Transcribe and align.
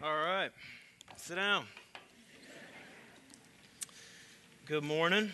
All 0.00 0.14
right, 0.14 0.50
sit 1.16 1.34
down. 1.34 1.64
Good 4.66 4.84
morning. 4.84 5.32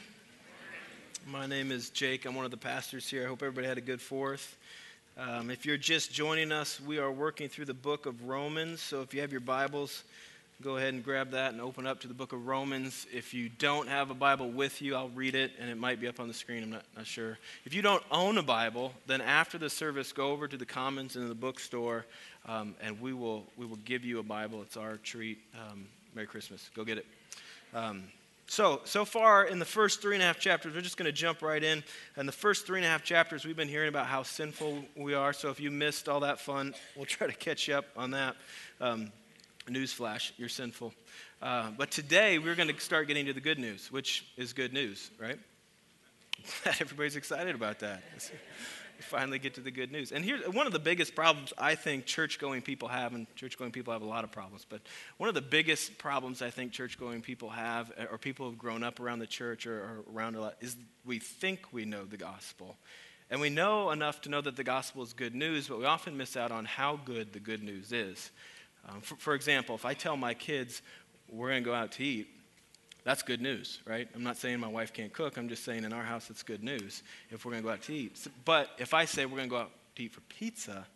My 1.27 1.45
name 1.45 1.71
is 1.71 1.91
Jake. 1.91 2.25
I'm 2.25 2.35
one 2.35 2.47
of 2.47 2.51
the 2.51 2.57
pastors 2.57 3.07
here. 3.07 3.25
I 3.25 3.29
hope 3.29 3.43
everybody 3.43 3.67
had 3.67 3.77
a 3.77 3.83
good 3.83 4.01
fourth. 4.01 4.57
Um, 5.19 5.51
if 5.51 5.67
you're 5.67 5.77
just 5.77 6.15
joining 6.15 6.51
us, 6.51 6.81
we 6.81 6.97
are 6.97 7.13
working 7.13 7.51
through 7.51 7.67
the 7.67 7.75
book 7.75 8.07
of 8.07 8.25
Romans. 8.25 8.81
So 8.81 9.03
if 9.03 9.13
you 9.13 9.21
have 9.21 9.33
your 9.33 9.43
Bibles, 9.43 10.03
go 10.63 10.77
ahead 10.77 10.95
and 10.95 11.05
grab 11.05 11.33
that 11.33 11.53
and 11.53 11.61
open 11.61 11.87
up 11.87 12.01
to 12.01 12.09
the 12.09 12.15
book 12.15 12.33
of 12.33 12.47
Romans. 12.47 13.07
If 13.13 13.35
you 13.35 13.49
don't 13.49 13.89
have 13.89 14.11
a 14.11 14.15
Bible 14.15 14.51
with 14.51 14.81
you, 14.81 14.95
I'll 14.95 15.09
read 15.11 15.35
it, 15.35 15.53
and 15.59 15.71
it 15.71 15.77
might 15.77 16.01
be 16.01 16.09
up 16.09 16.21
on 16.21 16.29
the 16.29 16.35
screen. 16.35 16.63
I'm 16.63 16.71
not, 16.71 16.85
not 16.97 17.07
sure. 17.07 17.39
If 17.65 17.75
you 17.75 17.83
don't 17.83 18.03
own 18.11 18.39
a 18.39 18.43
Bible, 18.43 18.93
then 19.07 19.21
after 19.21 19.59
the 19.59 19.69
service, 19.69 20.13
go 20.13 20.31
over 20.31 20.49
to 20.49 20.57
the 20.57 20.67
Commons 20.67 21.17
and 21.17 21.31
the 21.31 21.35
bookstore, 21.35 22.07
um, 22.47 22.75
and 22.81 23.01
we 23.01 23.13
will, 23.13 23.45
we 23.57 23.67
will 23.67 23.79
give 23.85 24.05
you 24.05 24.19
a 24.19 24.23
Bible. 24.23 24.63
It's 24.63 24.77
our 24.77 24.97
treat. 24.99 25.39
Um, 25.55 25.87
Merry 26.15 26.27
Christmas. 26.29 26.71
Go 26.75 26.85
get 26.85 26.99
it. 26.99 27.07
Um, 27.75 28.05
so, 28.47 28.83
so 28.85 29.05
far 29.05 29.47
in 29.47 29.59
the 29.59 29.65
first 29.65 30.01
three 30.01 30.15
and 30.15 30.23
a 30.23 30.27
half 30.27 30.39
chapters, 30.39 30.75
we're 30.75 30.81
just 30.81 30.97
going 30.97 31.07
to 31.07 31.13
jump 31.13 31.43
right 31.43 31.63
in. 31.63 31.83
In 32.17 32.27
the 32.27 32.33
first 32.33 32.67
three 32.67 32.79
and 32.79 32.87
a 32.87 32.89
half 32.89 33.03
chapters, 33.03 33.45
we've 33.45 33.57
been 33.57 33.69
hearing 33.69 33.89
about 33.89 34.07
how 34.07 34.23
sinful 34.23 34.85
we 34.97 35.15
are. 35.15 35.33
So, 35.33 35.51
if 35.51 35.59
you 35.59 35.71
missed 35.71 36.09
all 36.09 36.21
that 36.21 36.39
fun, 36.39 36.75
we'll 36.95 37.07
try 37.07 37.27
to 37.27 37.33
catch 37.33 37.67
you 37.67 37.75
up 37.75 37.87
on 37.97 38.13
that. 38.13 38.37
Um, 38.81 39.11
Newsflash, 39.67 40.33
you're 40.37 40.49
sinful. 40.49 40.93
Uh, 41.41 41.71
but 41.77 41.91
today 41.91 42.39
we're 42.39 42.55
going 42.55 42.69
to 42.69 42.81
start 42.81 43.09
getting 43.09 43.27
to 43.27 43.33
the 43.33 43.41
good 43.41 43.59
news, 43.59 43.91
which 43.91 44.27
is 44.37 44.53
good 44.53 44.73
news, 44.73 45.11
right? 45.19 45.39
Everybody's 46.81 47.17
excited 47.17 47.55
about 47.55 47.79
that. 47.81 48.03
We 48.97 49.03
finally 49.03 49.39
get 49.39 49.55
to 49.55 49.61
the 49.61 49.71
good 49.71 49.91
news. 49.91 50.13
And 50.13 50.25
here's 50.25 50.47
one 50.49 50.67
of 50.67 50.73
the 50.73 50.79
biggest 50.79 51.15
problems 51.15 51.53
I 51.59 51.75
think 51.75 52.05
church 52.05 52.39
going 52.39 52.63
people 52.63 52.89
have, 52.89 53.15
and 53.15 53.27
church 53.37 53.59
going 53.59 53.73
people 53.73 53.93
have 53.93 54.03
a 54.03 54.07
lot 54.07 54.23
of 54.23 54.31
problems, 54.31 54.67
but 54.69 54.83
one 55.17 55.29
of 55.29 55.35
the 55.35 55.43
biggest 55.43 55.99
problems 55.99 56.43
I 56.43 56.51
think 56.51 56.73
church 56.73 56.99
going 56.99 57.23
people 57.23 57.51
have, 57.51 57.91
or 58.11 58.19
people 58.19 58.49
who've 58.49 58.59
grown 58.59 58.83
up 58.83 59.01
around 59.01 59.19
the 59.19 59.27
church 59.27 59.67
or, 59.67 59.79
or 59.79 60.05
around 60.15 60.37
a 60.37 60.41
lot, 60.41 60.57
is 60.61 60.77
we 61.05 61.19
think 61.19 61.73
we 61.73 61.85
know 61.85 62.05
the 62.05 62.17
gospel. 62.17 62.77
And 63.31 63.41
we 63.41 63.51
know 63.51 63.91
enough 63.91 64.21
to 64.23 64.29
know 64.29 64.43
that 64.43 64.57
the 64.57 64.65
gospel 64.65 65.03
is 65.03 65.13
good 65.13 65.35
news, 65.35 65.69
but 65.69 65.79
we 65.79 65.87
often 65.87 66.17
miss 66.17 66.37
out 66.37 66.53
on 66.53 66.67
how 66.67 67.01
good 67.05 67.33
the 67.33 67.41
good 67.41 67.63
news 67.63 67.91
is. 67.91 68.31
Um, 68.89 69.01
for, 69.01 69.17
for 69.17 69.35
example, 69.35 69.75
if 69.75 69.85
I 69.85 69.95
tell 69.95 70.17
my 70.17 70.35
kids 70.35 70.83
we're 71.31 71.49
going 71.49 71.63
to 71.63 71.69
go 71.69 71.75
out 71.75 71.93
to 71.93 72.05
eat, 72.05 72.29
that's 73.05 73.23
good 73.23 73.41
news, 73.43 73.81
right? 73.87 74.09
I'm 74.15 74.23
not 74.23 74.37
saying 74.37 74.61
my 74.61 74.69
wife 74.69 74.93
can't 74.93 75.13
cook. 75.13 75.37
I'm 75.37 75.49
just 75.49 75.65
saying 75.65 75.85
in 75.85 75.93
our 75.93 76.03
house 76.03 76.31
it's 76.31 76.43
good 76.43 76.63
news 76.63 77.03
if 77.31 77.45
we're 77.45 77.53
going 77.53 77.63
to 77.63 77.67
go 77.67 77.73
out 77.73 77.83
to 77.83 77.95
eat. 77.95 78.27
But 78.45 78.71
if 78.79 78.95
I 78.95 79.05
say 79.05 79.27
we're 79.27 79.37
going 79.37 79.51
to 79.51 79.55
go 79.55 79.61
out 79.61 79.71
to 79.97 80.03
eat 80.03 80.13
for 80.13 80.23
pizza, 80.23 80.87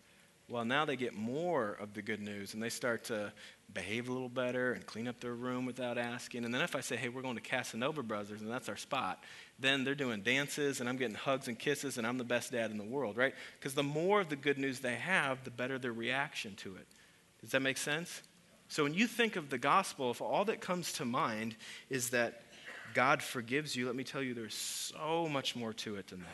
well, 0.49 0.65
now 0.65 0.87
they 0.87 0.97
get 0.97 1.15
more 1.15 1.77
of 1.79 1.93
the 1.93 2.01
good 2.01 2.23
news 2.23 2.55
and 2.55 2.63
they 2.63 2.71
start 2.71 3.05
to 3.05 3.31
behave 3.75 4.09
a 4.09 4.13
little 4.13 4.31
better 4.31 4.73
and 4.73 4.87
clean 4.87 5.07
up 5.07 5.21
their 5.21 5.35
room 5.35 5.67
without 5.67 5.99
asking. 5.99 6.47
And 6.47 6.55
then 6.55 6.63
if 6.63 6.75
I 6.75 6.81
say, 6.81 6.97
hey, 6.97 7.11
we're 7.11 7.21
going 7.21 7.35
to 7.35 7.43
Casanova 7.43 8.03
Brothers 8.03 8.41
and 8.41 8.51
that's 8.51 8.71
our 8.71 8.77
spot, 8.79 9.23
then 9.59 9.85
they're 9.85 9.95
doing 9.95 10.23
dances 10.23 10.81
and 10.81 10.89
I'm 10.89 10.97
getting 10.97 11.17
hugs 11.17 11.49
and 11.49 11.59
kisses 11.59 11.99
and 11.99 12.07
I'm 12.07 12.17
the 12.17 12.25
best 12.25 12.53
dad 12.53 12.71
in 12.71 12.79
the 12.79 12.85
world, 12.85 13.19
right? 13.19 13.35
Because 13.59 13.75
the 13.75 13.83
more 13.83 14.23
of 14.23 14.31
the 14.31 14.37
good 14.37 14.57
news 14.57 14.81
they 14.81 14.95
have, 14.95 15.45
the 15.45 15.51
better 15.51 15.79
their 15.79 15.93
reaction 15.93 16.55
to 16.57 16.77
it. 16.77 16.87
Does 17.41 17.51
that 17.51 17.63
make 17.63 17.79
sense? 17.79 18.23
So 18.69 18.83
when 18.83 18.95
you 18.95 19.07
think 19.07 19.37
of 19.37 19.49
the 19.49 19.59
gospel, 19.59 20.11
if 20.11 20.21
all 20.21 20.45
that 20.47 20.61
comes 20.61 20.93
to 20.95 21.05
mind 21.05 21.57
is 21.89 22.11
that 22.11 22.43
God 22.95 23.23
forgives 23.23 23.75
you, 23.75 23.87
let 23.87 23.97
me 23.97 24.05
tell 24.05 24.23
you, 24.23 24.35
there's 24.35 24.55
so 24.55 25.29
much 25.29 25.57
more 25.57 25.73
to 25.75 25.97
it 25.97 26.09
than 26.09 26.21
that. 26.21 26.29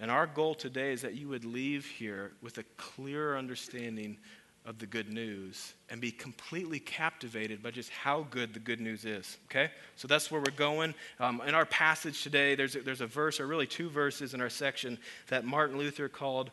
And 0.00 0.10
our 0.10 0.26
goal 0.26 0.54
today 0.54 0.92
is 0.92 1.02
that 1.02 1.14
you 1.14 1.28
would 1.28 1.44
leave 1.44 1.86
here 1.86 2.32
with 2.42 2.58
a 2.58 2.64
clearer 2.76 3.36
understanding 3.36 4.18
of 4.64 4.78
the 4.78 4.86
good 4.86 5.12
news 5.12 5.74
and 5.90 6.00
be 6.00 6.10
completely 6.10 6.78
captivated 6.78 7.62
by 7.62 7.70
just 7.70 7.90
how 7.90 8.26
good 8.30 8.54
the 8.54 8.60
good 8.60 8.80
news 8.80 9.04
is. 9.04 9.36
Okay? 9.46 9.70
So 9.96 10.06
that's 10.06 10.30
where 10.30 10.40
we're 10.40 10.56
going. 10.56 10.94
Um, 11.18 11.42
in 11.46 11.54
our 11.54 11.66
passage 11.66 12.22
today, 12.22 12.54
there's 12.54 12.76
a, 12.76 12.80
there's 12.80 13.00
a 13.00 13.06
verse, 13.06 13.40
or 13.40 13.46
really 13.46 13.66
two 13.66 13.90
verses 13.90 14.34
in 14.34 14.40
our 14.40 14.50
section, 14.50 14.98
that 15.28 15.44
Martin 15.44 15.78
Luther 15.78 16.08
called 16.08 16.50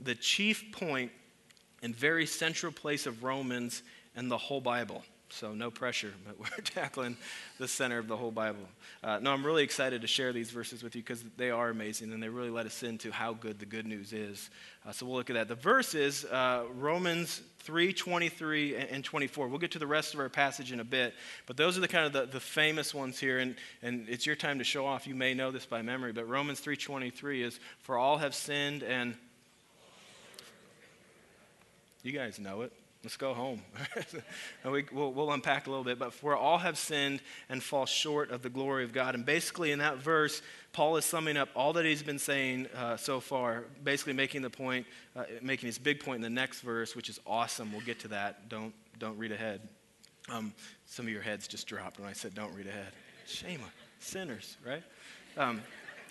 the 0.00 0.14
chief 0.14 0.72
point 0.72 1.12
and 1.82 1.94
very 1.94 2.26
central 2.26 2.72
place 2.72 3.06
of 3.06 3.22
Romans 3.22 3.82
and 4.14 4.30
the 4.30 4.38
whole 4.38 4.60
Bible. 4.60 5.02
So, 5.32 5.54
no 5.54 5.70
pressure, 5.70 6.12
but 6.26 6.38
we're 6.38 6.62
tackling 6.62 7.16
the 7.58 7.66
center 7.66 7.98
of 7.98 8.06
the 8.06 8.16
whole 8.16 8.30
Bible. 8.30 8.68
Uh, 9.02 9.18
no, 9.18 9.32
I'm 9.32 9.44
really 9.44 9.64
excited 9.64 10.02
to 10.02 10.06
share 10.06 10.30
these 10.30 10.50
verses 10.50 10.82
with 10.82 10.94
you 10.94 11.02
because 11.02 11.24
they 11.38 11.50
are 11.50 11.70
amazing 11.70 12.12
and 12.12 12.22
they 12.22 12.28
really 12.28 12.50
let 12.50 12.66
us 12.66 12.82
into 12.82 13.10
how 13.10 13.32
good 13.32 13.58
the 13.58 13.64
good 13.64 13.86
news 13.86 14.12
is. 14.12 14.50
Uh, 14.86 14.92
so, 14.92 15.06
we'll 15.06 15.16
look 15.16 15.30
at 15.30 15.34
that. 15.34 15.48
The 15.48 15.54
verses, 15.54 16.26
uh, 16.26 16.64
Romans 16.76 17.40
3 17.60 17.94
23 17.94 18.76
and 18.76 19.02
24. 19.02 19.48
We'll 19.48 19.58
get 19.58 19.70
to 19.70 19.78
the 19.78 19.86
rest 19.86 20.12
of 20.12 20.20
our 20.20 20.28
passage 20.28 20.70
in 20.70 20.80
a 20.80 20.84
bit, 20.84 21.14
but 21.46 21.56
those 21.56 21.78
are 21.78 21.80
the 21.80 21.88
kind 21.88 22.04
of 22.04 22.12
the, 22.12 22.26
the 22.26 22.40
famous 22.40 22.92
ones 22.92 23.18
here, 23.18 23.38
and, 23.38 23.56
and 23.80 24.08
it's 24.10 24.26
your 24.26 24.36
time 24.36 24.58
to 24.58 24.64
show 24.64 24.84
off. 24.84 25.06
You 25.06 25.14
may 25.14 25.32
know 25.32 25.50
this 25.50 25.64
by 25.64 25.80
memory, 25.80 26.12
but 26.12 26.28
Romans 26.28 26.60
3 26.60 26.76
23 26.76 27.42
is, 27.42 27.58
For 27.80 27.96
all 27.96 28.18
have 28.18 28.34
sinned 28.34 28.82
and 28.82 29.16
you 32.02 32.12
guys 32.12 32.38
know 32.38 32.62
it. 32.62 32.72
Let's 33.02 33.16
go 33.16 33.34
home. 33.34 33.62
we, 34.64 34.84
will 34.92 35.12
we'll 35.12 35.32
unpack 35.32 35.66
a 35.66 35.70
little 35.70 35.84
bit, 35.84 35.98
but 35.98 36.12
for 36.12 36.36
all 36.36 36.58
have 36.58 36.78
sinned 36.78 37.20
and 37.48 37.60
fall 37.60 37.84
short 37.84 38.30
of 38.30 38.42
the 38.42 38.48
glory 38.48 38.84
of 38.84 38.92
God. 38.92 39.16
And 39.16 39.26
basically, 39.26 39.72
in 39.72 39.80
that 39.80 39.96
verse, 39.96 40.40
Paul 40.72 40.96
is 40.96 41.04
summing 41.04 41.36
up 41.36 41.48
all 41.56 41.72
that 41.72 41.84
he's 41.84 42.02
been 42.02 42.20
saying 42.20 42.68
uh, 42.76 42.96
so 42.96 43.18
far, 43.18 43.64
basically 43.82 44.12
making 44.12 44.42
the 44.42 44.50
point, 44.50 44.86
uh, 45.16 45.24
making 45.40 45.66
his 45.66 45.78
big 45.78 45.98
point 45.98 46.16
in 46.16 46.22
the 46.22 46.30
next 46.30 46.60
verse, 46.60 46.94
which 46.94 47.08
is 47.08 47.18
awesome. 47.26 47.72
We'll 47.72 47.80
get 47.80 47.98
to 48.00 48.08
that. 48.08 48.48
Don't, 48.48 48.72
don't 49.00 49.18
read 49.18 49.32
ahead. 49.32 49.68
Um, 50.30 50.54
some 50.86 51.06
of 51.06 51.12
your 51.12 51.22
heads 51.22 51.48
just 51.48 51.66
dropped 51.66 51.98
when 51.98 52.08
I 52.08 52.12
said 52.12 52.34
don't 52.34 52.54
read 52.54 52.68
ahead. 52.68 52.92
Shame 53.26 53.60
on 53.62 53.70
sinners, 53.98 54.56
right? 54.64 54.82
Um, 55.36 55.60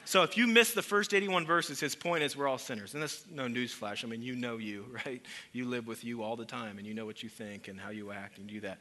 so 0.06 0.24
if 0.24 0.36
you 0.36 0.48
miss 0.48 0.74
the 0.74 0.82
first 0.82 1.14
81 1.14 1.46
verses, 1.46 1.80
his 1.80 1.96
point 1.96 2.24
is 2.24 2.36
we're 2.36 2.48
all 2.48 2.58
sinners. 2.58 2.94
And 2.94 3.04
that's 3.04 3.26
no 3.32 3.46
newsflash. 3.46 4.04
I 4.04 4.08
mean, 4.08 4.22
you 4.22 4.36
know 4.36 4.58
you, 4.58 4.86
right? 5.06 5.22
You 5.54 5.66
live 5.66 5.88
with 5.88 6.04
you 6.04 6.24
all 6.24 6.36
the 6.36 6.46
time, 6.46 6.78
and 6.78 6.88
you 6.88 6.94
know 6.94 7.06
what 7.06 7.24
you 7.24 7.30
think 7.30 7.68
and 7.68 7.80
how 7.80 7.90
you 7.90 8.12
act 8.12 8.38
and 8.38 8.48
do 8.48 8.60
that. 8.62 8.80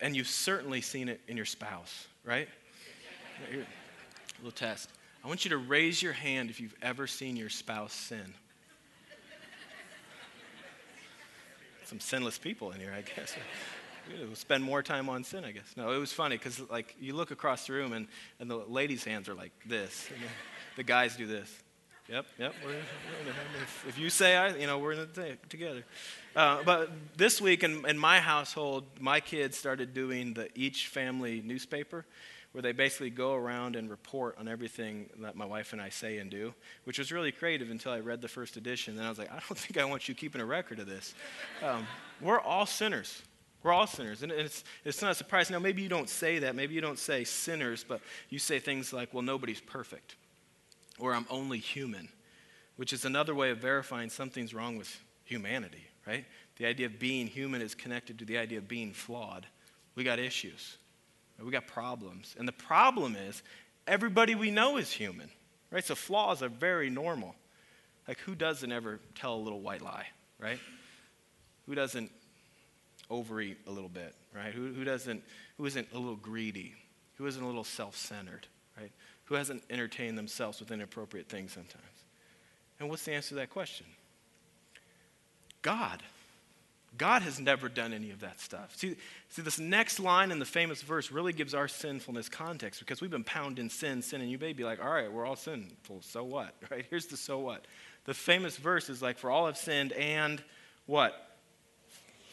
And 0.00 0.14
you've 0.14 0.28
certainly 0.28 0.80
seen 0.80 1.08
it 1.08 1.20
in 1.28 1.36
your 1.36 1.46
spouse, 1.46 2.06
right? 2.24 2.48
A 3.52 3.56
little 4.38 4.50
test. 4.50 4.90
I 5.24 5.28
want 5.28 5.44
you 5.44 5.50
to 5.50 5.56
raise 5.56 6.02
your 6.02 6.12
hand 6.12 6.50
if 6.50 6.60
you've 6.60 6.74
ever 6.82 7.06
seen 7.06 7.36
your 7.36 7.48
spouse 7.48 7.92
sin. 7.92 8.34
Some 11.86 12.00
sinless 12.00 12.36
people 12.36 12.72
in 12.72 12.80
here, 12.80 12.92
I 12.96 13.02
guess. 13.02 13.36
We'll 14.20 14.34
spend 14.34 14.62
more 14.62 14.82
time 14.82 15.08
on 15.08 15.24
sin, 15.24 15.44
I 15.44 15.52
guess. 15.52 15.74
No, 15.76 15.92
it 15.92 15.98
was 15.98 16.12
funny 16.12 16.36
because 16.36 16.60
like 16.68 16.96
you 17.00 17.14
look 17.14 17.30
across 17.30 17.66
the 17.66 17.72
room 17.72 17.92
and, 17.92 18.08
and 18.38 18.50
the 18.50 18.56
ladies' 18.56 19.04
hands 19.04 19.28
are 19.28 19.34
like 19.34 19.52
this 19.66 20.08
the 20.76 20.84
guys 20.84 21.16
do 21.16 21.26
this. 21.26 21.62
Yep, 22.08 22.26
yep. 22.38 22.54
We're, 22.64 22.70
we're 22.70 22.76
if, 23.62 23.84
if, 23.88 23.98
you 23.98 24.10
say 24.10 24.36
I, 24.36 24.54
you 24.56 24.68
know, 24.68 24.78
we're 24.78 24.92
in 24.92 25.00
it 25.00 25.50
together. 25.50 25.84
Uh, 26.36 26.62
but 26.62 26.92
this 27.16 27.40
week 27.40 27.64
in, 27.64 27.84
in 27.84 27.98
my 27.98 28.20
household, 28.20 28.84
my 29.00 29.18
kids 29.18 29.56
started 29.56 29.92
doing 29.92 30.34
the 30.34 30.48
each 30.54 30.86
family 30.86 31.42
newspaper, 31.44 32.06
where 32.52 32.62
they 32.62 32.70
basically 32.70 33.10
go 33.10 33.34
around 33.34 33.74
and 33.74 33.90
report 33.90 34.36
on 34.38 34.46
everything 34.46 35.10
that 35.18 35.34
my 35.34 35.44
wife 35.44 35.72
and 35.72 35.82
I 35.82 35.88
say 35.88 36.18
and 36.18 36.30
do, 36.30 36.54
which 36.84 37.00
was 37.00 37.10
really 37.10 37.32
creative 37.32 37.72
until 37.72 37.90
I 37.90 37.98
read 37.98 38.22
the 38.22 38.28
first 38.28 38.56
edition. 38.56 38.94
Then 38.94 39.04
I 39.04 39.08
was 39.08 39.18
like, 39.18 39.32
I 39.32 39.40
don't 39.48 39.58
think 39.58 39.76
I 39.76 39.84
want 39.84 40.08
you 40.08 40.14
keeping 40.14 40.40
a 40.40 40.46
record 40.46 40.78
of 40.78 40.86
this. 40.86 41.12
Um, 41.60 41.88
we're 42.20 42.40
all 42.40 42.66
sinners. 42.66 43.20
We're 43.64 43.72
all 43.72 43.88
sinners. 43.88 44.22
And 44.22 44.30
it's, 44.30 44.62
it's 44.84 45.02
not 45.02 45.10
a 45.10 45.14
surprise. 45.16 45.50
Now, 45.50 45.58
maybe 45.58 45.82
you 45.82 45.88
don't 45.88 46.08
say 46.08 46.38
that. 46.38 46.54
Maybe 46.54 46.74
you 46.74 46.80
don't 46.80 47.00
say 47.00 47.24
sinners, 47.24 47.84
but 47.86 48.00
you 48.30 48.38
say 48.38 48.60
things 48.60 48.92
like, 48.92 49.12
well, 49.12 49.24
nobody's 49.24 49.60
perfect 49.60 50.14
or 50.98 51.14
I'm 51.14 51.26
only 51.30 51.58
human, 51.58 52.08
which 52.76 52.92
is 52.92 53.04
another 53.04 53.34
way 53.34 53.50
of 53.50 53.58
verifying 53.58 54.10
something's 54.10 54.54
wrong 54.54 54.76
with 54.76 55.00
humanity, 55.24 55.86
right? 56.06 56.24
The 56.56 56.66
idea 56.66 56.86
of 56.86 56.98
being 56.98 57.26
human 57.26 57.60
is 57.60 57.74
connected 57.74 58.18
to 58.18 58.24
the 58.24 58.38
idea 58.38 58.58
of 58.58 58.68
being 58.68 58.92
flawed. 58.92 59.46
We 59.94 60.04
got 60.04 60.18
issues, 60.18 60.78
we 61.42 61.50
got 61.50 61.66
problems. 61.66 62.34
And 62.38 62.46
the 62.46 62.52
problem 62.52 63.16
is, 63.16 63.42
everybody 63.86 64.34
we 64.34 64.50
know 64.50 64.76
is 64.76 64.90
human, 64.90 65.30
right? 65.70 65.84
So 65.84 65.94
flaws 65.94 66.42
are 66.42 66.48
very 66.48 66.90
normal. 66.90 67.34
Like, 68.08 68.18
who 68.20 68.34
doesn't 68.34 68.70
ever 68.70 69.00
tell 69.14 69.34
a 69.34 69.42
little 69.42 69.60
white 69.60 69.82
lie, 69.82 70.06
right? 70.38 70.58
Who 71.66 71.74
doesn't 71.74 72.10
overeat 73.10 73.58
a 73.66 73.70
little 73.70 73.88
bit, 73.88 74.14
right? 74.34 74.52
Who, 74.52 74.72
who 74.72 74.84
doesn't, 74.84 75.22
who 75.56 75.66
isn't 75.66 75.88
a 75.92 75.98
little 75.98 76.16
greedy? 76.16 76.74
Who 77.16 77.26
isn't 77.26 77.42
a 77.42 77.46
little 77.46 77.64
self 77.64 77.96
centered? 77.96 78.46
Who 79.26 79.34
hasn't 79.34 79.62
entertained 79.70 80.18
themselves 80.18 80.60
with 80.60 80.70
inappropriate 80.70 81.28
things 81.28 81.52
sometimes? 81.52 81.84
And 82.80 82.88
what's 82.88 83.04
the 83.04 83.12
answer 83.12 83.30
to 83.30 83.34
that 83.36 83.50
question? 83.50 83.86
God. 85.62 86.02
God 86.98 87.22
has 87.22 87.38
never 87.38 87.68
done 87.68 87.92
any 87.92 88.10
of 88.10 88.20
that 88.20 88.40
stuff. 88.40 88.74
See, 88.76 88.96
see, 89.28 89.42
this 89.42 89.58
next 89.58 90.00
line 90.00 90.30
in 90.30 90.38
the 90.38 90.46
famous 90.46 90.80
verse 90.80 91.10
really 91.10 91.32
gives 91.32 91.52
our 91.54 91.68
sinfulness 91.68 92.28
context 92.28 92.80
because 92.80 93.00
we've 93.00 93.10
been 93.10 93.24
pounding 93.24 93.68
sin, 93.68 94.00
sin, 94.00 94.20
and 94.20 94.30
you 94.30 94.38
may 94.38 94.52
be 94.52 94.64
like, 94.64 94.82
all 94.82 94.90
right, 94.90 95.12
we're 95.12 95.26
all 95.26 95.36
sinful, 95.36 96.02
so 96.02 96.24
what? 96.24 96.54
Right? 96.70 96.86
Here's 96.88 97.06
the 97.06 97.16
so 97.16 97.38
what. 97.38 97.66
The 98.04 98.14
famous 98.14 98.56
verse 98.56 98.88
is 98.88 99.02
like, 99.02 99.18
for 99.18 99.30
all 99.30 99.46
have 99.46 99.58
sinned 99.58 99.92
and 99.92 100.42
what? 100.86 101.25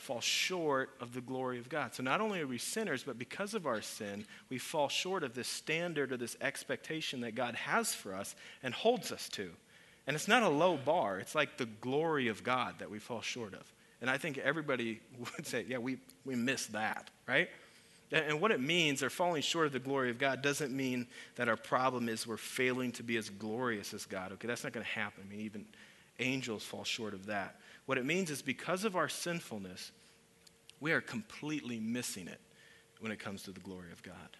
Fall 0.03 0.21
short 0.21 0.89
of 0.99 1.13
the 1.13 1.21
glory 1.21 1.59
of 1.59 1.69
God. 1.69 1.95
So 1.95 2.03
not 2.03 2.21
only 2.21 2.41
are 2.41 2.47
we 2.47 2.57
sinners, 2.57 3.03
but 3.03 3.17
because 3.17 3.53
of 3.53 3.65
our 3.65 3.81
sin, 3.81 4.25
we 4.49 4.57
fall 4.57 4.89
short 4.89 5.23
of 5.23 5.33
this 5.33 5.47
standard 5.47 6.11
or 6.11 6.17
this 6.17 6.35
expectation 6.41 7.21
that 7.21 7.35
God 7.35 7.55
has 7.55 7.95
for 7.95 8.13
us 8.13 8.35
and 8.61 8.73
holds 8.73 9.11
us 9.11 9.29
to. 9.29 9.49
And 10.05 10.15
it's 10.15 10.27
not 10.27 10.43
a 10.43 10.49
low 10.49 10.77
bar, 10.77 11.19
it's 11.19 11.35
like 11.35 11.57
the 11.57 11.65
glory 11.65 12.27
of 12.27 12.43
God 12.43 12.75
that 12.79 12.91
we 12.91 12.99
fall 12.99 13.21
short 13.21 13.53
of. 13.53 13.71
And 14.01 14.09
I 14.09 14.17
think 14.17 14.37
everybody 14.37 14.99
would 15.19 15.47
say, 15.47 15.65
yeah, 15.67 15.77
we, 15.77 15.97
we 16.25 16.35
miss 16.35 16.67
that, 16.67 17.09
right? 17.27 17.49
And 18.11 18.41
what 18.41 18.51
it 18.51 18.59
means, 18.59 19.01
or 19.01 19.09
falling 19.09 19.41
short 19.41 19.65
of 19.65 19.71
the 19.71 19.79
glory 19.79 20.11
of 20.11 20.19
God, 20.19 20.43
doesn't 20.43 20.75
mean 20.75 21.07
that 21.35 21.47
our 21.47 21.55
problem 21.55 22.09
is 22.09 22.27
we're 22.27 22.37
failing 22.37 22.91
to 22.91 23.03
be 23.03 23.17
as 23.17 23.29
glorious 23.29 23.91
as 23.93 24.05
God. 24.05 24.33
Okay, 24.33 24.47
that's 24.47 24.63
not 24.63 24.71
going 24.71 24.85
to 24.85 24.91
happen. 24.91 25.23
I 25.25 25.31
mean, 25.31 25.39
even 25.45 25.65
angels 26.19 26.63
fall 26.63 26.83
short 26.83 27.13
of 27.13 27.25
that. 27.27 27.55
What 27.85 27.97
it 27.97 28.05
means 28.05 28.29
is 28.29 28.41
because 28.41 28.85
of 28.85 28.95
our 28.95 29.09
sinfulness, 29.09 29.91
we 30.79 30.91
are 30.91 31.01
completely 31.01 31.79
missing 31.79 32.27
it 32.27 32.39
when 32.99 33.11
it 33.11 33.19
comes 33.19 33.43
to 33.43 33.51
the 33.51 33.59
glory 33.59 33.91
of 33.91 34.01
God. 34.03 34.37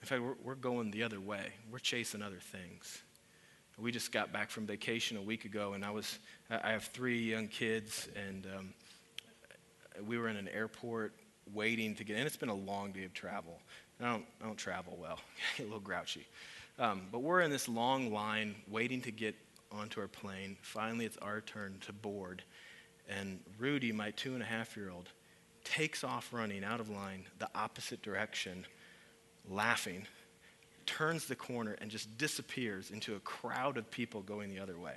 In 0.00 0.06
fact, 0.06 0.22
we're, 0.22 0.34
we're 0.42 0.54
going 0.54 0.90
the 0.90 1.02
other 1.02 1.20
way. 1.20 1.52
We're 1.70 1.78
chasing 1.78 2.22
other 2.22 2.38
things. 2.40 3.02
We 3.76 3.92
just 3.92 4.10
got 4.10 4.32
back 4.32 4.50
from 4.50 4.66
vacation 4.66 5.16
a 5.16 5.22
week 5.22 5.44
ago, 5.44 5.74
and 5.74 5.84
I 5.84 5.90
was 5.90 6.18
I 6.50 6.72
have 6.72 6.82
three 6.84 7.20
young 7.20 7.46
kids, 7.46 8.08
and 8.16 8.44
um, 8.56 8.74
we 10.04 10.18
were 10.18 10.28
in 10.28 10.36
an 10.36 10.48
airport 10.48 11.14
waiting 11.54 11.94
to 11.94 12.04
get 12.04 12.16
in. 12.16 12.26
It's 12.26 12.36
been 12.36 12.48
a 12.48 12.54
long 12.54 12.90
day 12.90 13.04
of 13.04 13.14
travel. 13.14 13.60
I 14.00 14.10
don't, 14.10 14.24
I 14.42 14.46
don't 14.46 14.58
travel 14.58 14.96
well. 15.00 15.18
I 15.18 15.56
get 15.58 15.62
a 15.62 15.66
little 15.66 15.80
grouchy. 15.80 16.26
Um, 16.78 17.02
but 17.12 17.20
we're 17.20 17.40
in 17.40 17.50
this 17.50 17.68
long 17.68 18.12
line 18.12 18.56
waiting 18.68 19.00
to 19.02 19.12
get 19.12 19.36
onto 19.70 20.00
our 20.00 20.08
plane. 20.08 20.56
Finally, 20.62 21.04
it's 21.04 21.16
our 21.18 21.40
turn 21.40 21.78
to 21.86 21.92
board. 21.92 22.42
And 23.08 23.40
Rudy, 23.58 23.92
my 23.92 24.10
two 24.12 24.34
and 24.34 24.42
a 24.42 24.46
half 24.46 24.76
year 24.76 24.90
old, 24.90 25.08
takes 25.64 26.04
off 26.04 26.32
running 26.32 26.64
out 26.64 26.80
of 26.80 26.88
line 26.88 27.24
the 27.38 27.48
opposite 27.54 28.02
direction, 28.02 28.66
laughing, 29.48 30.06
turns 30.86 31.26
the 31.26 31.36
corner, 31.36 31.76
and 31.80 31.90
just 31.90 32.16
disappears 32.18 32.90
into 32.90 33.14
a 33.14 33.20
crowd 33.20 33.76
of 33.76 33.90
people 33.90 34.22
going 34.22 34.50
the 34.50 34.58
other 34.58 34.78
way. 34.78 34.94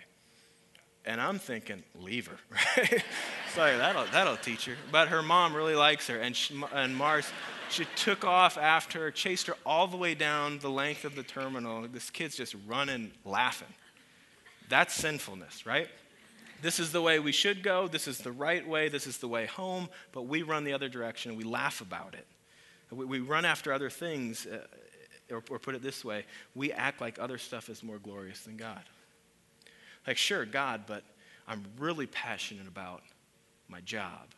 And 1.04 1.20
I'm 1.20 1.40
thinking, 1.40 1.84
leave 2.00 2.28
her, 2.28 2.38
right? 2.78 3.04
Sorry, 3.54 3.76
that'll, 3.76 4.06
that'll 4.12 4.38
teach 4.38 4.66
her. 4.66 4.76
But 4.92 5.08
her 5.08 5.24
mom 5.24 5.56
really 5.56 5.76
likes 5.76 6.08
her. 6.08 6.18
And, 6.18 6.36
she, 6.36 6.62
and 6.74 6.96
Mars, 6.96 7.28
she 7.70 7.86
took 7.96 8.24
off 8.24 8.58
after 8.58 9.00
her, 9.00 9.12
chased 9.12 9.48
her 9.48 9.56
all 9.66 9.88
the 9.88 9.98
way 9.98 10.14
down 10.14 10.60
the 10.60 10.70
length 10.70 11.04
of 11.04 11.16
the 11.16 11.24
terminal. 11.24 11.88
This 11.88 12.12
kid's 12.12 12.36
just 12.36 12.56
running, 12.68 13.12
laughing. 13.26 13.74
That's 14.72 14.94
sinfulness, 14.94 15.66
right? 15.66 15.90
This 16.62 16.80
is 16.80 16.94
the 16.94 17.02
way 17.02 17.20
we 17.20 17.34
should 17.34 17.62
go. 17.62 17.90
This 17.90 18.08
is 18.08 18.20
the 18.20 18.32
right 18.32 18.66
way. 18.66 18.88
This 18.88 19.06
is 19.06 19.18
the 19.18 19.28
way 19.28 19.46
home. 19.46 19.90
But 20.14 20.28
we 20.28 20.44
run 20.44 20.64
the 20.64 20.72
other 20.72 20.88
direction 20.88 21.36
we 21.36 21.44
laugh 21.44 21.82
about 21.82 22.16
it. 22.16 22.26
We, 22.90 23.04
we 23.04 23.20
run 23.20 23.44
after 23.44 23.74
other 23.74 23.90
things, 23.90 24.48
uh, 24.48 24.66
or, 25.30 25.44
or 25.50 25.60
put 25.60 25.76
it 25.76 25.82
this 25.82 26.06
way 26.06 26.24
we 26.56 26.72
act 26.72 27.02
like 27.02 27.20
other 27.20 27.38
stuff 27.38 27.68
is 27.68 27.84
more 27.84 27.98
glorious 28.00 28.44
than 28.44 28.56
God. 28.56 28.82
Like, 30.08 30.16
sure, 30.16 30.46
God, 30.46 30.84
but 30.88 31.04
I'm 31.50 31.66
really 31.78 32.08
passionate 32.08 32.68
about 32.68 33.02
my 33.68 33.82
job. 33.82 34.30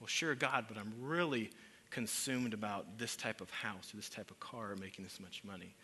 Well, 0.00 0.08
sure, 0.08 0.34
God, 0.34 0.64
but 0.68 0.78
I'm 0.78 0.94
really 1.02 1.50
consumed 1.90 2.54
about 2.54 2.96
this 2.96 3.14
type 3.14 3.42
of 3.42 3.50
house 3.50 3.92
or 3.92 3.98
this 3.98 4.08
type 4.08 4.30
of 4.30 4.40
car 4.40 4.74
making 4.80 5.04
this 5.04 5.20
much 5.20 5.42
money. 5.44 5.74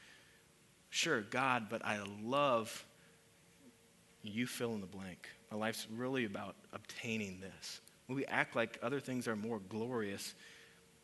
Sure, 0.88 1.20
God, 1.20 1.66
but 1.68 1.84
I 1.84 2.00
love 2.22 2.86
you 4.22 4.46
fill 4.46 4.72
in 4.72 4.80
the 4.80 4.86
blank. 4.86 5.28
My 5.50 5.56
life's 5.56 5.86
really 5.94 6.24
about 6.24 6.54
obtaining 6.72 7.40
this. 7.40 7.80
When 8.06 8.16
we 8.16 8.24
act 8.26 8.56
like 8.56 8.78
other 8.82 9.00
things 9.00 9.28
are 9.28 9.36
more 9.36 9.60
glorious 9.68 10.34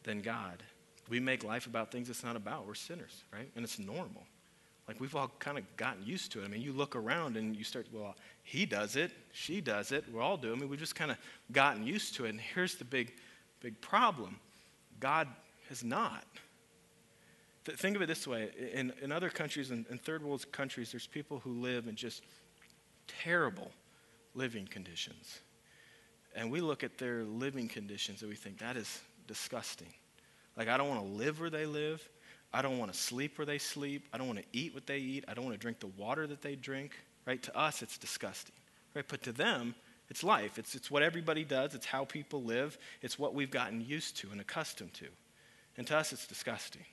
than 0.05 0.21
God, 0.21 0.63
we 1.09 1.21
make 1.21 1.45
life 1.45 1.67
about 1.67 1.91
things 1.91 2.11
it's 2.11 2.25
not 2.25 2.37
about. 2.37 2.67
We're 2.67 2.75
sinners, 2.75 3.25
right? 3.33 3.49
And 3.57 3.65
it's 3.65 3.79
normal. 3.79 4.25
Like 4.87 5.01
we've 5.01 5.15
all 5.15 5.31
kind 5.39 5.59
of 5.59 5.65
gotten 5.77 6.05
used 6.05 6.33
to 6.33 6.43
it. 6.43 6.47
I 6.47 6.49
mean, 6.49 6.63
you 6.63 6.73
look 6.73 6.97
around 6.97 7.37
and 7.37 7.55
you 7.55 7.63
start, 7.63 7.87
well, 7.93 8.17
he 8.43 8.65
does 8.65 8.97
it, 8.97 9.13
she 9.33 9.61
does 9.61 9.93
it, 9.93 10.05
we're 10.11 10.23
all 10.23 10.39
doing 10.39 10.55
it. 10.55 10.57
I 10.57 10.61
mean, 10.61 10.71
we've 10.71 10.79
just 10.81 10.95
kind 10.95 11.11
of 11.11 11.19
gotten 11.53 11.87
used 11.87 12.15
to 12.17 12.25
it. 12.25 12.31
And 12.31 12.41
here's 12.41 12.77
the 12.77 12.85
big, 12.85 13.13
big 13.61 13.81
problem 13.83 14.39
God 14.99 15.29
has 15.69 15.85
not. 15.85 16.25
Think 17.65 17.97
of 17.97 18.03
it 18.03 18.07
this 18.07 18.27
way 18.27 18.49
in, 18.73 18.95
in 19.03 19.13
other 19.13 19.29
countries, 19.29 19.71
in, 19.71 19.85
in 19.91 19.99
third 19.99 20.23
world 20.23 20.51
countries, 20.53 20.91
there's 20.91 21.07
people 21.07 21.39
who 21.41 21.61
live 21.61 21.87
in 21.87 21.97
just 21.97 22.23
terrible 23.23 23.71
living 24.35 24.67
conditions. 24.67 25.41
And 26.35 26.51
we 26.51 26.61
look 26.61 26.85
at 26.85 26.99
their 26.99 27.25
living 27.25 27.69
conditions 27.69 28.23
and 28.23 28.31
we 28.31 28.37
think, 28.37 28.59
that 28.59 28.77
is 28.77 29.01
disgusting. 29.27 29.93
Like, 30.57 30.69
I 30.69 30.77
don't 30.77 30.89
want 30.89 31.01
to 31.01 31.09
live 31.09 31.41
where 31.41 31.51
they 31.51 31.67
live. 31.67 32.07
I 32.53 32.63
don't 32.63 32.79
want 32.79 32.93
to 32.93 32.99
sleep 32.99 33.39
where 33.39 33.47
they 33.47 33.59
sleep. 33.59 34.09
I 34.13 34.19
don't 34.19 34.27
want 34.27 34.39
to 34.39 34.45
eat 34.53 34.75
what 34.75 34.87
they 34.87 34.99
eat. 34.99 35.25
I 35.29 35.35
don't 35.35 35.45
want 35.45 35.55
to 35.55 35.61
drink 35.61 35.81
the 35.81 35.89
water 35.89 36.27
that 36.27 36.43
they 36.43 36.55
drink. 36.55 36.93
Right? 37.27 37.43
To 37.43 37.57
us, 37.57 37.83
it's 37.83 37.99
disgusting. 37.99 38.55
Right? 38.95 39.05
But 39.07 39.23
to 39.25 39.33
them, 39.33 39.75
it's 40.09 40.25
life. 40.25 40.59
It's, 40.59 40.75
it's 40.75 40.91
what 40.91 41.03
everybody 41.03 41.45
does. 41.45 41.75
It's 41.75 41.87
how 41.87 42.05
people 42.05 42.43
live. 42.43 42.79
It's 43.03 43.19
what 43.19 43.35
we've 43.35 43.51
gotten 43.51 43.81
used 43.81 44.17
to 44.19 44.31
and 44.31 44.41
accustomed 44.41 44.95
to. 44.95 45.07
And 45.77 45.87
to 45.89 45.97
us, 45.97 46.13
it's 46.13 46.27
disgusting. 46.27 46.85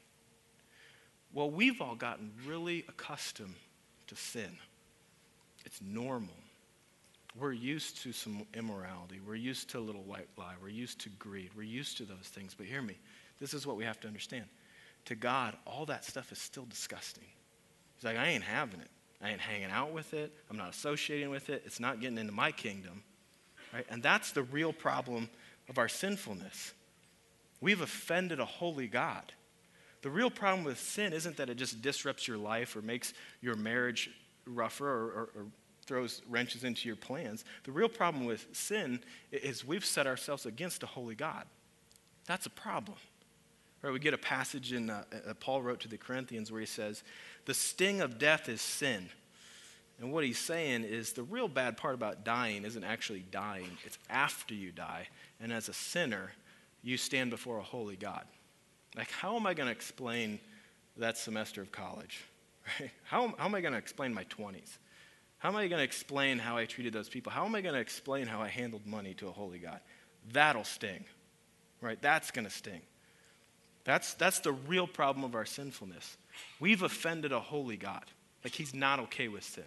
Well, 1.34 1.50
we've 1.50 1.82
all 1.82 1.96
gotten 1.96 2.32
really 2.46 2.86
accustomed 2.88 3.56
to 4.08 4.16
sin. 4.16 4.58
It's 5.66 5.82
normal. 5.82 6.36
We're 7.38 7.52
used 7.52 8.02
to 8.04 8.14
some 8.14 8.46
immorality. 8.54 9.20
We're 9.26 9.36
used 9.36 9.70
to 9.72 9.80
a 9.80 9.82
little 9.82 10.04
white 10.04 10.30
lie. 10.38 10.54
We're 10.62 10.70
used 10.70 11.02
to 11.02 11.10
greed. 11.20 11.52
We're 11.56 11.64
used 11.64 11.98
to 11.98 12.04
those 12.04 12.28
things. 12.32 12.56
But 12.58 12.68
hear 12.68 12.82
me. 12.82 12.98
This 13.40 13.54
is 13.54 13.68
what 13.68 13.76
we 13.76 13.84
have 13.84 14.00
to 14.02 14.08
understand. 14.08 14.46
To 15.06 15.16
God, 15.16 15.56
all 15.66 15.86
that 15.88 16.06
stuff 16.06 16.32
is 16.32 16.40
still 16.40 16.66
disgusting. 16.66 17.26
He's 17.96 18.06
like, 18.06 18.18
I 18.18 18.28
ain't 18.28 18.44
having 18.44 18.80
it. 18.80 18.90
I 19.22 19.30
ain't 19.30 19.42
hanging 19.42 19.70
out 19.70 19.92
with 19.92 20.14
it. 20.14 20.32
I'm 20.50 20.58
not 20.58 20.70
associating 20.70 21.30
with 21.30 21.50
it. 21.50 21.64
It's 21.66 21.80
not 21.80 22.00
getting 22.00 22.18
into 22.18 22.34
my 22.34 22.52
kingdom. 22.52 23.04
Right? 23.74 23.86
And 23.90 24.02
that's 24.02 24.32
the 24.32 24.44
real 24.44 24.72
problem 24.72 25.30
of 25.68 25.78
our 25.78 25.90
sinfulness. 25.90 26.74
We've 27.60 27.82
offended 27.82 28.40
a 28.40 28.46
holy 28.46 28.88
God. 28.88 29.34
The 30.02 30.10
real 30.10 30.30
problem 30.30 30.64
with 30.64 30.80
sin 30.80 31.14
isn't 31.14 31.38
that 31.38 31.50
it 31.50 31.56
just 31.56 31.82
disrupts 31.82 32.28
your 32.28 32.38
life 32.38 32.76
or 32.76 32.82
makes 32.82 33.14
your 33.42 33.56
marriage 33.56 34.12
rougher 34.46 34.88
or, 34.88 35.06
or, 35.06 35.30
or 35.36 35.46
throws 35.86 36.22
wrenches 36.28 36.64
into 36.64 36.88
your 36.88 36.96
plans. 36.96 37.46
The 37.64 37.72
real 37.72 37.90
problem 37.90 38.26
with 38.26 38.48
sin 38.54 39.00
is 39.32 39.66
we've 39.66 39.86
set 39.86 40.08
ourselves 40.08 40.46
against 40.46 40.84
a 40.84 40.88
holy 40.88 41.16
God. 41.16 41.46
That's 42.26 42.46
a 42.46 42.52
problem. 42.52 42.98
Right, 43.82 43.94
we 43.94 44.00
get 44.00 44.16
a 44.16 44.18
passage 44.18 44.74
in 44.74 44.90
uh, 44.90 45.04
uh, 45.30 45.34
Paul 45.36 45.62
wrote 45.62 45.80
to 45.82 45.88
the 45.88 45.98
Corinthians 45.98 46.52
where 46.52 46.60
he 46.60 46.66
says, 46.66 47.04
"The 47.46 47.54
sting 47.54 48.02
of 48.02 48.18
death 48.18 48.50
is 48.50 48.62
sin." 48.62 49.10
And 50.00 50.12
what 50.12 50.26
he's 50.26 50.40
saying 50.40 50.84
is 50.84 51.14
the 51.14 51.24
real 51.24 51.48
bad 51.48 51.78
part 51.78 51.94
about 51.94 52.26
dying 52.26 52.66
isn't 52.66 52.84
actually 52.84 53.26
dying; 53.30 53.78
it's 53.84 54.00
after 54.10 54.56
you 54.56 54.72
die. 54.72 55.08
And 55.40 55.54
as 55.54 55.70
a 55.70 55.74
sinner, 55.74 56.32
you 56.82 56.98
stand 56.98 57.30
before 57.30 57.60
a 57.60 57.64
holy 57.64 57.96
God. 57.96 58.24
Like, 58.96 59.12
how 59.12 59.36
am 59.36 59.46
I 59.46 59.54
going 59.54 59.68
to 59.68 59.72
explain 59.72 60.40
that 60.98 61.18
semester 61.18 61.62
of 61.62 61.72
college? 61.72 62.24
Right? 62.80 62.92
How, 63.04 63.34
how 63.38 63.46
am 63.46 63.56
I 63.56 63.62
going 63.62 63.74
to 63.74 63.80
explain 63.80 64.14
my 64.14 64.24
20s? 64.26 64.78
How 65.38 65.50
am 65.50 65.56
I 65.56 65.68
going 65.68 65.80
to 65.80 65.84
explain 65.84 66.40
how 66.40 66.58
I 66.58 66.66
treated 66.66 66.94
those 66.94 67.10
people? 67.10 67.32
How 67.32 67.46
am 67.46 67.54
I 67.56 67.62
going 67.62 67.76
to 67.76 67.82
explain 67.82 68.26
how 68.26 68.42
I 68.42 68.48
handled 68.48 68.86
money 68.86 69.14
to 69.16 69.28
a 69.28 69.32
holy 69.32 69.60
God? 69.60 69.80
That'll 70.34 70.64
sting, 70.64 71.06
right? 71.82 72.02
That's 72.02 72.32
going 72.32 72.46
to 72.46 72.52
sting. 72.52 72.82
That's, 73.84 74.16
that's 74.16 74.40
the 74.40 74.54
real 74.54 74.88
problem 74.88 75.24
of 75.24 75.36
our 75.36 75.46
sinfulness. 75.46 76.18
We've 76.60 76.82
offended 76.82 77.32
a 77.32 77.40
holy 77.40 77.78
God. 77.78 78.04
Like, 78.44 78.54
he's 78.54 78.74
not 78.74 79.00
okay 79.02 79.28
with 79.28 79.44
sin. 79.44 79.64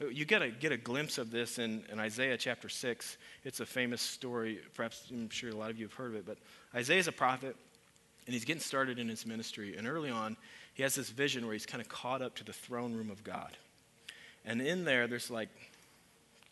You 0.00 0.24
get 0.24 0.42
a, 0.42 0.50
get 0.50 0.70
a 0.70 0.76
glimpse 0.76 1.18
of 1.18 1.30
this 1.30 1.58
in, 1.58 1.84
in 1.90 1.98
Isaiah 1.98 2.36
chapter 2.38 2.68
6. 2.68 3.18
It's 3.44 3.60
a 3.60 3.66
famous 3.66 4.00
story. 4.00 4.60
Perhaps 4.74 5.08
I'm 5.10 5.28
sure 5.28 5.50
a 5.50 5.56
lot 5.56 5.70
of 5.70 5.78
you 5.78 5.86
have 5.86 5.94
heard 5.94 6.12
of 6.12 6.16
it. 6.16 6.26
But 6.26 6.38
Isaiah's 6.74 7.08
a 7.08 7.12
prophet, 7.12 7.56
and 8.26 8.32
he's 8.32 8.44
getting 8.44 8.62
started 8.62 8.98
in 8.98 9.08
his 9.08 9.26
ministry. 9.26 9.76
And 9.76 9.88
early 9.88 10.10
on, 10.10 10.36
he 10.78 10.84
has 10.84 10.94
this 10.94 11.10
vision 11.10 11.44
where 11.44 11.54
he's 11.54 11.66
kind 11.66 11.80
of 11.82 11.88
caught 11.88 12.22
up 12.22 12.36
to 12.36 12.44
the 12.44 12.52
throne 12.52 12.94
room 12.94 13.10
of 13.10 13.24
God. 13.24 13.56
And 14.44 14.62
in 14.62 14.84
there, 14.84 15.08
there's 15.08 15.28
like 15.28 15.48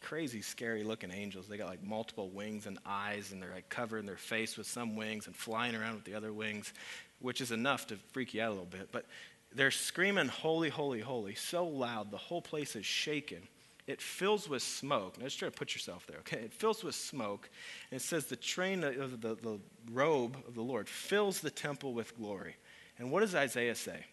crazy, 0.00 0.42
scary 0.42 0.82
looking 0.82 1.12
angels. 1.12 1.46
They 1.46 1.56
got 1.56 1.68
like 1.68 1.84
multiple 1.84 2.28
wings 2.30 2.66
and 2.66 2.76
eyes, 2.84 3.30
and 3.30 3.40
they're 3.40 3.52
like 3.54 3.68
covering 3.68 4.04
their 4.04 4.16
face 4.16 4.56
with 4.56 4.66
some 4.66 4.96
wings 4.96 5.28
and 5.28 5.36
flying 5.36 5.76
around 5.76 5.94
with 5.94 6.04
the 6.04 6.16
other 6.16 6.32
wings, 6.32 6.72
which 7.20 7.40
is 7.40 7.52
enough 7.52 7.86
to 7.86 7.98
freak 8.10 8.34
you 8.34 8.42
out 8.42 8.48
a 8.48 8.50
little 8.50 8.64
bit. 8.64 8.88
But 8.90 9.06
they're 9.54 9.70
screaming, 9.70 10.26
Holy, 10.26 10.70
holy, 10.70 11.02
holy, 11.02 11.36
so 11.36 11.64
loud, 11.64 12.10
the 12.10 12.16
whole 12.16 12.42
place 12.42 12.74
is 12.74 12.84
shaking. 12.84 13.46
It 13.86 14.00
fills 14.00 14.48
with 14.48 14.64
smoke. 14.64 15.18
Now, 15.18 15.26
just 15.26 15.38
try 15.38 15.48
to 15.48 15.56
put 15.56 15.72
yourself 15.72 16.04
there, 16.08 16.18
okay? 16.18 16.38
It 16.38 16.52
fills 16.52 16.82
with 16.82 16.96
smoke. 16.96 17.48
And 17.92 18.00
it 18.00 18.02
says 18.02 18.26
the 18.26 18.34
train 18.34 18.82
of 18.82 19.20
the, 19.20 19.36
the 19.36 19.60
robe 19.92 20.36
of 20.48 20.56
the 20.56 20.62
Lord 20.62 20.88
fills 20.88 21.38
the 21.38 21.50
temple 21.50 21.94
with 21.94 22.16
glory. 22.18 22.56
And 22.98 23.12
what 23.12 23.20
does 23.20 23.36
Isaiah 23.36 23.76
say? 23.76 24.04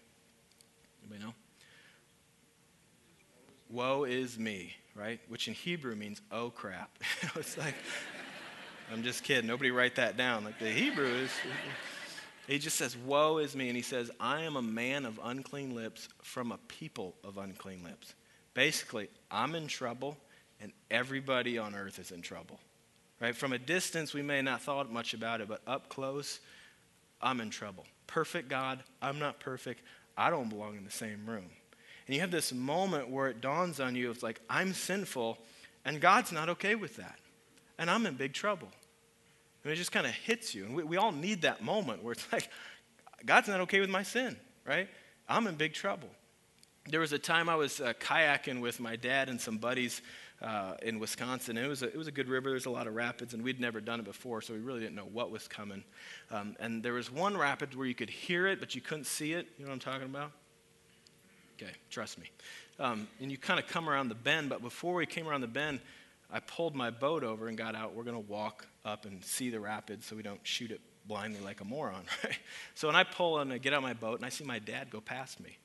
Anybody 1.04 1.26
know? 1.26 1.34
Woe 3.70 4.04
is 4.04 4.38
me, 4.38 4.76
right? 4.96 5.20
Which 5.28 5.48
in 5.48 5.54
Hebrew 5.54 5.96
means, 5.96 6.22
oh 6.32 6.50
crap. 6.50 6.92
it's 7.36 7.58
like, 7.58 7.76
I'm 8.92 9.04
just 9.04 9.24
kidding. 9.24 9.48
Nobody 9.48 9.72
write 9.72 9.96
that 9.96 10.18
down. 10.18 10.44
Like 10.44 10.60
the 10.60 10.70
Hebrew 10.70 11.08
is. 11.08 11.32
He 12.48 12.60
just 12.60 12.78
says, 12.78 12.98
Woe 12.98 13.38
is 13.38 13.56
me. 13.56 13.70
And 13.70 13.76
he 13.76 13.82
says, 13.82 14.12
I 14.20 14.42
am 14.42 14.58
a 14.58 14.62
man 14.62 15.06
of 15.06 15.20
unclean 15.24 15.76
lips 15.76 16.10
from 16.22 16.52
a 16.52 16.58
people 16.68 17.16
of 17.24 17.38
unclean 17.38 17.84
lips. 17.84 18.14
Basically, 18.54 19.10
I'm 19.32 19.56
in 19.56 19.68
trouble 19.68 20.18
and 20.62 20.72
everybody 20.92 21.58
on 21.58 21.76
earth 21.76 22.00
is 22.00 22.12
in 22.12 22.22
trouble. 22.22 22.60
Right? 23.20 23.36
From 23.36 23.54
a 23.54 23.58
distance, 23.58 24.14
we 24.14 24.22
may 24.22 24.42
not 24.42 24.62
thought 24.62 24.92
much 24.92 25.14
about 25.14 25.42
it, 25.42 25.48
but 25.48 25.62
up 25.66 25.90
close, 25.90 26.40
I'm 27.22 27.40
in 27.42 27.50
trouble. 27.50 27.86
Perfect 28.08 28.50
God, 28.50 28.84
I'm 29.02 29.20
not 29.20 29.40
perfect. 29.40 29.82
I 30.18 30.30
don't 30.30 30.50
belong 30.50 30.76
in 30.78 30.86
the 30.86 30.92
same 30.92 31.26
room. 31.26 31.50
And 32.08 32.16
you 32.16 32.22
have 32.22 32.32
this 32.32 32.52
moment 32.52 33.10
where 33.10 33.28
it 33.28 33.42
dawns 33.42 33.80
on 33.80 33.96
you, 33.96 34.12
it's 34.12 34.24
like, 34.24 34.42
I'm 34.50 34.74
sinful, 34.74 35.38
and 35.86 36.02
God's 36.02 36.32
not 36.32 36.50
okay 36.50 36.76
with 36.76 36.98
that. 36.98 37.18
And 37.78 37.90
I'm 37.90 38.06
in 38.06 38.16
big 38.16 38.34
trouble. 38.34 38.68
And 39.64 39.72
it 39.72 39.76
just 39.78 39.92
kind 39.92 40.06
of 40.06 40.14
hits 40.14 40.54
you. 40.54 40.66
And 40.66 40.76
we, 40.76 40.84
we 40.84 40.98
all 40.98 41.12
need 41.12 41.42
that 41.44 41.64
moment 41.64 42.04
where 42.04 42.14
it's 42.14 42.28
like, 42.34 42.50
God's 43.26 43.48
not 43.48 43.62
okay 43.62 43.80
with 43.80 43.90
my 43.90 44.04
sin, 44.04 44.36
right? 44.66 44.90
I'm 45.28 45.48
in 45.48 45.56
big 45.56 45.74
trouble. 45.74 46.10
There 46.86 47.00
was 47.00 47.14
a 47.14 47.20
time 47.20 47.48
I 47.48 47.56
was 47.56 47.80
uh, 47.80 47.94
kayaking 47.94 48.60
with 48.60 48.82
my 48.82 48.98
dad 48.98 49.30
and 49.30 49.40
some 49.40 49.58
buddies 49.58 50.02
uh, 50.44 50.76
in 50.82 51.00
Wisconsin. 51.00 51.58
It 51.58 51.68
was, 51.68 51.82
a, 51.82 51.88
it 51.88 51.98
was 51.98 52.08
a 52.08 52.12
good 52.12 52.28
river. 52.28 52.50
There's 52.50 52.66
a 52.66 52.70
lot 52.72 52.86
of 52.86 52.94
rapids, 52.94 53.34
and 53.34 53.44
we'd 53.44 53.60
never 53.60 53.80
done 53.80 54.00
it 54.00 54.06
before, 54.06 54.42
so 54.42 54.54
we 54.54 54.60
really 54.60 54.82
didn't 54.82 54.96
know 54.96 55.08
what 55.12 55.32
was 55.32 55.48
coming. 55.48 55.84
Um, 56.30 56.56
and 56.60 56.84
there 56.84 56.94
was 56.94 57.10
one 57.10 57.38
rapid 57.38 57.76
where 57.76 57.88
you 57.88 57.96
could 57.96 58.10
hear 58.10 58.46
it, 58.48 58.60
but 58.60 58.76
you 58.76 58.82
couldn't 58.82 59.06
see 59.06 59.34
it. 59.34 59.48
You 59.58 59.66
know 59.66 59.70
what 59.70 59.76
I'm 59.76 59.80
talking 59.80 60.06
about? 60.06 60.32
Okay, 61.56 61.72
trust 61.90 62.20
me. 62.20 62.30
Um, 62.80 63.08
and 63.22 63.32
you 63.32 63.38
kind 63.38 63.60
of 63.60 63.68
come 63.68 63.90
around 63.90 64.10
the 64.10 64.16
bend, 64.16 64.50
but 64.50 64.62
before 64.62 64.96
we 64.96 65.06
came 65.06 65.28
around 65.28 65.42
the 65.42 65.48
bend, 65.48 65.80
I 66.30 66.40
pulled 66.40 66.76
my 66.76 66.90
boat 66.90 67.24
over 67.24 67.48
and 67.48 67.58
got 67.58 67.76
out. 67.76 67.94
We're 67.94 68.04
going 68.04 68.22
to 68.22 68.32
walk 68.32 68.68
up 68.84 69.06
and 69.06 69.24
see 69.24 69.50
the 69.50 69.60
rapids 69.60 70.06
so 70.06 70.16
we 70.16 70.24
don't 70.24 70.40
shoot 70.44 70.72
it 70.72 70.82
blindly 71.06 71.40
like 71.42 71.62
a 71.62 71.66
moron, 71.66 72.04
right? 72.24 72.38
So 72.76 72.88
when 72.88 72.96
I 72.96 73.04
pull 73.04 73.40
and 73.40 73.54
I 73.54 73.60
get 73.60 73.74
out 73.74 73.82
my 73.82 73.94
boat 73.94 74.18
and 74.18 74.26
I 74.26 74.30
see 74.30 74.44
my 74.44 74.60
dad 74.60 74.90
go 74.90 75.00
past 75.00 75.40
me, 75.40 75.58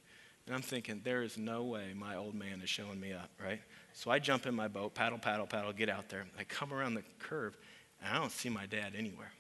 and 0.47 0.55
I'm 0.55 0.63
thinking, 0.63 1.01
there 1.05 1.23
is 1.23 1.37
no 1.37 1.65
way 1.65 1.93
my 1.95 2.17
old 2.17 2.35
man 2.35 2.61
is 2.63 2.71
showing 2.71 2.99
me 2.99 3.13
up, 3.13 3.31
right? 3.43 3.61
So 3.99 4.13
I 4.13 4.21
jump 4.21 4.47
in 4.47 4.55
my 4.55 4.69
boat, 4.69 4.95
paddle, 4.95 5.19
paddle, 5.19 5.49
paddle, 5.49 5.73
get 5.73 5.89
out 5.89 6.09
there. 6.09 6.25
I 6.39 6.45
come 6.45 6.73
around 6.73 6.95
the 6.95 7.03
curve, 7.19 7.57
and 8.01 8.15
I 8.15 8.17
don't 8.21 8.31
see 8.31 8.49
my 8.49 8.65
dad 8.65 8.93
anywhere. 8.97 9.33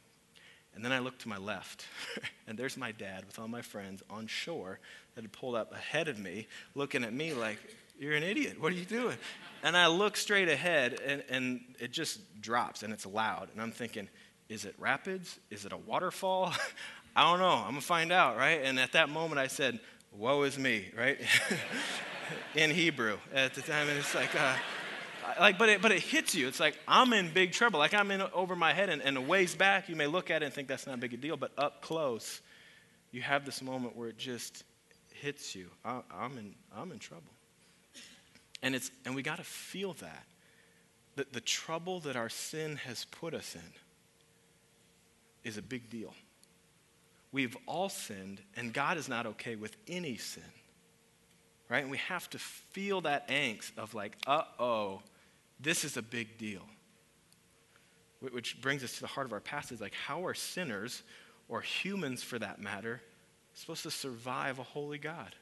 And 0.74 0.84
then 0.84 0.90
I 0.90 0.98
look 0.98 1.16
to 1.18 1.28
my 1.28 1.36
left, 1.36 1.86
and 2.48 2.58
there's 2.58 2.76
my 2.76 2.90
dad 2.90 3.24
with 3.24 3.38
all 3.38 3.46
my 3.46 3.62
friends 3.62 4.02
on 4.10 4.26
shore 4.26 4.80
that 5.14 5.22
had 5.22 5.30
pulled 5.30 5.54
up 5.54 5.72
ahead 5.72 6.08
of 6.08 6.18
me, 6.18 6.48
looking 6.74 7.04
at 7.04 7.12
me 7.12 7.34
like, 7.34 7.60
You're 8.00 8.14
an 8.14 8.24
idiot. 8.24 8.60
What 8.60 8.72
are 8.72 8.74
you 8.74 8.84
doing? 8.84 9.16
And 9.62 9.76
I 9.76 9.86
look 9.86 10.16
straight 10.16 10.48
ahead, 10.48 10.98
and, 11.06 11.22
and 11.30 11.60
it 11.78 11.92
just 11.92 12.18
drops, 12.42 12.82
and 12.82 12.92
it's 12.92 13.06
loud. 13.06 13.50
And 13.52 13.62
I'm 13.62 13.70
thinking, 13.70 14.08
Is 14.48 14.64
it 14.64 14.74
rapids? 14.76 15.38
Is 15.52 15.66
it 15.66 15.72
a 15.72 15.76
waterfall? 15.76 16.52
I 17.14 17.30
don't 17.30 17.38
know. 17.38 17.46
I'm 17.46 17.70
going 17.70 17.80
to 17.80 17.86
find 17.86 18.10
out, 18.10 18.36
right? 18.36 18.60
And 18.64 18.80
at 18.80 18.90
that 18.94 19.08
moment, 19.08 19.38
I 19.38 19.46
said, 19.46 19.78
Woe 20.10 20.42
is 20.42 20.58
me, 20.58 20.86
right? 20.96 21.20
in 22.54 22.70
Hebrew 22.70 23.18
at 23.34 23.54
the 23.54 23.62
time. 23.62 23.88
And 23.88 23.98
it's 23.98 24.14
like, 24.14 24.34
uh, 24.34 24.54
like, 25.38 25.58
but 25.58 25.68
it, 25.68 25.82
but 25.82 25.92
it 25.92 26.00
hits 26.00 26.34
you. 26.34 26.48
It's 26.48 26.60
like 26.60 26.78
I'm 26.86 27.12
in 27.12 27.32
big 27.32 27.52
trouble. 27.52 27.78
Like 27.78 27.94
I'm 27.94 28.10
in 28.10 28.22
over 28.32 28.56
my 28.56 28.72
head, 28.72 28.88
and, 28.88 29.02
and 29.02 29.16
a 29.16 29.20
ways 29.20 29.54
back, 29.54 29.88
you 29.88 29.96
may 29.96 30.06
look 30.06 30.30
at 30.30 30.42
it 30.42 30.46
and 30.46 30.54
think 30.54 30.68
that's 30.68 30.86
not 30.86 30.94
a 30.94 30.98
big 30.98 31.14
a 31.14 31.16
deal, 31.16 31.36
but 31.36 31.52
up 31.58 31.82
close, 31.82 32.40
you 33.12 33.22
have 33.22 33.44
this 33.44 33.62
moment 33.62 33.96
where 33.96 34.08
it 34.08 34.18
just 34.18 34.64
hits 35.12 35.54
you. 35.54 35.68
I, 35.84 36.00
I'm 36.14 36.36
in, 36.38 36.54
I'm 36.76 36.92
in 36.92 36.98
trouble. 36.98 37.32
And 38.62 38.74
it's, 38.74 38.90
and 39.04 39.14
we 39.14 39.22
got 39.22 39.36
to 39.36 39.44
feel 39.44 39.92
that, 39.94 40.24
that 41.16 41.32
the 41.32 41.40
trouble 41.40 42.00
that 42.00 42.16
our 42.16 42.28
sin 42.28 42.76
has 42.76 43.04
put 43.04 43.34
us 43.34 43.54
in 43.54 43.72
is 45.44 45.56
a 45.56 45.62
big 45.62 45.88
deal. 45.90 46.12
We've 47.30 47.56
all 47.66 47.88
sinned, 47.88 48.40
and 48.56 48.72
God 48.72 48.96
is 48.96 49.08
not 49.08 49.26
okay 49.26 49.54
with 49.54 49.76
any 49.86 50.16
sin 50.16 50.42
right? 51.68 51.82
And 51.82 51.90
we 51.90 51.98
have 51.98 52.28
to 52.30 52.38
feel 52.38 53.00
that 53.02 53.28
angst 53.28 53.78
of 53.78 53.94
like, 53.94 54.16
uh 54.26 54.42
oh, 54.58 55.02
this 55.60 55.84
is 55.84 55.96
a 55.96 56.02
big 56.02 56.38
deal. 56.38 56.62
Which 58.20 58.60
brings 58.60 58.82
us 58.82 58.94
to 58.94 59.00
the 59.00 59.06
heart 59.06 59.26
of 59.26 59.32
our 59.32 59.40
passage 59.40 59.80
like, 59.80 59.94
how 59.94 60.26
are 60.26 60.34
sinners, 60.34 61.02
or 61.48 61.60
humans 61.60 62.22
for 62.22 62.38
that 62.38 62.60
matter, 62.60 63.00
supposed 63.54 63.82
to 63.84 63.90
survive 63.90 64.58
a 64.58 64.62
holy 64.62 64.98
God? 64.98 65.34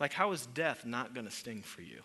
Like, 0.00 0.12
how 0.12 0.32
is 0.32 0.46
death 0.46 0.84
not 0.84 1.14
going 1.14 1.26
to 1.26 1.32
sting 1.32 1.62
for 1.62 1.82
you? 1.82 2.00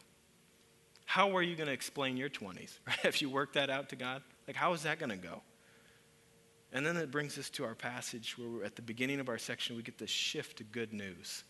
How 1.06 1.36
are 1.36 1.42
you 1.42 1.56
going 1.56 1.68
to 1.68 1.74
explain 1.74 2.18
your 2.18 2.30
20s? 2.30 2.78
Right? 2.88 3.06
If 3.06 3.22
you 3.22 3.30
work 3.30 3.54
that 3.54 3.70
out 3.70 3.90
to 3.90 3.96
God, 3.96 4.22
like, 4.46 4.56
how 4.56 4.74
is 4.74 4.84
that 4.84 5.00
going 5.00 5.10
to 5.10 5.18
go? 5.18 5.42
And 6.74 6.86
then 6.86 6.98
it 6.98 7.12
brings 7.12 7.38
us 7.38 7.50
to 7.52 7.64
our 7.64 7.76
passage 7.76 8.38
where 8.38 8.66
at 8.66 8.76
the 8.76 8.82
beginning 8.82 9.20
of 9.20 9.30
our 9.30 9.38
section, 9.38 9.76
we 9.76 9.84
get 9.84 9.98
this 9.98 10.10
shift 10.10 10.58
to 10.58 10.64
good 10.64 10.92
news. 10.92 11.44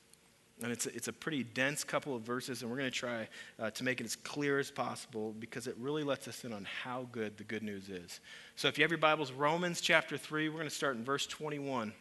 And 0.63 0.71
it's 0.71 0.87
a, 0.87 0.95
it's 0.95 1.07
a 1.07 1.13
pretty 1.13 1.43
dense 1.43 1.83
couple 1.83 2.15
of 2.15 2.23
verses, 2.23 2.61
and 2.61 2.71
we're 2.71 2.77
going 2.77 2.89
to 2.89 2.97
try 2.97 3.27
uh, 3.59 3.69
to 3.71 3.83
make 3.83 4.01
it 4.01 4.05
as 4.05 4.15
clear 4.15 4.57
as 4.57 4.71
possible 4.71 5.35
because 5.39 5.67
it 5.67 5.75
really 5.79 6.03
lets 6.03 6.27
us 6.27 6.43
in 6.43 6.51
on 6.51 6.65
how 6.83 7.07
good 7.11 7.37
the 7.37 7.43
good 7.43 7.61
news 7.61 7.89
is. 7.89 8.19
So 8.55 8.67
if 8.67 8.77
you 8.77 8.83
have 8.83 8.89
your 8.89 8.97
Bibles, 8.97 9.31
Romans 9.31 9.81
chapter 9.81 10.17
3, 10.17 10.49
we're 10.49 10.55
going 10.55 10.69
to 10.69 10.73
start 10.73 10.95
in 10.95 11.03
verse 11.03 11.27
21. 11.27 11.89
It 11.89 11.93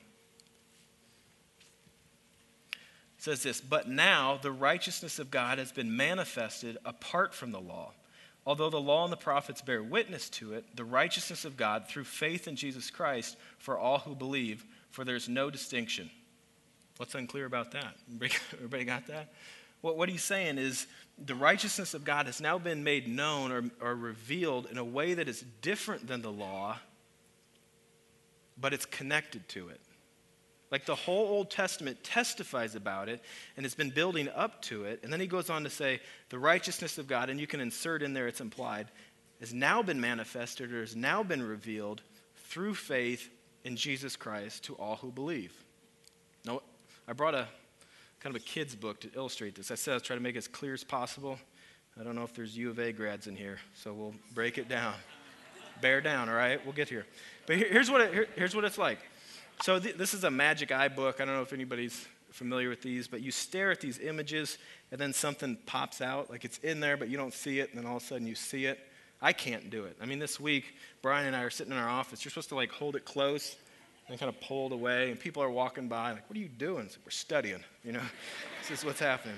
says 3.19 3.43
this 3.43 3.61
But 3.61 3.91
now 3.91 4.39
the 4.41 4.53
righteousness 4.53 5.19
of 5.19 5.31
God 5.31 5.59
has 5.59 5.71
been 5.71 5.95
manifested 5.95 6.79
apart 6.85 7.35
from 7.35 7.53
the 7.53 7.61
law. 7.61 7.93
Although 8.47 8.71
the 8.71 8.81
law 8.81 9.03
and 9.03 9.13
the 9.13 9.17
prophets 9.17 9.61
bear 9.61 9.83
witness 9.83 10.31
to 10.31 10.55
it, 10.55 10.65
the 10.77 10.85
righteousness 10.85 11.45
of 11.45 11.57
God 11.57 11.89
through 11.89 12.05
faith 12.05 12.47
in 12.47 12.55
Jesus 12.55 12.91
Christ 12.91 13.37
for 13.59 13.77
all 13.77 13.99
who 13.99 14.15
believe, 14.15 14.65
for 14.91 15.05
there's 15.05 15.29
no 15.29 15.51
distinction. 15.51 16.09
What's 16.97 17.15
unclear 17.15 17.47
about 17.47 17.73
that? 17.73 17.97
Everybody 18.55 18.85
got 18.85 19.07
that? 19.09 19.33
What, 19.81 19.97
what 19.97 20.09
he's 20.09 20.25
saying 20.25 20.59
is 20.59 20.87
the 21.25 21.35
righteousness 21.35 21.95
of 21.95 22.05
God 22.05 22.27
has 22.27 22.41
now 22.41 22.59
been 22.59 22.83
made 22.83 23.07
known 23.09 23.53
or, 23.53 23.65
or 23.81 23.95
revealed 23.95 24.67
in 24.71 24.79
a 24.79 24.85
way 24.85 25.15
that 25.15 25.29
is 25.29 25.45
different 25.61 26.07
than 26.07 26.23
the 26.23 26.33
law, 26.33 26.79
but 28.59 28.73
it's 28.73 28.87
connected 28.87 29.49
to 29.51 29.69
it. 29.69 29.81
Like 30.71 30.85
the 30.85 30.95
whole 30.95 31.29
Old 31.29 31.51
Testament 31.51 32.03
testifies 32.03 32.75
about 32.75 33.09
it 33.09 33.23
and 33.57 33.65
it's 33.65 33.75
been 33.75 33.91
building 33.91 34.29
up 34.35 34.61
to 34.63 34.85
it. 34.85 35.01
And 35.03 35.13
then 35.13 35.21
he 35.21 35.27
goes 35.27 35.49
on 35.49 35.63
to 35.65 35.71
say, 35.71 36.01
the 36.31 36.39
righteousness 36.39 36.99
of 36.99 37.07
God, 37.07 37.31
and 37.31 37.39
you 37.39 37.47
can 37.47 37.61
insert 37.61 38.03
in 38.03 38.15
there, 38.15 38.27
it's 38.27 38.41
implied, 38.41 38.89
has 39.41 39.55
now 39.55 39.83
been 39.83 40.01
manifested 40.01 40.73
or 40.73 40.81
has 40.81 40.97
now 40.97 41.23
been 41.23 41.43
revealed 41.43 42.03
through 42.49 42.75
faith 42.75 43.29
in 43.65 43.77
Jesus 43.77 44.17
Christ 44.17 44.65
to 44.65 44.75
all 44.75 44.97
who 44.97 45.13
believe. 45.13 45.53
Now, 46.45 46.63
I 47.09 47.13
brought 47.13 47.35
a 47.35 47.47
kind 48.19 48.35
of 48.35 48.43
a 48.43 48.45
kid's 48.45 48.75
book 48.75 49.01
to 49.01 49.11
illustrate 49.15 49.55
this. 49.55 49.71
I 49.71 49.77
said 49.77 49.95
I'll 49.95 50.01
try 50.01 50.17
to 50.17 50.23
make 50.23 50.35
it 50.35 50.39
as 50.39 50.49
clear 50.49 50.75
as 50.75 50.83
possible. 50.83 51.39
I 51.99 52.03
don't 52.03 52.17
know 52.17 52.25
if 52.25 52.35
there's 52.35 52.57
U 52.57 52.71
of 52.71 52.79
A 52.81 52.93
grads 52.93 53.29
in 53.29 53.37
here, 53.37 53.59
so 53.75 53.93
we'll 53.93 54.15
break 54.35 54.59
it 54.59 54.69
down. 54.69 54.95
Bear 55.81 56.01
down, 56.01 56.29
all 56.29 56.35
right? 56.35 56.63
We'll 56.65 56.75
get 56.75 56.89
here. 56.89 57.07
But 57.47 57.57
here, 57.57 57.69
here's, 57.71 57.91
what 57.91 58.01
it, 58.01 58.13
here, 58.13 58.27
here's 58.35 58.57
what 58.57 58.65
it's 58.65 58.79
like. 58.79 58.99
So 59.63 59.79
th- 59.79 59.97
this 59.97 60.15
is 60.15 60.25
a 60.25 60.31
magic 60.31 60.73
eye 60.73 60.89
book. 60.89 61.21
I 61.21 61.25
don't 61.25 61.35
know 61.35 61.43
if 61.43 61.53
anybody's 61.53 62.09
familiar 62.33 62.69
with 62.69 62.83
these, 62.83 63.07
but 63.07 63.23
you 63.23 63.31
stare 63.31 63.71
at 63.71 63.81
these 63.81 63.99
images 63.99 64.59
and 64.91 65.01
then 65.01 65.13
something 65.13 65.57
pops 65.65 66.01
out, 66.01 66.29
like 66.29 66.45
it's 66.45 66.59
in 66.59 66.81
there, 66.81 66.97
but 66.97 67.09
you 67.09 67.17
don't 67.17 67.33
see 67.33 67.61
it, 67.61 67.71
and 67.71 67.79
then 67.79 67.87
all 67.89 67.99
of 67.99 68.03
a 68.03 68.07
sudden 68.07 68.27
you 68.27 68.35
see 68.35 68.67
it. 68.67 68.81
I 69.23 69.33
can't 69.33 69.71
do 69.71 69.85
it. 69.85 69.97
I 70.03 70.07
mean, 70.07 70.19
this 70.19 70.41
week, 70.41 70.75
Brian 71.03 71.27
and 71.27 71.37
I 71.37 71.43
are 71.43 71.51
sitting 71.51 71.73
in 71.73 71.79
our 71.79 71.89
office. 71.89 72.25
You're 72.25 72.31
supposed 72.31 72.51
to 72.51 72.57
like 72.57 72.71
hold 72.73 72.97
it 72.97 73.05
close 73.05 73.57
and 74.09 74.19
kind 74.19 74.29
of 74.29 74.41
pulled 74.41 74.73
away, 74.73 75.11
and 75.11 75.19
people 75.19 75.43
are 75.43 75.51
walking 75.51 75.89
by, 75.89 76.13
like, 76.13 76.29
what 76.29 76.37
are 76.37 76.41
you 76.41 76.49
doing? 76.49 76.89
So 76.89 76.99
we're 77.05 77.11
studying, 77.11 77.63
you 77.83 77.93
know, 77.93 78.03
this 78.69 78.79
is 78.79 78.85
what's 78.85 79.01
happening. 79.01 79.37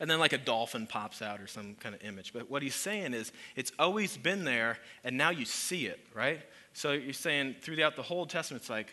And 0.00 0.10
then, 0.10 0.18
like, 0.18 0.32
a 0.32 0.38
dolphin 0.38 0.86
pops 0.86 1.22
out 1.22 1.40
or 1.40 1.46
some 1.46 1.74
kind 1.76 1.94
of 1.94 2.02
image. 2.02 2.32
But 2.32 2.50
what 2.50 2.62
he's 2.62 2.74
saying 2.74 3.14
is, 3.14 3.32
it's 3.56 3.72
always 3.78 4.16
been 4.16 4.44
there, 4.44 4.78
and 5.04 5.16
now 5.16 5.30
you 5.30 5.44
see 5.44 5.86
it, 5.86 6.00
right? 6.14 6.40
So 6.72 6.92
you're 6.92 7.12
saying 7.12 7.56
throughout 7.60 7.94
the 7.94 8.02
whole 8.02 8.26
Testament, 8.26 8.62
it's 8.62 8.70
like, 8.70 8.90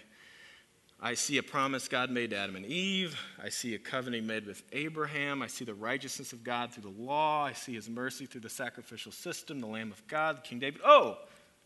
I 1.04 1.16
see 1.16 1.40
a 1.40 1.44
promise 1.44 1.88
God 1.88 2.12
made 2.12 2.30
to 2.30 2.38
Adam 2.38 2.56
and 2.56 2.66
Eve. 2.66 3.20
I 3.44 3.50
see 3.50 3.74
a 3.74 3.80
covenant 3.80 4.28
made 4.28 4.46
with 4.46 4.62
Abraham. 4.72 5.42
I 5.42 5.48
see 5.48 5.66
the 5.66 5.74
righteousness 5.74 6.32
of 6.32 6.44
God 6.44 6.72
through 6.72 6.84
the 6.84 7.02
law. 7.02 7.44
I 7.44 7.54
see 7.54 7.74
his 7.74 7.90
mercy 7.90 8.28
through 8.28 8.42
the 8.42 8.52
sacrificial 8.52 9.12
system, 9.12 9.60
the 9.60 9.68
Lamb 9.68 9.92
of 9.92 10.06
God, 10.08 10.44
King 10.44 10.60
David. 10.60 10.82
Oh, 10.86 11.18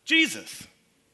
Jesus 0.06 0.66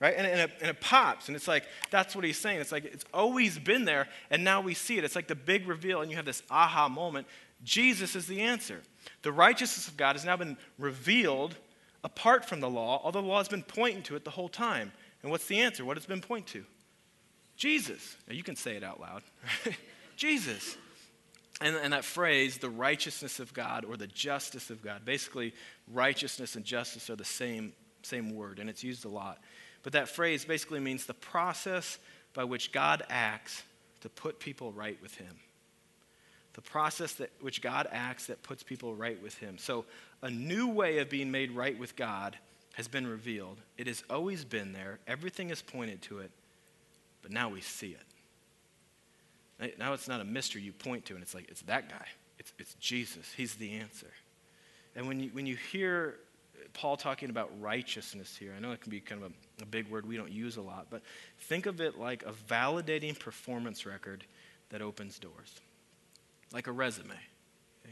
right? 0.02 0.16
And, 0.18 0.26
and, 0.26 0.42
it, 0.42 0.52
and, 0.60 0.70
it, 0.70 0.82
pops, 0.82 1.28
and 1.28 1.36
it's 1.36 1.48
like, 1.48 1.64
that's 1.92 2.16
what 2.16 2.26
he's 2.26 2.40
saying. 2.40 2.60
It's 2.60 2.72
like, 2.72 2.86
it's 2.86 3.06
always 3.14 3.58
been 3.60 3.86
there, 3.86 4.10
and 4.32 4.44
now 4.44 4.60
we 4.60 4.74
see 4.74 4.98
it. 4.98 5.04
It's 5.04 5.16
like 5.16 5.28
the 5.28 5.36
big 5.36 5.68
reveal, 5.68 6.02
and 6.02 6.10
you 6.10 6.18
have 6.18 6.26
this 6.26 6.42
aha 6.50 6.90
moment. 6.90 7.28
Jesus 7.64 8.16
is 8.16 8.26
the 8.26 8.42
answer. 8.42 8.82
The 9.22 9.32
righteousness 9.32 9.88
of 9.88 9.96
God 9.96 10.16
has 10.16 10.26
now 10.26 10.36
been 10.36 10.58
revealed 10.80 11.56
apart 12.04 12.46
from 12.46 12.60
the 12.60 12.70
law, 12.70 13.00
although 13.04 13.22
the 13.22 13.28
law 13.28 13.38
has 13.38 13.48
been 13.48 13.62
pointing 13.62 14.02
to 14.04 14.16
it 14.16 14.26
the 14.26 14.32
whole 14.32 14.50
time. 14.50 14.92
And 15.22 15.32
what's 15.32 15.46
the 15.46 15.60
answer? 15.60 15.86
What 15.86 15.98
has 15.98 16.08
been 16.08 16.22
pointing 16.22 16.62
to? 16.62 16.68
Jesus. 17.56 18.18
Now, 18.28 18.34
you 18.34 18.42
can 18.42 18.56
say 18.56 18.76
it 18.76 18.84
out 18.84 19.00
loud. 19.00 19.22
Jesus. 20.16 20.78
And, 21.62 21.76
and 21.76 21.94
that 21.94 22.04
phrase, 22.04 22.58
the 22.58 22.72
righteousness 22.72 23.40
of 23.40 23.54
God 23.54 23.86
or 23.86 23.98
the 23.98 24.08
justice 24.08 24.72
of 24.72 24.82
God, 24.82 25.06
basically, 25.06 25.54
righteousness 25.94 26.56
and 26.56 26.66
justice 26.66 27.12
are 27.12 27.16
the 27.16 27.24
same, 27.24 27.74
same 28.02 28.36
word, 28.36 28.58
and 28.58 28.68
it's 28.68 28.84
used 28.84 29.06
a 29.06 29.10
lot. 29.10 29.38
But 29.84 29.94
that 29.94 30.10
phrase 30.10 30.46
basically 30.46 30.80
means 30.80 31.06
the 31.06 31.14
process 31.14 31.98
by 32.34 32.44
which 32.44 32.72
God 32.72 33.04
acts 33.10 33.64
to 34.02 34.10
put 34.10 34.40
people 34.40 34.72
right 34.72 34.98
with 35.02 35.16
Him. 35.16 35.36
The 36.54 36.62
process 36.62 37.14
that 37.14 37.32
which 37.40 37.62
God 37.62 37.88
acts 37.92 38.28
that 38.28 38.44
puts 38.44 38.64
people 38.64 38.94
right 38.96 39.22
with 39.22 39.38
Him. 39.38 39.58
So, 39.58 39.86
a 40.22 40.30
new 40.30 40.68
way 40.68 41.00
of 41.00 41.10
being 41.10 41.32
made 41.32 41.52
right 41.52 41.78
with 41.78 41.96
God 41.96 42.38
has 42.74 42.88
been 42.88 43.08
revealed. 43.08 43.58
It 43.78 43.88
has 43.88 44.04
always 44.10 44.46
been 44.46 44.74
there, 44.74 45.00
everything 45.08 45.50
is 45.50 45.62
pointed 45.62 46.02
to 46.04 46.20
it, 46.20 46.32
but 47.22 47.32
now 47.32 47.50
we 47.50 47.62
see 47.62 47.96
it. 49.60 49.78
Now 49.78 49.94
it's 49.94 50.08
not 50.08 50.22
a 50.22 50.26
mystery 50.26 50.62
you 50.62 50.74
point 50.74 51.06
to, 51.06 51.14
and 51.14 51.22
it's 51.22 51.36
like, 51.36 51.50
it's 51.50 51.62
that 51.64 51.90
guy. 51.90 52.06
It's, 52.40 52.52
it's 52.58 52.74
Jesus. 52.76 53.32
He's 53.38 53.56
the 53.56 53.74
answer. 53.74 54.12
And 54.96 55.08
when 55.08 55.20
you, 55.20 55.30
when 55.34 55.46
you 55.46 55.56
hear 55.56 56.16
Paul 56.74 56.98
talking 56.98 57.30
about 57.30 57.50
righteousness 57.60 58.36
here, 58.38 58.54
I 58.56 58.60
know 58.60 58.72
it 58.72 58.82
can 58.82 58.90
be 58.92 59.00
kind 59.00 59.24
of 59.24 59.32
a, 59.32 59.64
a 59.64 59.66
big 59.66 59.90
word 59.90 60.06
we 60.06 60.18
don't 60.18 60.32
use 60.32 60.58
a 60.58 60.62
lot, 60.62 60.88
but 60.90 61.02
think 61.40 61.66
of 61.66 61.82
it 61.82 62.00
like 62.00 62.24
a 62.24 62.32
validating 62.32 63.18
performance 63.18 63.86
record 63.86 64.24
that 64.70 64.82
opens 64.82 65.20
doors, 65.20 65.60
like 66.54 66.68
a 66.68 66.72
resume. 66.72 67.16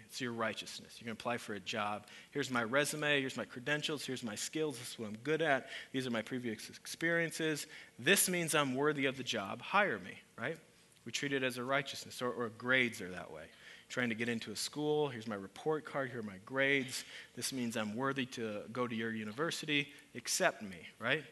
It's 0.10 0.20
your 0.22 0.34
righteousness. 0.34 0.96
You're 0.98 1.06
going 1.06 1.16
to 1.16 1.22
apply 1.22 1.38
for 1.38 1.54
a 1.54 1.60
job. 1.60 2.08
Here's 2.32 2.50
my 2.50 2.64
resume. 2.64 3.20
Here's 3.20 3.38
my 3.38 3.46
credentials. 3.46 4.04
Here's 4.06 4.24
my 4.24 4.34
skills. 4.34 4.80
This 4.80 4.92
is 4.92 5.00
what 5.00 5.08
I'm 5.08 5.18
good 5.24 5.44
at. 5.44 5.68
These 5.92 6.08
are 6.08 6.10
my 6.10 6.24
previous 6.24 6.68
experiences. 6.70 7.68
This 8.00 8.28
means 8.28 8.56
I'm 8.56 8.74
worthy 8.74 9.06
of 9.06 9.18
the 9.18 9.24
job. 9.24 9.62
Hire 9.62 10.00
me, 10.00 10.18
right? 10.36 10.58
We 11.06 11.12
treat 11.12 11.32
it 11.32 11.44
as 11.44 11.58
a 11.58 11.64
righteousness, 11.64 12.22
or, 12.22 12.32
or 12.32 12.50
grades 12.50 13.02
are 13.02 13.10
that 13.10 13.32
way. 13.32 13.44
Trying 13.90 14.10
to 14.10 14.16
get 14.16 14.30
into 14.30 14.52
a 14.52 14.56
school. 14.56 15.10
Here's 15.10 15.28
my 15.28 15.36
report 15.36 15.84
card. 15.84 16.12
Here 16.12 16.20
are 16.20 16.24
my 16.24 16.38
grades. 16.46 17.04
This 17.36 17.52
means 17.52 17.76
I'm 17.76 17.96
worthy 17.96 18.28
to 18.28 18.62
go 18.72 18.88
to 18.88 18.96
your 18.96 19.12
university. 19.12 19.90
Accept 20.16 20.62
me, 20.62 20.78
right? 21.00 21.24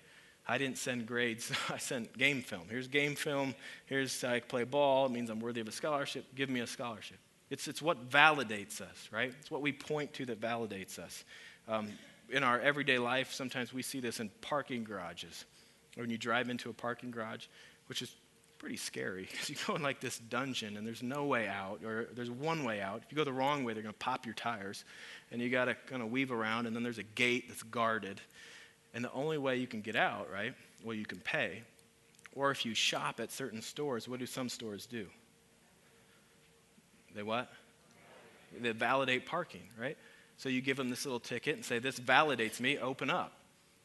I 0.48 0.58
didn't 0.58 0.78
send 0.80 1.06
grades. 1.06 1.52
I 1.70 1.78
sent 1.78 2.18
game 2.18 2.42
film. 2.42 2.64
Here's 2.70 2.88
game 2.88 3.16
film. 3.16 3.54
Here's 3.86 4.24
I 4.24 4.40
play 4.40 4.64
ball. 4.64 5.06
It 5.06 5.12
means 5.12 5.30
I'm 5.30 5.40
worthy 5.40 5.62
of 5.62 5.68
a 5.68 5.72
scholarship. 5.72 6.26
Give 6.36 6.50
me 6.50 6.62
a 6.62 6.68
scholarship. 6.68 7.18
It's, 7.50 7.68
it's 7.68 7.82
what 7.82 8.10
validates 8.10 8.82
us, 8.82 9.10
right? 9.12 9.34
It's 9.40 9.52
what 9.52 9.62
we 9.62 9.72
point 9.72 10.14
to 10.14 10.26
that 10.26 10.42
validates 10.42 11.00
us. 11.00 11.24
Um, 11.68 11.90
in 12.30 12.44
our 12.44 12.60
everyday 12.60 12.98
life, 12.98 13.32
sometimes 13.32 13.74
we 13.74 13.82
see 13.82 14.00
this 14.00 14.20
in 14.20 14.30
parking 14.42 14.84
garages. 14.84 15.46
When 15.96 16.10
you 16.10 16.18
drive 16.18 16.50
into 16.50 16.70
a 16.70 16.74
parking 16.74 17.12
garage, 17.12 17.46
which 17.88 18.02
is 18.02 18.16
pretty 18.58 18.78
scary 18.78 19.28
because 19.32 19.50
you 19.50 19.56
go 19.66 19.76
in 19.76 19.82
like 19.82 20.00
this 20.00 20.20
dungeon 20.20 20.78
and 20.78 20.86
there's 20.86 21.04
no 21.04 21.26
way 21.26 21.48
out, 21.48 21.82
or 21.84 22.08
there's 22.14 22.32
one 22.32 22.64
way 22.64 22.82
out. 22.82 23.02
If 23.06 23.12
you 23.12 23.16
go 23.16 23.24
the 23.24 23.34
wrong 23.34 23.64
way, 23.64 23.74
they're 23.74 23.84
going 23.84 23.94
to 23.94 24.00
pop 24.00 24.26
your 24.26 24.36
tires. 24.36 24.84
And 25.32 25.42
you 25.42 25.50
got 25.50 25.66
to 25.66 25.76
kind 25.76 26.02
of 26.02 26.12
weave 26.12 26.32
around, 26.32 26.66
and 26.66 26.76
then 26.76 26.84
there's 26.84 26.98
a 26.98 27.04
gate 27.04 27.48
that's 27.48 27.64
guarded. 27.64 28.22
And 28.94 29.04
the 29.04 29.12
only 29.12 29.38
way 29.38 29.58
you 29.58 29.68
can 29.68 29.82
get 29.82 29.96
out, 29.96 30.30
right? 30.32 30.54
Well, 30.84 30.96
you 30.96 31.06
can 31.06 31.20
pay. 31.20 31.64
Or 32.36 32.52
if 32.52 32.66
you 32.66 32.74
shop 32.74 33.20
at 33.20 33.32
certain 33.32 33.62
stores, 33.62 34.08
what 34.08 34.20
do 34.20 34.26
some 34.26 34.50
stores 34.50 34.86
do? 34.86 35.08
They 37.16 37.24
what? 37.24 37.52
They 38.60 38.72
validate 38.72 39.26
parking, 39.26 39.64
right? 39.80 39.98
So 40.38 40.50
you 40.50 40.62
give 40.62 40.78
them 40.78 40.90
this 40.90 41.04
little 41.06 41.20
ticket 41.20 41.56
and 41.56 41.66
say, 41.66 41.80
This 41.80 42.00
validates 42.00 42.60
me, 42.60 42.78
open 42.78 43.10
up. 43.10 43.34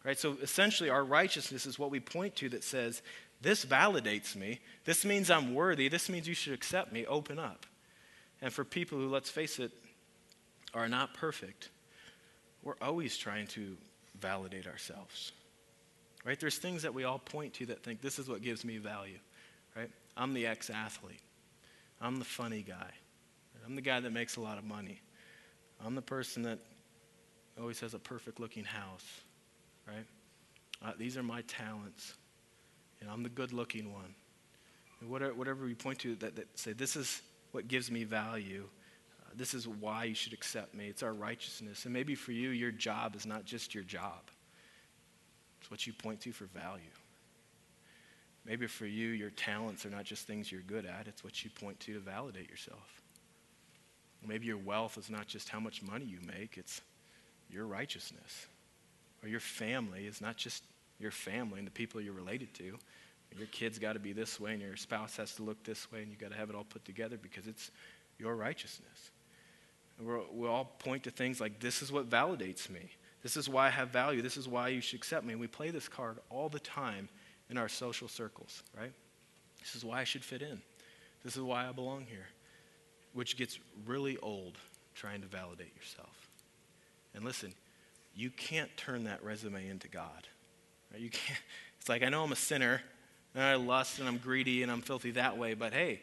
Right? 0.05 0.19
So 0.19 0.37
essentially, 0.43 0.91
our 0.91 1.05
righteousness 1.05 1.65
is 1.65 1.79
what 1.79 1.91
we 1.91 2.01
point 2.01 2.37
to 2.37 2.49
that 2.51 2.65
says, 2.65 3.03
This 3.43 3.65
validates 3.65 4.37
me. 4.37 4.61
This 4.85 5.05
means 5.05 5.31
I'm 5.31 5.55
worthy. 5.55 5.89
This 5.89 6.09
means 6.09 6.29
you 6.29 6.35
should 6.35 6.53
accept 6.53 6.93
me, 6.93 7.05
open 7.07 7.39
up. 7.39 7.67
And 8.41 8.53
for 8.53 8.65
people 8.65 8.99
who, 8.99 9.09
let's 9.09 9.31
face 9.31 9.59
it, 9.59 9.73
are 10.75 10.89
not 10.89 11.13
perfect, 11.15 11.69
we're 12.63 12.77
always 12.81 13.17
trying 13.19 13.49
to 13.49 13.77
validate 14.19 14.67
ourselves. 14.67 15.33
Right? 16.25 16.39
There's 16.39 16.59
things 16.59 16.83
that 16.83 16.95
we 16.95 17.03
all 17.03 17.19
point 17.19 17.55
to 17.55 17.67
that 17.67 17.83
think 17.83 18.01
this 18.01 18.21
is 18.21 18.29
what 18.29 18.43
gives 18.43 18.65
me 18.65 18.79
value. 18.79 19.19
Right? 19.77 19.91
I'm 20.17 20.35
the 20.35 20.47
ex 20.47 20.71
athlete. 20.71 21.21
I'm 22.01 22.19
the 22.19 22.25
funny 22.25 22.63
guy. 22.63 22.91
I'm 23.67 23.75
the 23.75 23.83
guy 23.83 24.01
that 24.01 24.13
makes 24.13 24.37
a 24.37 24.41
lot 24.41 24.59
of 24.59 24.65
money. 24.65 25.01
I'm 25.85 25.95
the 25.95 26.03
person 26.03 26.43
that 26.45 26.59
always 27.59 27.81
has 27.81 27.95
a 27.95 27.99
perfect 27.99 28.41
looking 28.41 28.65
house, 28.65 29.21
right? 29.87 30.07
Uh, 30.85 30.93
these 30.99 31.17
are 31.17 31.23
my 31.23 31.43
talents. 31.43 32.15
Know, 33.07 33.13
I'm 33.13 33.23
the 33.23 33.29
good 33.29 33.53
looking 33.53 33.93
one. 33.93 34.15
And 35.01 35.11
whatever, 35.11 35.35
whatever 35.35 35.65
we 35.65 35.75
point 35.75 35.99
to 36.01 36.15
that, 36.17 36.37
that 36.37 36.59
say, 36.59 36.73
this 36.73 36.97
is 36.97 37.23
what 37.51 37.69
gives 37.69 37.91
me 37.91 38.05
value. 38.05 38.65
Uh, 39.25 39.31
this 39.37 39.55
is 39.55 39.67
why 39.67 40.05
you 40.05 40.15
should 40.15 40.33
accept 40.33 40.75
me. 40.75 40.87
It's 40.87 41.03
our 41.03 41.13
righteousness. 41.13 41.85
And 41.85 41.93
maybe 41.93 42.15
for 42.15 42.33
you, 42.33 42.51
your 42.51 42.71
job 42.71 43.17
is 43.17 43.27
not 43.27 43.45
just 43.45 43.75
your 43.75 43.85
job, 43.85 44.21
it's 45.61 45.71
what 45.71 45.87
you 45.87 45.93
point 45.93 46.21
to 46.23 46.33
for 46.33 46.47
value. 46.47 46.83
Maybe 48.45 48.67
for 48.67 48.87
you, 48.87 49.09
your 49.09 49.31
talents 49.31 49.87
are 49.87 49.91
not 49.91 50.05
just 50.05 50.27
things 50.27 50.51
you're 50.51 50.63
good 50.63 50.85
at, 50.85 51.07
it's 51.07 51.23
what 51.23 51.45
you 51.45 51.51
point 51.51 51.79
to 51.81 51.95
to 51.95 52.01
validate 52.01 52.51
yourself. 52.51 53.01
Maybe 54.27 54.47
your 54.47 54.59
wealth 54.59 54.99
is 54.99 55.11
not 55.11 55.27
just 55.27 55.49
how 55.49 55.61
much 55.61 55.83
money 55.83 56.05
you 56.05 56.19
make, 56.27 56.57
it's 56.57 56.81
your 57.51 57.67
righteousness. 57.67 58.47
Or 59.23 59.29
your 59.29 59.41
family 59.41 60.07
is 60.07 60.21
not 60.21 60.37
just 60.37 60.65
your 61.03 61.11
family 61.11 61.59
and 61.59 61.67
the 61.67 61.73
people 61.73 62.01
you're 62.01 62.13
related 62.15 62.55
to. 62.55 62.79
Your 63.37 63.47
kids 63.51 63.79
got 63.79 63.95
to 63.95 63.99
be 63.99 64.13
this 64.13 64.39
way, 64.39 64.53
and 64.53 64.61
your 64.61 64.77
spouse 64.77 65.17
has 65.17 65.35
to 65.37 65.43
look 65.43 65.65
this 65.65 65.91
way, 65.91 66.03
and 66.03 66.11
you 66.11 66.17
got 66.17 66.31
to 66.31 66.37
have 66.37 66.51
it 66.51 66.57
all 66.57 66.65
put 66.65 66.85
together 66.85 67.19
because 67.21 67.47
it's 67.47 67.71
your 68.19 68.37
righteousness. 68.37 69.11
And 69.99 70.07
we 70.35 70.47
all 70.47 70.77
point 70.79 71.05
to 71.05 71.11
things 71.11 71.41
like, 71.41 71.59
this 71.59 71.81
is 71.81 71.91
what 71.91 72.11
validates 72.11 72.69
me. 72.69 72.91
This 73.23 73.37
is 73.37 73.49
why 73.49 73.69
I 73.69 73.71
have 73.71 73.89
value. 73.89 74.21
This 74.21 74.37
is 74.37 74.49
why 74.49 74.69
you 74.69 74.81
should 74.81 74.99
accept 74.99 75.25
me. 75.25 75.33
And 75.33 75.41
we 75.41 75.47
play 75.47 75.71
this 75.71 75.89
card 75.89 76.19
all 76.29 76.49
the 76.49 76.61
time 76.61 77.09
in 77.49 77.57
our 77.57 77.69
social 77.69 78.09
circles, 78.09 78.63
right? 78.79 78.93
This 79.61 79.75
is 79.75 79.85
why 79.85 80.01
I 80.01 80.05
should 80.05 80.25
fit 80.25 80.43
in. 80.43 80.61
This 81.25 81.37
is 81.37 81.43
why 81.43 81.67
I 81.69 81.73
belong 81.73 82.05
here 82.09 82.27
which 83.13 83.37
gets 83.37 83.59
really 83.87 84.17
old 84.19 84.59
trying 84.95 85.21
to 85.23 85.27
validate 85.27 85.75
yourself. 85.77 86.29
And 87.15 87.25
listen, 87.25 87.55
you 88.15 88.31
can't 88.31 88.75
turn 88.77 89.05
that 89.05 89.23
resume 89.23 89.69
into 89.69 89.89
God. 89.89 90.29
You 90.97 91.11
can't. 91.11 91.39
It's 91.81 91.89
like 91.89 92.05
I 92.05 92.11
know 92.11 92.23
I'm 92.23 92.31
a 92.31 92.37
sinner, 92.37 92.81
and 93.35 93.43
I 93.43 93.57
lust, 93.57 93.99
and 93.99 94.07
I'm 94.07 94.19
greedy, 94.19 94.63
and 94.63 94.71
I'm 94.71 94.83
filthy 94.83 95.11
that 95.13 95.37
way. 95.37 95.55
But 95.55 95.73
hey, 95.73 96.01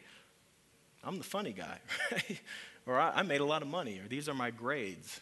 I'm 1.05 1.17
the 1.17 1.23
funny 1.23 1.53
guy, 1.53 1.77
right? 2.11 2.41
or 2.85 2.99
I, 2.99 3.11
I, 3.11 3.21
made 3.21 3.39
a 3.39 3.45
lot 3.45 3.61
of 3.61 3.69
money, 3.69 3.97
or 3.99 4.09
these 4.09 4.27
are 4.27 4.33
my 4.33 4.51
grades. 4.51 5.21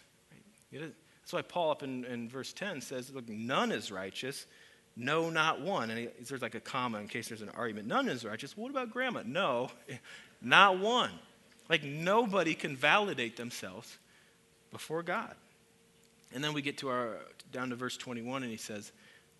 Right? 0.73 0.81
That's 1.21 1.31
why 1.31 1.43
Paul 1.43 1.69
up 1.69 1.83
in, 1.83 2.05
in 2.05 2.27
verse 2.27 2.53
10 2.53 2.81
says, 2.81 3.13
"Look, 3.13 3.29
none 3.29 3.71
is 3.71 3.91
righteous." 3.91 4.47
No, 4.95 5.29
not 5.29 5.61
one. 5.61 5.91
And 5.91 5.99
he, 5.99 6.07
there's 6.27 6.41
like 6.41 6.55
a 6.55 6.59
comma 6.59 6.97
in 6.97 7.07
case 7.07 7.27
there's 7.27 7.43
an 7.43 7.51
argument. 7.55 7.87
None 7.87 8.09
is 8.09 8.25
righteous. 8.25 8.57
What 8.57 8.71
about 8.71 8.89
grandma? 8.89 9.21
No, 9.23 9.69
not 10.41 10.79
one. 10.79 11.11
Like 11.69 11.83
nobody 11.83 12.55
can 12.55 12.75
validate 12.75 13.37
themselves 13.37 13.95
before 14.71 15.03
God. 15.03 15.35
And 16.33 16.43
then 16.43 16.53
we 16.53 16.63
get 16.63 16.79
to 16.79 16.89
our 16.89 17.17
down 17.51 17.69
to 17.69 17.75
verse 17.75 17.95
21 17.95 18.41
and 18.41 18.51
he 18.51 18.57
says, 18.57 18.91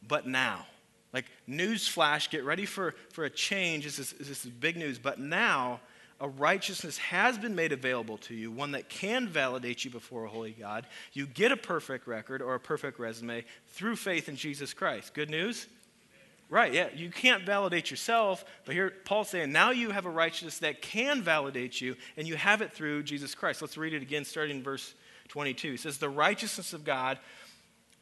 "But 0.05 0.27
now." 0.27 0.65
Like 1.13 1.25
news 1.47 1.88
flash, 1.88 2.29
get 2.29 2.43
ready 2.43 2.65
for, 2.65 2.93
for 3.12 3.23
a 3.23 3.29
change. 3.29 3.86
This 3.86 3.97
is, 3.97 4.12
this 4.13 4.45
is 4.45 4.51
big 4.51 4.77
news. 4.77 4.99
But 4.99 5.19
now 5.19 5.79
a 6.19 6.27
righteousness 6.27 6.97
has 6.97 7.38
been 7.38 7.55
made 7.55 7.71
available 7.71 8.17
to 8.19 8.33
you, 8.33 8.51
one 8.51 8.71
that 8.71 8.89
can 8.89 9.27
validate 9.27 9.86
you 9.86 9.91
before 9.91 10.25
a 10.25 10.29
holy 10.29 10.51
God. 10.51 10.86
You 11.13 11.27
get 11.27 11.51
a 11.51 11.57
perfect 11.57 12.07
record 12.07 12.41
or 12.41 12.55
a 12.55 12.60
perfect 12.60 12.99
resume 12.99 13.45
through 13.67 13.95
faith 13.95 14.27
in 14.27 14.36
Jesus 14.36 14.73
Christ. 14.73 15.13
Good 15.13 15.29
news? 15.29 15.67
Right, 16.49 16.73
yeah. 16.73 16.88
You 16.95 17.10
can't 17.10 17.43
validate 17.43 17.91
yourself, 17.91 18.45
but 18.65 18.73
here 18.73 18.93
Paul's 19.03 19.29
saying 19.29 19.51
now 19.51 19.71
you 19.71 19.91
have 19.91 20.05
a 20.05 20.10
righteousness 20.10 20.60
that 20.60 20.81
can 20.81 21.21
validate 21.21 21.81
you, 21.81 21.95
and 22.15 22.27
you 22.27 22.36
have 22.36 22.62
it 22.62 22.71
through 22.71 23.03
Jesus 23.03 23.36
Christ. 23.36 23.62
Let's 23.62 23.77
read 23.77 23.93
it 23.93 24.01
again, 24.01 24.23
starting 24.23 24.57
in 24.57 24.63
verse 24.63 24.93
22. 25.27 25.73
It 25.73 25.79
says, 25.81 25.97
The 25.97 26.10
righteousness 26.10 26.73
of 26.73 26.86
God 26.86 27.19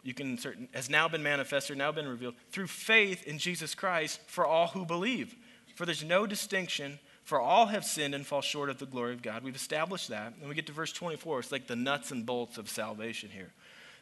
you 0.05 0.13
can 0.13 0.27
insert, 0.27 0.57
has 0.71 0.87
now 0.87 1.07
been 1.07 1.23
manifested, 1.23 1.79
now 1.79 1.91
been 1.91 2.07
revealed 2.07 2.35
through 2.51 2.67
faith 2.67 3.23
in 3.23 3.39
Jesus 3.39 3.73
Christ 3.73 4.21
for 4.27 4.45
all 4.45 4.67
who 4.67 4.85
believe. 4.85 5.35
For 5.73 5.87
there's 5.87 6.03
no 6.03 6.27
distinction, 6.27 6.99
for 7.23 7.41
all 7.41 7.65
have 7.65 7.83
sinned 7.83 8.13
and 8.13 8.23
fall 8.25 8.41
short 8.41 8.69
of 8.69 8.77
the 8.77 8.85
glory 8.85 9.13
of 9.13 9.23
God. 9.23 9.43
We've 9.43 9.55
established 9.55 10.09
that. 10.09 10.33
And 10.39 10.47
we 10.47 10.53
get 10.53 10.67
to 10.67 10.73
verse 10.73 10.91
24. 10.91 11.39
It's 11.39 11.51
like 11.51 11.65
the 11.65 11.75
nuts 11.75 12.11
and 12.11 12.23
bolts 12.23 12.59
of 12.59 12.69
salvation 12.69 13.31
here. 13.31 13.51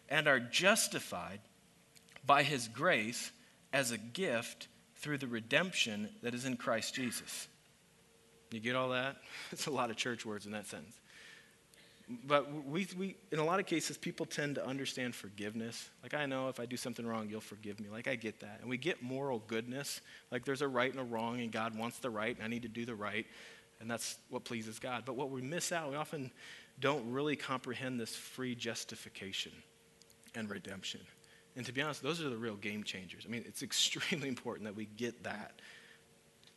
And 0.10 0.28
are 0.28 0.42
justified 0.42 1.40
by 2.26 2.44
his 2.44 2.68
grace 2.68 3.32
as 3.72 3.92
a 3.92 3.98
gift 3.98 4.68
through 4.98 5.20
the 5.20 5.28
redemption 5.28 6.10
that 6.22 6.36
is 6.36 6.44
in 6.44 6.58
Christ 6.58 6.96
Jesus. 6.96 7.48
You 8.52 8.60
get 8.60 8.76
all 8.76 8.90
that? 8.90 9.16
It's 9.54 9.68
a 9.68 9.72
lot 9.72 9.90
of 9.90 9.96
church 9.96 10.26
words 10.26 10.46
in 10.46 10.52
that 10.52 10.68
sentence. 10.68 11.00
But 12.26 12.66
we, 12.66 12.88
we, 12.98 13.16
in 13.32 13.40
a 13.40 13.46
lot 13.46 13.60
of 13.60 13.66
cases, 13.66 13.98
people 13.98 14.26
tend 14.26 14.56
to 14.56 14.66
understand 14.66 15.16
forgiveness. 15.16 15.90
Like, 16.02 16.14
I 16.14 16.26
know 16.26 16.50
if 16.50 16.60
I 16.60 16.66
do 16.66 16.78
something 16.78 17.06
wrong, 17.06 17.30
you'll 17.30 17.42
forgive 17.42 17.80
me. 17.80 17.90
Like, 17.90 18.08
I 18.08 18.16
get 18.16 18.40
that. 18.42 18.60
And 18.62 18.70
we 18.70 18.78
get 18.78 19.02
moral 19.02 19.44
goodness. 19.48 20.02
Like, 20.32 20.46
there's 20.46 20.62
a 20.62 20.68
right 20.68 20.92
and 20.92 21.00
a 21.00 21.04
wrong, 21.04 21.42
and 21.42 21.52
God 21.52 21.78
wants 21.78 22.00
the 22.00 22.10
right, 22.10 22.36
and 22.36 22.44
I 22.44 22.48
need 22.48 22.64
to 22.64 22.68
do 22.68 22.86
the 22.86 22.96
right. 22.96 23.26
And 23.80 23.90
that's 23.90 24.18
what 24.30 24.44
pleases 24.44 24.80
God. 24.80 25.04
But 25.06 25.16
what 25.16 25.30
we 25.30 25.42
miss 25.42 25.72
out, 25.72 25.90
we 25.92 25.96
often 25.96 26.32
don't 26.80 27.12
really 27.12 27.36
comprehend 27.36 28.00
this 28.00 28.16
free 28.16 28.56
justification 28.56 29.52
and 30.36 30.50
redemption. 30.50 31.02
And 31.56 31.66
to 31.66 31.72
be 31.72 31.82
honest, 31.82 32.02
those 32.02 32.22
are 32.22 32.30
the 32.30 32.38
real 32.38 32.56
game 32.56 32.84
changers. 32.84 33.24
I 33.28 33.32
mean, 33.32 33.44
it's 33.48 33.64
extremely 33.64 34.28
important 34.28 34.66
that 34.66 34.76
we 34.76 34.86
get 34.86 35.24
that. 35.24 35.60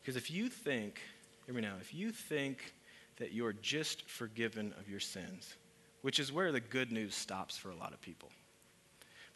Because 0.00 0.16
if 0.16 0.30
you 0.30 0.48
think, 0.48 1.00
hear 1.46 1.54
me 1.54 1.62
now, 1.62 1.74
if 1.80 1.92
you 1.92 2.10
think 2.10 2.72
that 3.16 3.32
you're 3.32 3.52
just 3.52 4.08
forgiven 4.08 4.74
of 4.78 4.88
your 4.88 5.00
sins, 5.00 5.54
which 6.02 6.18
is 6.18 6.32
where 6.32 6.52
the 6.52 6.60
good 6.60 6.92
news 6.92 7.14
stops 7.14 7.56
for 7.56 7.70
a 7.70 7.76
lot 7.76 7.92
of 7.92 8.00
people. 8.00 8.30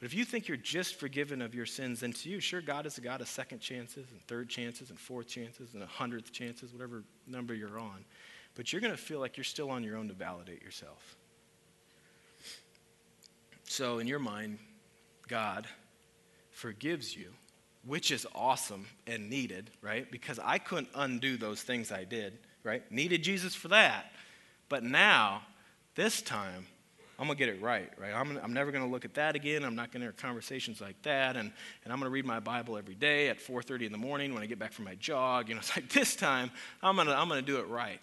But 0.00 0.06
if 0.06 0.14
you 0.14 0.24
think 0.24 0.48
you're 0.48 0.56
just 0.56 0.94
forgiven 0.94 1.42
of 1.42 1.54
your 1.54 1.66
sins, 1.66 2.00
then 2.00 2.12
to 2.14 2.30
you, 2.30 2.40
sure, 2.40 2.62
God 2.62 2.86
is 2.86 2.96
a 2.96 3.02
God 3.02 3.20
of 3.20 3.28
second 3.28 3.60
chances 3.60 4.10
and 4.10 4.20
third 4.22 4.48
chances 4.48 4.88
and 4.88 4.98
fourth 4.98 5.28
chances 5.28 5.74
and 5.74 5.82
a 5.82 5.86
hundredth 5.86 6.32
chances, 6.32 6.72
whatever 6.72 7.04
number 7.26 7.52
you're 7.52 7.78
on. 7.78 8.04
But 8.54 8.72
you're 8.72 8.80
going 8.80 8.94
to 8.94 9.00
feel 9.00 9.20
like 9.20 9.36
you're 9.36 9.44
still 9.44 9.70
on 9.70 9.84
your 9.84 9.96
own 9.96 10.08
to 10.08 10.14
validate 10.14 10.62
yourself. 10.62 11.16
So, 13.64 13.98
in 13.98 14.06
your 14.06 14.18
mind, 14.18 14.58
God 15.28 15.66
forgives 16.50 17.14
you, 17.14 17.32
which 17.84 18.10
is 18.10 18.26
awesome 18.34 18.86
and 19.06 19.30
needed, 19.30 19.70
right? 19.80 20.10
Because 20.10 20.40
I 20.42 20.58
couldn't 20.58 20.88
undo 20.94 21.36
those 21.36 21.62
things 21.62 21.92
I 21.92 22.04
did, 22.04 22.38
right? 22.64 22.90
Needed 22.90 23.22
Jesus 23.22 23.54
for 23.54 23.68
that. 23.68 24.12
But 24.68 24.84
now, 24.84 25.42
this 25.94 26.22
time, 26.22 26.66
I'm 27.20 27.26
going 27.26 27.36
to 27.36 27.44
get 27.44 27.54
it 27.54 27.60
right, 27.60 27.90
right? 27.98 28.14
I'm, 28.14 28.38
I'm 28.38 28.54
never 28.54 28.72
going 28.72 28.82
to 28.82 28.90
look 28.90 29.04
at 29.04 29.12
that 29.14 29.36
again. 29.36 29.62
I'm 29.62 29.74
not 29.74 29.92
going 29.92 30.00
to 30.00 30.06
have 30.06 30.16
conversations 30.16 30.80
like 30.80 31.02
that. 31.02 31.36
And, 31.36 31.52
and 31.84 31.92
I'm 31.92 31.98
going 31.98 32.08
to 32.08 32.14
read 32.14 32.24
my 32.24 32.40
Bible 32.40 32.78
every 32.78 32.94
day 32.94 33.28
at 33.28 33.38
4.30 33.38 33.82
in 33.82 33.92
the 33.92 33.98
morning 33.98 34.32
when 34.32 34.42
I 34.42 34.46
get 34.46 34.58
back 34.58 34.72
from 34.72 34.86
my 34.86 34.94
jog. 34.94 35.50
You 35.50 35.54
know, 35.54 35.58
it's 35.60 35.76
like 35.76 35.90
this 35.90 36.16
time, 36.16 36.50
I'm 36.82 36.96
going 36.96 37.08
to 37.08 37.14
I'm 37.14 37.28
going 37.28 37.44
to 37.44 37.46
do 37.46 37.58
it 37.58 37.68
right. 37.68 38.00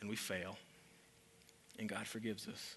And 0.00 0.08
we 0.08 0.16
fail. 0.16 0.56
And 1.78 1.86
God 1.86 2.06
forgives 2.06 2.48
us. 2.48 2.76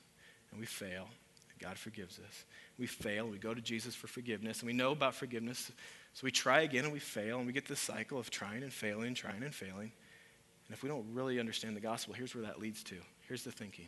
And 0.52 0.60
we 0.60 0.66
fail. 0.66 1.08
And 1.50 1.60
God 1.62 1.78
forgives 1.78 2.20
us. 2.20 2.46
We 2.78 2.88
fail. 2.88 3.26
We 3.28 3.38
go 3.38 3.54
to 3.54 3.62
Jesus 3.62 3.96
for 3.96 4.08
forgiveness. 4.08 4.60
And 4.60 4.68
we 4.68 4.74
know 4.74 4.92
about 4.92 5.16
forgiveness. 5.16 5.72
So 6.14 6.26
we 6.26 6.32
try 6.32 6.62
again 6.62 6.84
and 6.84 6.92
we 6.92 7.00
fail. 7.00 7.38
And 7.38 7.48
we 7.48 7.54
get 7.54 7.68
this 7.70 7.80
cycle 7.80 8.20
of 8.20 8.30
trying 8.32 8.64
and 8.64 8.74
failing, 8.74 9.14
trying 9.14 9.44
and 9.44 9.56
failing. 9.56 9.94
And 10.72 10.78
if 10.78 10.84
we 10.84 10.88
don't 10.88 11.06
really 11.12 11.38
understand 11.38 11.76
the 11.76 11.82
gospel, 11.82 12.14
here's 12.14 12.34
where 12.34 12.46
that 12.46 12.62
leads 12.62 12.82
to. 12.84 12.96
Here's 13.28 13.44
the 13.44 13.52
thinking 13.52 13.88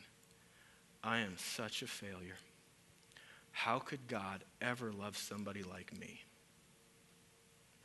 I 1.02 1.20
am 1.20 1.38
such 1.38 1.82
a 1.82 1.88
failure. 1.88 2.36
How 3.54 3.80
could 3.80 4.06
God 4.10 4.44
ever 4.62 4.92
love 4.92 5.16
somebody 5.16 5.64
like 5.64 5.98
me? 5.98 6.20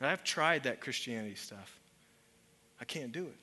I've 0.01 0.25
tried 0.25 0.63
that 0.63 0.81
Christianity 0.81 1.35
stuff. 1.35 1.79
I 2.81 2.83
can't 2.83 3.13
do 3.13 3.23
it. 3.23 3.37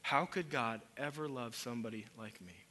How 0.00 0.24
could 0.24 0.50
God 0.50 0.80
ever 0.96 1.28
love 1.28 1.54
somebody 1.54 2.06
like 2.18 2.40
me? 2.40 2.64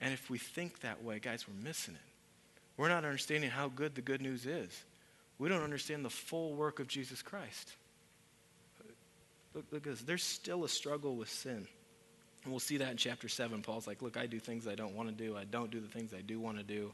And 0.00 0.12
if 0.12 0.30
we 0.30 0.38
think 0.38 0.80
that 0.80 1.04
way, 1.04 1.20
guys, 1.20 1.46
we're 1.46 1.62
missing 1.62 1.94
it. 1.94 2.10
We're 2.76 2.88
not 2.88 3.04
understanding 3.04 3.50
how 3.50 3.68
good 3.68 3.94
the 3.94 4.02
good 4.02 4.20
news 4.20 4.46
is. 4.46 4.82
We 5.38 5.48
don't 5.48 5.62
understand 5.62 6.04
the 6.04 6.10
full 6.10 6.54
work 6.54 6.80
of 6.80 6.88
Jesus 6.88 7.22
Christ. 7.22 7.76
Look, 9.54 9.64
look 9.70 9.86
at 9.86 9.92
this. 9.92 10.00
There's 10.02 10.22
still 10.22 10.64
a 10.64 10.68
struggle 10.68 11.16
with 11.16 11.28
sin. 11.28 11.66
And 12.44 12.52
we'll 12.52 12.60
see 12.60 12.78
that 12.78 12.90
in 12.90 12.96
chapter 12.96 13.28
7. 13.28 13.62
Paul's 13.62 13.86
like, 13.86 14.02
Look, 14.02 14.16
I 14.16 14.26
do 14.26 14.40
things 14.40 14.66
I 14.66 14.74
don't 14.74 14.94
want 14.94 15.08
to 15.08 15.14
do. 15.14 15.36
I 15.36 15.44
don't 15.44 15.70
do 15.70 15.80
the 15.80 15.88
things 15.88 16.12
I 16.12 16.20
do 16.22 16.40
want 16.40 16.58
to 16.58 16.64
do. 16.64 16.92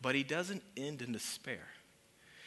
But 0.00 0.14
he 0.14 0.22
doesn't 0.22 0.62
end 0.76 1.02
in 1.02 1.12
despair. 1.12 1.66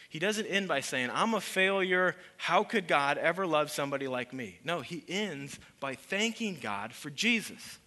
He 0.10 0.20
doesn't 0.20 0.46
end 0.46 0.68
by 0.68 0.80
saying, 0.82 1.10
I'm 1.14 1.34
a 1.34 1.42
failure. 1.42 2.16
How 2.38 2.64
could 2.64 2.88
God 2.88 3.18
ever 3.18 3.46
love 3.46 3.70
somebody 3.72 4.08
like 4.08 4.34
me? 4.34 4.60
No, 4.64 4.82
he 4.82 5.04
ends 5.10 5.60
by 5.80 5.96
thanking 5.96 6.58
God 6.62 6.94
for 6.94 7.10
Jesus. 7.10 7.80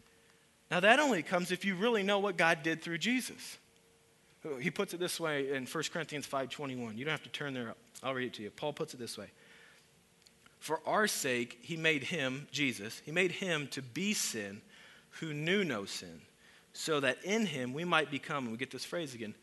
Now, 0.71 0.81
that 0.81 0.99
only 1.01 1.23
comes 1.23 1.53
if 1.53 1.65
you 1.65 1.75
really 1.75 2.03
know 2.03 2.19
what 2.19 2.37
God 2.37 2.63
did 2.63 2.83
through 2.83 2.99
Jesus. 2.99 3.57
He 4.61 4.71
puts 4.71 4.95
it 4.95 5.01
this 5.01 5.19
way 5.19 5.53
in 5.53 5.67
1 5.67 5.85
Corinthians 5.93 6.27
5.21. 6.27 6.97
You 6.97 7.05
don't 7.05 7.13
have 7.13 7.23
to 7.23 7.29
turn 7.31 7.55
there. 7.55 7.75
I'll 8.03 8.15
read 8.15 8.27
it 8.27 8.35
to 8.35 8.43
you. 8.43 8.51
Paul 8.51 8.73
puts 8.73 8.95
it 8.95 8.99
this 8.99 9.17
way. 9.17 9.31
For 10.59 10.81
our 10.87 11.07
sake, 11.07 11.59
he 11.63 11.77
made 11.77 12.05
him, 12.05 12.49
Jesus, 12.51 13.01
he 13.05 13.13
made 13.13 13.33
him 13.33 13.69
to 13.69 13.83
be 13.83 14.15
sin 14.15 14.61
who 15.21 15.33
knew 15.33 15.65
no 15.65 15.85
sin, 15.85 16.21
so 16.73 17.01
that 17.01 17.25
in 17.25 17.47
him 17.47 17.73
we 17.73 17.85
might 17.85 18.11
become, 18.11 18.45
and 18.45 18.53
we 18.53 18.59
get 18.59 18.71
this 18.71 18.85
phrase 18.85 19.15
again, 19.15 19.35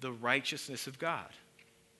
the 0.00 0.12
righteousness 0.12 0.86
of 0.86 0.98
God. 0.98 1.28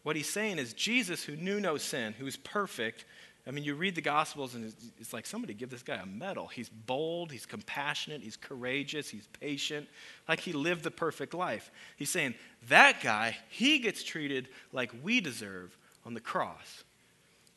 What 0.02 0.16
he's 0.16 0.28
saying 0.28 0.58
is 0.58 0.74
Jesus, 0.74 1.24
who 1.24 1.37
knew 1.37 1.60
no 1.60 1.78
sin, 1.78 2.14
who's 2.18 2.37
perfect. 2.37 3.06
I 3.46 3.50
mean, 3.50 3.64
you 3.64 3.74
read 3.74 3.94
the 3.94 4.02
Gospels 4.02 4.54
and 4.54 4.72
it's 4.98 5.12
like 5.12 5.26
somebody 5.26 5.54
give 5.54 5.70
this 5.70 5.82
guy 5.82 5.96
a 5.96 6.06
medal. 6.06 6.48
He's 6.48 6.68
bold, 6.68 7.32
he's 7.32 7.46
compassionate, 7.46 8.20
he's 8.20 8.37
courageous, 8.37 9.08
he's 9.08 9.26
patient, 9.40 9.88
like 10.28 10.40
he 10.40 10.52
lived 10.52 10.82
the 10.82 10.90
perfect 10.90 11.32
life. 11.32 11.70
He's 11.96 12.10
saying 12.10 12.34
that 12.68 13.00
guy, 13.02 13.37
he 13.48 13.78
gets 13.78 14.02
treated 14.02 14.48
like 14.72 14.90
we 15.02 15.20
deserve 15.20 15.76
on 16.04 16.12
the 16.12 16.20
cross 16.20 16.84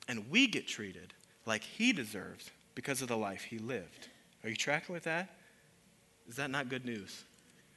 and 0.08 0.30
we 0.30 0.48
get 0.48 0.68
treated 0.68 1.14
like 1.46 1.64
he 1.64 1.94
deserves 1.94 2.50
because 2.76 3.02
of 3.02 3.08
the 3.08 3.18
life 3.18 3.44
he 3.44 3.58
lived. 3.58 4.08
Are 4.44 4.50
you 4.50 4.56
tracking 4.56 4.94
with 4.94 5.04
that? 5.04 5.30
Is 6.30 6.36
that 6.36 6.50
not 6.50 6.70
good 6.70 6.86
news? 6.86 7.24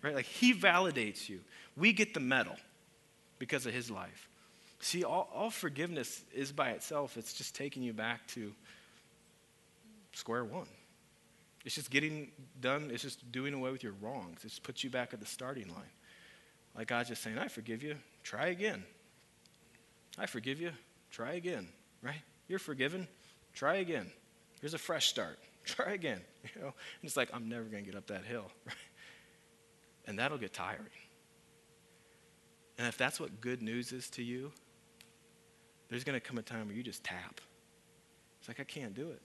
Right? 0.02 0.14
Like 0.14 0.26
he 0.26 0.54
validates 0.54 1.28
you. 1.28 1.40
We 1.76 1.92
get 1.92 2.14
the 2.14 2.20
medal 2.20 2.56
because 3.38 3.66
of 3.66 3.72
his 3.72 3.90
life. 3.90 4.28
See, 4.80 5.04
all, 5.04 5.28
all 5.34 5.50
forgiveness 5.50 6.22
is 6.34 6.52
by 6.52 6.70
itself, 6.70 7.16
it's 7.16 7.34
just 7.34 7.54
taking 7.54 7.82
you 7.82 7.92
back 7.92 8.26
to 8.28 8.52
square 10.12 10.44
one. 10.44 10.66
It's 11.64 11.74
just 11.74 11.90
getting 11.90 12.30
done, 12.60 12.90
it's 12.92 13.02
just 13.02 13.30
doing 13.30 13.52
away 13.52 13.70
with 13.70 13.82
your 13.82 13.92
wrongs. 14.00 14.42
It 14.44 14.48
just 14.48 14.62
puts 14.62 14.82
you 14.82 14.88
back 14.88 15.12
at 15.12 15.20
the 15.20 15.26
starting 15.26 15.68
line. 15.68 15.92
Like 16.74 16.88
God's 16.88 17.10
just 17.10 17.22
saying, 17.22 17.38
I 17.38 17.48
forgive 17.48 17.82
you, 17.82 17.96
try 18.22 18.46
again. 18.46 18.82
I 20.18 20.26
forgive 20.26 20.60
you, 20.60 20.72
try 21.10 21.32
again 21.32 21.68
right? 22.02 22.22
You're 22.48 22.58
forgiven. 22.58 23.06
Try 23.54 23.76
again. 23.76 24.10
Here's 24.60 24.74
a 24.74 24.78
fresh 24.78 25.08
start. 25.08 25.38
Try 25.64 25.92
again. 25.92 26.20
You 26.54 26.62
know, 26.62 26.68
and 26.68 26.74
it's 27.02 27.18
like 27.18 27.28
I'm 27.34 27.50
never 27.50 27.64
going 27.64 27.84
to 27.84 27.90
get 27.90 27.98
up 27.98 28.06
that 28.06 28.24
hill, 28.24 28.50
right? 28.66 28.74
And 30.06 30.18
that'll 30.18 30.38
get 30.38 30.54
tiring. 30.54 30.86
And 32.78 32.88
if 32.88 32.96
that's 32.96 33.20
what 33.20 33.42
good 33.42 33.60
news 33.60 33.92
is 33.92 34.08
to 34.10 34.22
you, 34.22 34.50
there's 35.90 36.02
going 36.02 36.18
to 36.18 36.20
come 36.20 36.38
a 36.38 36.42
time 36.42 36.68
where 36.68 36.74
you 36.74 36.82
just 36.82 37.04
tap. 37.04 37.42
It's 38.38 38.48
like 38.48 38.58
I 38.58 38.64
can't 38.64 38.94
do 38.94 39.10
it. 39.10 39.20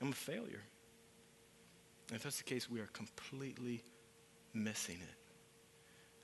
I'm 0.00 0.10
a 0.10 0.14
failure. 0.14 0.62
And 2.08 2.16
if 2.16 2.22
that's 2.22 2.38
the 2.38 2.44
case, 2.44 2.70
we 2.70 2.78
are 2.78 2.88
completely 2.92 3.82
missing 4.54 4.98
it. 5.02 5.17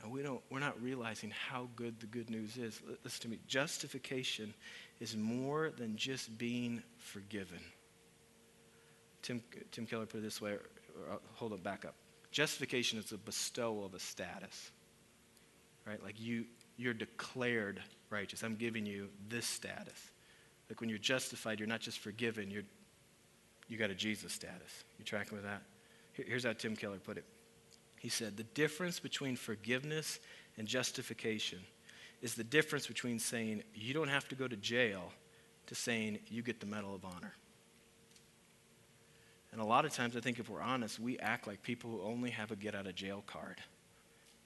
And 0.05 0.13
we 0.13 0.23
don't, 0.23 0.43
we're 0.51 0.61
not 0.61 0.81
realizing 0.83 1.33
how 1.49 1.71
good 1.77 1.99
the 1.99 2.07
good 2.07 2.29
news 2.29 2.59
is. 2.59 2.79
Listen 3.05 3.23
to 3.23 3.29
me. 3.29 3.39
Justification 3.49 4.53
is 5.01 5.17
more 5.17 5.71
than 5.75 5.97
just 5.97 6.37
being 6.37 6.83
forgiven. 6.99 7.59
Tim, 9.23 9.43
Tim 9.73 9.87
Keller 9.87 10.05
put 10.05 10.19
it 10.19 10.23
this 10.23 10.43
way, 10.43 10.51
or, 10.51 10.61
or, 11.11 11.21
hold 11.33 11.55
it 11.55 11.63
back 11.63 11.87
up. 11.87 11.95
Justification 12.31 12.99
is 12.99 13.13
a 13.13 13.17
bestowal 13.17 13.87
of 13.87 13.95
a 13.95 13.99
status. 13.99 14.73
Right? 15.87 16.03
Like 16.03 16.21
you, 16.21 16.45
you're 16.77 16.93
declared 16.93 17.81
righteous. 18.11 18.43
I'm 18.43 18.57
giving 18.57 18.85
you 18.85 19.09
this 19.31 19.47
status. 19.47 20.11
Like 20.69 20.83
when 20.83 20.91
you're 20.91 20.99
justified, 20.99 21.59
you're 21.59 21.67
not 21.67 21.81
just 21.81 21.99
forgiven, 21.99 22.51
you're, 22.51 22.65
you 23.69 23.79
got 23.79 23.89
a 23.89 23.95
Jesus 23.95 24.35
status. 24.35 24.85
You 24.99 25.05
tracking 25.07 25.35
with 25.35 25.47
that? 25.47 25.63
Here's 26.13 26.45
how 26.45 26.53
Tim 26.53 26.77
Keller 26.77 26.99
put 26.99 27.17
it. 27.17 27.25
He 28.05 28.11
said, 28.11 28.37
The 28.37 28.43
difference 28.43 29.01
between 29.01 29.35
forgiveness 29.35 30.21
and 30.59 30.69
justification 30.69 31.61
is 32.21 32.35
the 32.35 32.45
difference 32.45 32.87
between 32.87 33.19
saying 33.19 33.63
you 33.75 33.95
don't 33.95 34.09
have 34.09 34.29
to 34.29 34.35
go 34.35 34.47
to 34.47 34.57
jail 34.57 35.11
to 35.69 35.75
saying 35.75 36.19
you 36.29 36.43
get 36.43 36.61
the 36.61 36.67
Medal 36.67 36.95
of 36.95 37.03
Honor. 37.07 37.33
And 39.53 39.61
a 39.63 39.65
lot 39.65 39.87
of 39.87 39.93
times, 39.95 40.19
I 40.19 40.21
think 40.21 40.39
if 40.39 40.51
we're 40.51 40.61
honest, 40.61 41.01
we 41.01 41.19
act 41.19 41.47
like 41.47 41.63
people 41.63 41.93
who 41.93 42.03
only 42.03 42.29
have 42.29 42.51
a 42.51 42.57
get 42.57 42.75
out 42.75 42.87
of 42.87 42.95
jail 42.95 43.25
card 43.27 43.57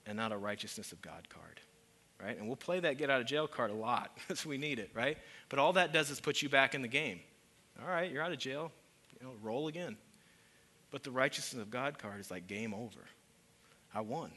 and 0.06 0.16
not 0.16 0.30
a 0.30 0.36
righteousness 0.36 0.92
of 0.92 1.02
God 1.02 1.28
card. 1.28 1.60
Right? 2.22 2.38
And 2.38 2.46
we'll 2.46 2.54
play 2.54 2.78
that 2.78 2.96
get 2.96 3.10
out 3.10 3.20
of 3.20 3.26
jail 3.26 3.48
card 3.48 3.72
a 3.72 3.74
lot 3.74 4.12
because 4.28 4.46
we 4.46 4.56
need 4.56 4.78
it, 4.78 4.92
right? 4.94 5.18
But 5.48 5.58
all 5.58 5.72
that 5.72 5.92
does 5.92 6.10
is 6.10 6.20
put 6.20 6.42
you 6.42 6.48
back 6.48 6.76
in 6.76 6.82
the 6.82 6.86
game. 6.86 7.18
All 7.82 7.88
right, 7.88 8.08
you're 8.08 8.22
out 8.22 8.30
of 8.30 8.38
jail, 8.38 8.70
you 9.20 9.26
know, 9.26 9.32
roll 9.42 9.66
again. 9.66 9.96
But 10.92 11.02
the 11.02 11.10
righteousness 11.10 11.60
of 11.60 11.72
God 11.72 11.98
card 11.98 12.20
is 12.20 12.30
like 12.30 12.46
game 12.46 12.72
over. 12.72 13.00
I 13.94 14.00
won. 14.00 14.30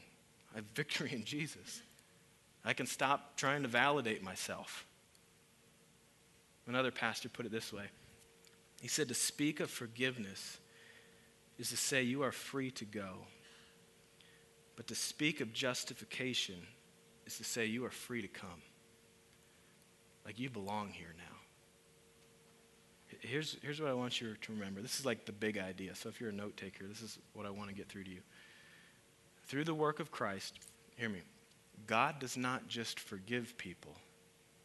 I 0.52 0.56
have 0.56 0.64
victory 0.74 1.12
in 1.12 1.24
Jesus. 1.24 1.82
I 2.64 2.72
can 2.72 2.86
stop 2.86 3.36
trying 3.36 3.62
to 3.62 3.68
validate 3.68 4.22
myself. 4.22 4.86
Another 6.66 6.90
pastor 6.90 7.28
put 7.28 7.44
it 7.44 7.52
this 7.52 7.72
way 7.72 7.86
He 8.80 8.88
said, 8.88 9.08
To 9.08 9.14
speak 9.14 9.60
of 9.60 9.70
forgiveness 9.70 10.58
is 11.58 11.70
to 11.70 11.76
say 11.76 12.02
you 12.02 12.22
are 12.22 12.32
free 12.32 12.70
to 12.72 12.84
go. 12.84 13.10
But 14.76 14.86
to 14.88 14.94
speak 14.94 15.40
of 15.40 15.52
justification 15.52 16.56
is 17.26 17.36
to 17.36 17.44
say 17.44 17.66
you 17.66 17.84
are 17.84 17.90
free 17.90 18.22
to 18.22 18.28
come. 18.28 18.62
Like 20.24 20.38
you 20.38 20.48
belong 20.50 20.88
here 20.88 21.14
now. 21.16 21.36
Here's, 23.20 23.56
here's 23.62 23.80
what 23.80 23.90
I 23.90 23.94
want 23.94 24.20
you 24.20 24.34
to 24.34 24.52
remember. 24.52 24.80
This 24.80 24.98
is 24.98 25.06
like 25.06 25.26
the 25.26 25.32
big 25.32 25.58
idea. 25.58 25.94
So 25.94 26.08
if 26.08 26.20
you're 26.20 26.30
a 26.30 26.34
note 26.34 26.56
taker, 26.56 26.86
this 26.86 27.02
is 27.02 27.18
what 27.34 27.44
I 27.44 27.50
want 27.50 27.68
to 27.68 27.74
get 27.74 27.88
through 27.88 28.04
to 28.04 28.10
you. 28.10 28.20
Through 29.52 29.64
the 29.64 29.74
work 29.74 30.00
of 30.00 30.10
Christ, 30.10 30.60
hear 30.96 31.10
me, 31.10 31.20
God 31.86 32.18
does 32.18 32.38
not 32.38 32.68
just 32.68 32.98
forgive 32.98 33.58
people, 33.58 33.94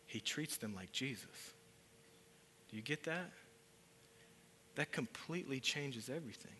He 0.06 0.21
treats 0.21 0.56
them 0.56 0.73
like 0.73 0.93
Jesus. 0.93 1.54
Do 2.69 2.78
you 2.78 2.82
get 2.82 3.04
that? 3.04 3.30
That 4.76 4.93
completely 4.93 5.60
changes 5.60 6.10
everything. 6.10 6.56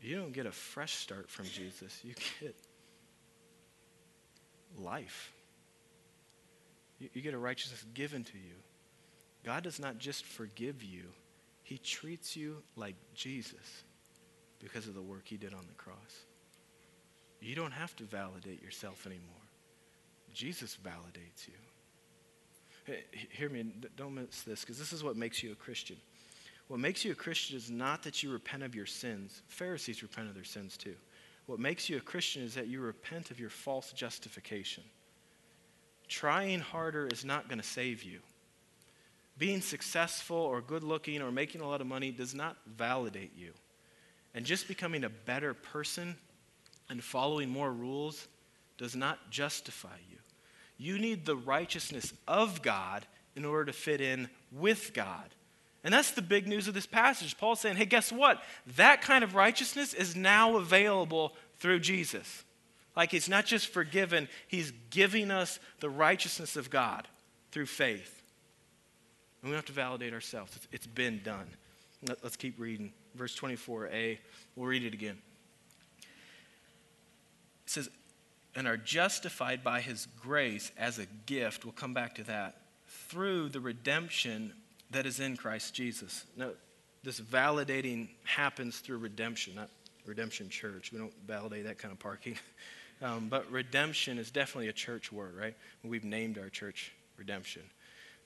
You 0.00 0.16
don't 0.16 0.32
get 0.32 0.46
a 0.46 0.50
fresh 0.50 0.94
start 0.94 1.28
from 1.28 1.44
Jesus, 1.44 2.00
you 2.02 2.14
get 2.40 2.56
life. 4.78 5.30
You, 7.00 7.10
you 7.12 7.20
get 7.20 7.34
a 7.34 7.38
righteousness 7.38 7.84
given 7.92 8.24
to 8.24 8.38
you. 8.38 8.54
God 9.44 9.62
does 9.62 9.78
not 9.78 9.98
just 9.98 10.24
forgive 10.24 10.82
you, 10.82 11.04
He 11.64 11.76
treats 11.76 12.34
you 12.34 12.62
like 12.76 12.96
Jesus 13.14 13.84
because 14.58 14.88
of 14.88 14.94
the 14.94 15.02
work 15.02 15.24
He 15.26 15.36
did 15.36 15.52
on 15.52 15.66
the 15.68 15.74
cross. 15.74 16.24
You 17.42 17.56
don't 17.56 17.72
have 17.72 17.96
to 17.96 18.04
validate 18.04 18.62
yourself 18.62 19.04
anymore. 19.04 19.26
Jesus 20.32 20.78
validates 20.82 21.48
you. 21.48 21.54
Hey, 22.84 23.04
hear 23.30 23.48
me, 23.48 23.66
don't 23.96 24.14
miss 24.14 24.42
this, 24.42 24.60
because 24.60 24.78
this 24.78 24.92
is 24.92 25.04
what 25.04 25.16
makes 25.16 25.42
you 25.42 25.52
a 25.52 25.56
Christian. 25.56 25.96
What 26.68 26.80
makes 26.80 27.04
you 27.04 27.12
a 27.12 27.16
Christian 27.16 27.56
is 27.56 27.70
not 27.70 28.02
that 28.04 28.22
you 28.22 28.32
repent 28.32 28.62
of 28.62 28.74
your 28.74 28.86
sins. 28.86 29.42
Pharisees 29.48 30.02
repent 30.02 30.28
of 30.28 30.34
their 30.34 30.44
sins 30.44 30.76
too. 30.76 30.94
What 31.46 31.58
makes 31.58 31.90
you 31.90 31.96
a 31.96 32.00
Christian 32.00 32.42
is 32.42 32.54
that 32.54 32.68
you 32.68 32.80
repent 32.80 33.30
of 33.30 33.40
your 33.40 33.50
false 33.50 33.92
justification. 33.92 34.84
Trying 36.08 36.60
harder 36.60 37.08
is 37.08 37.24
not 37.24 37.48
going 37.48 37.60
to 37.60 37.66
save 37.66 38.04
you. 38.04 38.20
Being 39.38 39.60
successful 39.60 40.36
or 40.36 40.60
good 40.60 40.84
looking 40.84 41.20
or 41.20 41.32
making 41.32 41.60
a 41.60 41.68
lot 41.68 41.80
of 41.80 41.86
money 41.86 42.10
does 42.12 42.34
not 42.34 42.56
validate 42.76 43.32
you. 43.36 43.52
And 44.34 44.46
just 44.46 44.68
becoming 44.68 45.04
a 45.04 45.08
better 45.08 45.54
person 45.54 46.16
and 46.88 47.02
following 47.02 47.48
more 47.48 47.72
rules 47.72 48.28
does 48.78 48.96
not 48.96 49.30
justify 49.30 49.96
you. 50.10 50.18
You 50.78 50.98
need 50.98 51.24
the 51.24 51.36
righteousness 51.36 52.12
of 52.26 52.62
God 52.62 53.06
in 53.36 53.44
order 53.44 53.66
to 53.66 53.72
fit 53.72 54.00
in 54.00 54.28
with 54.50 54.92
God. 54.92 55.34
And 55.84 55.92
that's 55.92 56.12
the 56.12 56.22
big 56.22 56.46
news 56.46 56.68
of 56.68 56.74
this 56.74 56.86
passage. 56.86 57.36
Paul's 57.38 57.60
saying, 57.60 57.76
hey, 57.76 57.86
guess 57.86 58.12
what? 58.12 58.42
That 58.76 59.02
kind 59.02 59.24
of 59.24 59.34
righteousness 59.34 59.94
is 59.94 60.14
now 60.14 60.56
available 60.56 61.34
through 61.58 61.80
Jesus. 61.80 62.44
Like 62.94 63.10
he's 63.10 63.28
not 63.28 63.46
just 63.46 63.68
forgiven, 63.68 64.28
he's 64.48 64.72
giving 64.90 65.30
us 65.30 65.58
the 65.80 65.90
righteousness 65.90 66.56
of 66.56 66.70
God 66.70 67.08
through 67.50 67.66
faith. 67.66 68.22
And 69.40 69.50
we 69.50 69.54
don't 69.54 69.58
have 69.58 69.66
to 69.66 69.72
validate 69.72 70.12
ourselves. 70.12 70.58
it's, 70.70 70.86
been 70.86 71.20
done. 71.24 71.46
Let's 72.22 72.36
keep 72.36 72.60
reading. 72.60 72.92
Verse 73.14 73.38
24a, 73.38 74.18
we'll 74.56 74.66
read 74.66 74.84
it 74.84 74.94
again. 74.94 75.18
Says, 77.72 77.88
and 78.54 78.68
are 78.68 78.76
justified 78.76 79.64
by 79.64 79.80
his 79.80 80.06
grace 80.20 80.72
as 80.76 80.98
a 80.98 81.06
gift. 81.24 81.64
We'll 81.64 81.72
come 81.72 81.94
back 81.94 82.16
to 82.16 82.24
that. 82.24 82.56
Through 83.08 83.48
the 83.48 83.60
redemption 83.60 84.52
that 84.90 85.06
is 85.06 85.20
in 85.20 85.38
Christ 85.38 85.72
Jesus. 85.74 86.26
Now, 86.36 86.50
this 87.02 87.18
validating 87.18 88.08
happens 88.24 88.78
through 88.80 88.98
redemption, 88.98 89.54
not 89.54 89.70
redemption 90.04 90.50
church. 90.50 90.92
We 90.92 90.98
don't 90.98 91.14
validate 91.26 91.64
that 91.64 91.78
kind 91.78 91.92
of 91.92 91.98
parking. 91.98 92.36
Um, 93.00 93.26
but 93.28 93.50
redemption 93.50 94.16
is 94.16 94.30
definitely 94.30 94.68
a 94.68 94.72
church 94.72 95.10
word, 95.10 95.34
right? 95.36 95.56
We've 95.82 96.04
named 96.04 96.38
our 96.38 96.48
church 96.48 96.92
redemption. 97.16 97.62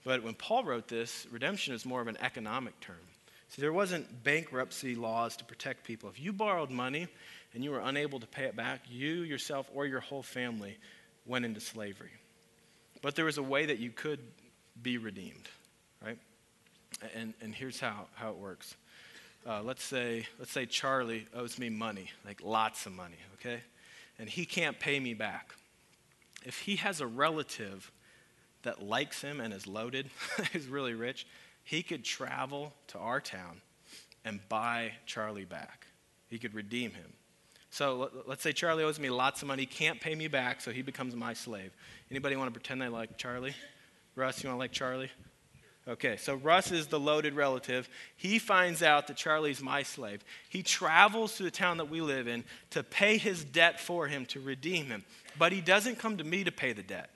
But 0.05 0.23
when 0.23 0.35
Paul 0.35 0.65
wrote 0.65 0.87
this, 0.87 1.27
redemption 1.33 1.73
is 1.73 1.87
more 1.87 2.03
of 2.03 2.09
an 2.09 2.19
economic 2.21 2.79
term. 2.81 3.01
See, 3.49 3.63
there 3.63 3.73
wasn't 3.73 4.23
bankruptcy 4.23 4.95
laws 4.95 5.35
to 5.39 5.47
protect 5.47 5.85
people. 5.85 6.11
If 6.11 6.21
you 6.21 6.31
borrowed 6.31 6.71
money 6.71 7.09
and 7.57 7.65
you 7.65 7.71
were 7.71 7.81
unable 7.81 8.21
to 8.21 8.27
pay 8.27 8.45
it 8.45 8.55
back, 8.55 8.83
you 8.87 9.23
yourself 9.23 9.67
or 9.75 9.87
your 9.87 10.01
whole 10.01 10.23
family 10.23 10.77
went 11.25 11.47
into 11.47 11.59
slavery. 11.59 12.11
But 13.01 13.15
there 13.15 13.25
was 13.25 13.39
a 13.39 13.43
way 13.43 13.65
that 13.65 13.79
you 13.79 13.91
could 13.91 14.21
be 14.83 14.99
redeemed, 14.99 15.49
right? 16.05 16.19
And, 17.15 17.33
and 17.41 17.55
here's 17.55 17.81
how, 17.81 18.09
how 18.15 18.33
it 18.33 18.37
works. 18.37 18.75
Uh, 19.47 19.63
let's 19.63 19.83
say 19.83 20.27
let's 20.39 20.53
say 20.53 20.67
Charlie 20.67 21.25
owes 21.35 21.59
me 21.59 21.71
money, 21.71 22.11
like 22.27 22.43
lots 22.45 22.85
of 22.85 22.93
money, 22.93 23.17
okay, 23.37 23.63
and 24.19 24.29
he 24.29 24.45
can't 24.45 24.79
pay 24.79 25.01
me 25.01 25.15
back. 25.15 25.55
If 26.45 26.59
he 26.59 26.77
has 26.77 27.01
a 27.01 27.07
relative 27.07 27.91
that 28.65 28.83
likes 28.83 29.23
him 29.23 29.41
and 29.41 29.55
is 29.55 29.67
loaded, 29.67 30.11
is 30.53 30.67
really 30.67 30.93
rich, 30.93 31.27
he 31.65 31.83
could 31.83 32.05
travel 32.05 32.75
to 32.89 32.99
our 32.99 33.21
town 33.21 33.63
and 34.27 34.47
buy 34.51 34.93
Charlie 35.07 35.47
back. 35.47 35.87
He 36.29 36.39
could 36.39 36.53
redeem 36.53 36.91
him. 36.91 37.15
So 37.77 38.11
let's 38.27 38.43
say 38.43 38.53
Charlie 38.53 38.85
owes 38.85 38.99
me 38.99 39.11
lots 39.11 39.43
of 39.43 39.49
money, 39.49 39.67
can't 39.67 40.01
pay 40.01 40.15
me 40.15 40.29
back, 40.29 40.63
so 40.63 40.71
he 40.71 40.81
becomes 40.81 41.15
my 41.15 41.35
slave. 41.35 41.73
Anybody 42.11 42.35
want 42.35 42.49
to 42.49 42.59
pretend 42.59 42.81
they 42.81 42.89
like 42.89 43.19
Charlie? 43.19 43.55
Russ, 44.15 44.43
you 44.43 44.49
want 44.49 44.57
to 44.57 44.61
like 44.61 44.73
Charlie? 44.73 45.11
Okay, 45.87 46.17
so 46.17 46.37
Russ 46.37 46.73
is 46.73 46.87
the 46.87 46.99
loaded 46.99 47.35
relative. 47.35 47.87
He 48.17 48.39
finds 48.39 48.83
out 48.83 49.09
that 49.09 49.19
Charlie's 49.19 49.61
my 49.61 49.83
slave. 49.83 50.25
He 50.49 50.63
travels 50.63 51.37
to 51.37 51.43
the 51.43 51.51
town 51.51 51.77
that 51.77 51.91
we 51.91 52.01
live 52.01 52.27
in 52.29 52.45
to 52.71 52.83
pay 52.83 53.19
his 53.19 53.45
debt 53.45 53.79
for 53.79 54.07
him, 54.07 54.25
to 54.27 54.41
redeem 54.41 54.87
him. 54.87 55.05
But 55.39 55.53
he 55.53 55.61
doesn't 55.61 55.99
come 55.99 56.17
to 56.17 56.25
me 56.25 56.45
to 56.45 56.53
pay 56.53 56.73
the 56.73 56.83
debt. 56.83 57.11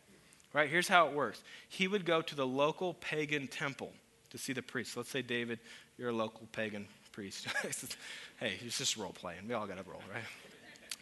Right? 0.53 0.69
Here's 0.69 0.89
how 0.89 1.09
it 1.09 1.15
works 1.15 1.43
he 1.71 1.89
would 1.89 2.05
go 2.05 2.21
to 2.21 2.35
the 2.35 2.47
local 2.47 2.93
pagan 2.93 3.47
temple 3.47 3.95
to 4.29 4.37
see 4.37 4.53
the 4.53 4.61
priest. 4.61 4.95
Let's 4.95 5.09
say, 5.09 5.23
David, 5.23 5.59
you're 5.97 6.11
a 6.11 6.13
local 6.13 6.47
pagan 6.53 6.87
priest. 7.13 7.47
hey, 8.41 8.59
it's 8.63 8.77
just 8.77 8.99
role 8.99 9.15
playing. 9.15 9.49
We 9.49 9.55
all 9.55 9.67
got 9.67 9.83
to 9.83 9.91
roll, 9.91 10.03
right? 10.13 10.23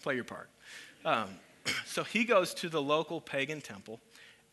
Play 0.02 0.14
your 0.14 0.24
part. 0.24 0.48
Um, 1.04 1.28
so 1.86 2.04
he 2.04 2.24
goes 2.24 2.54
to 2.54 2.68
the 2.68 2.82
local 2.82 3.20
pagan 3.20 3.60
temple 3.60 4.00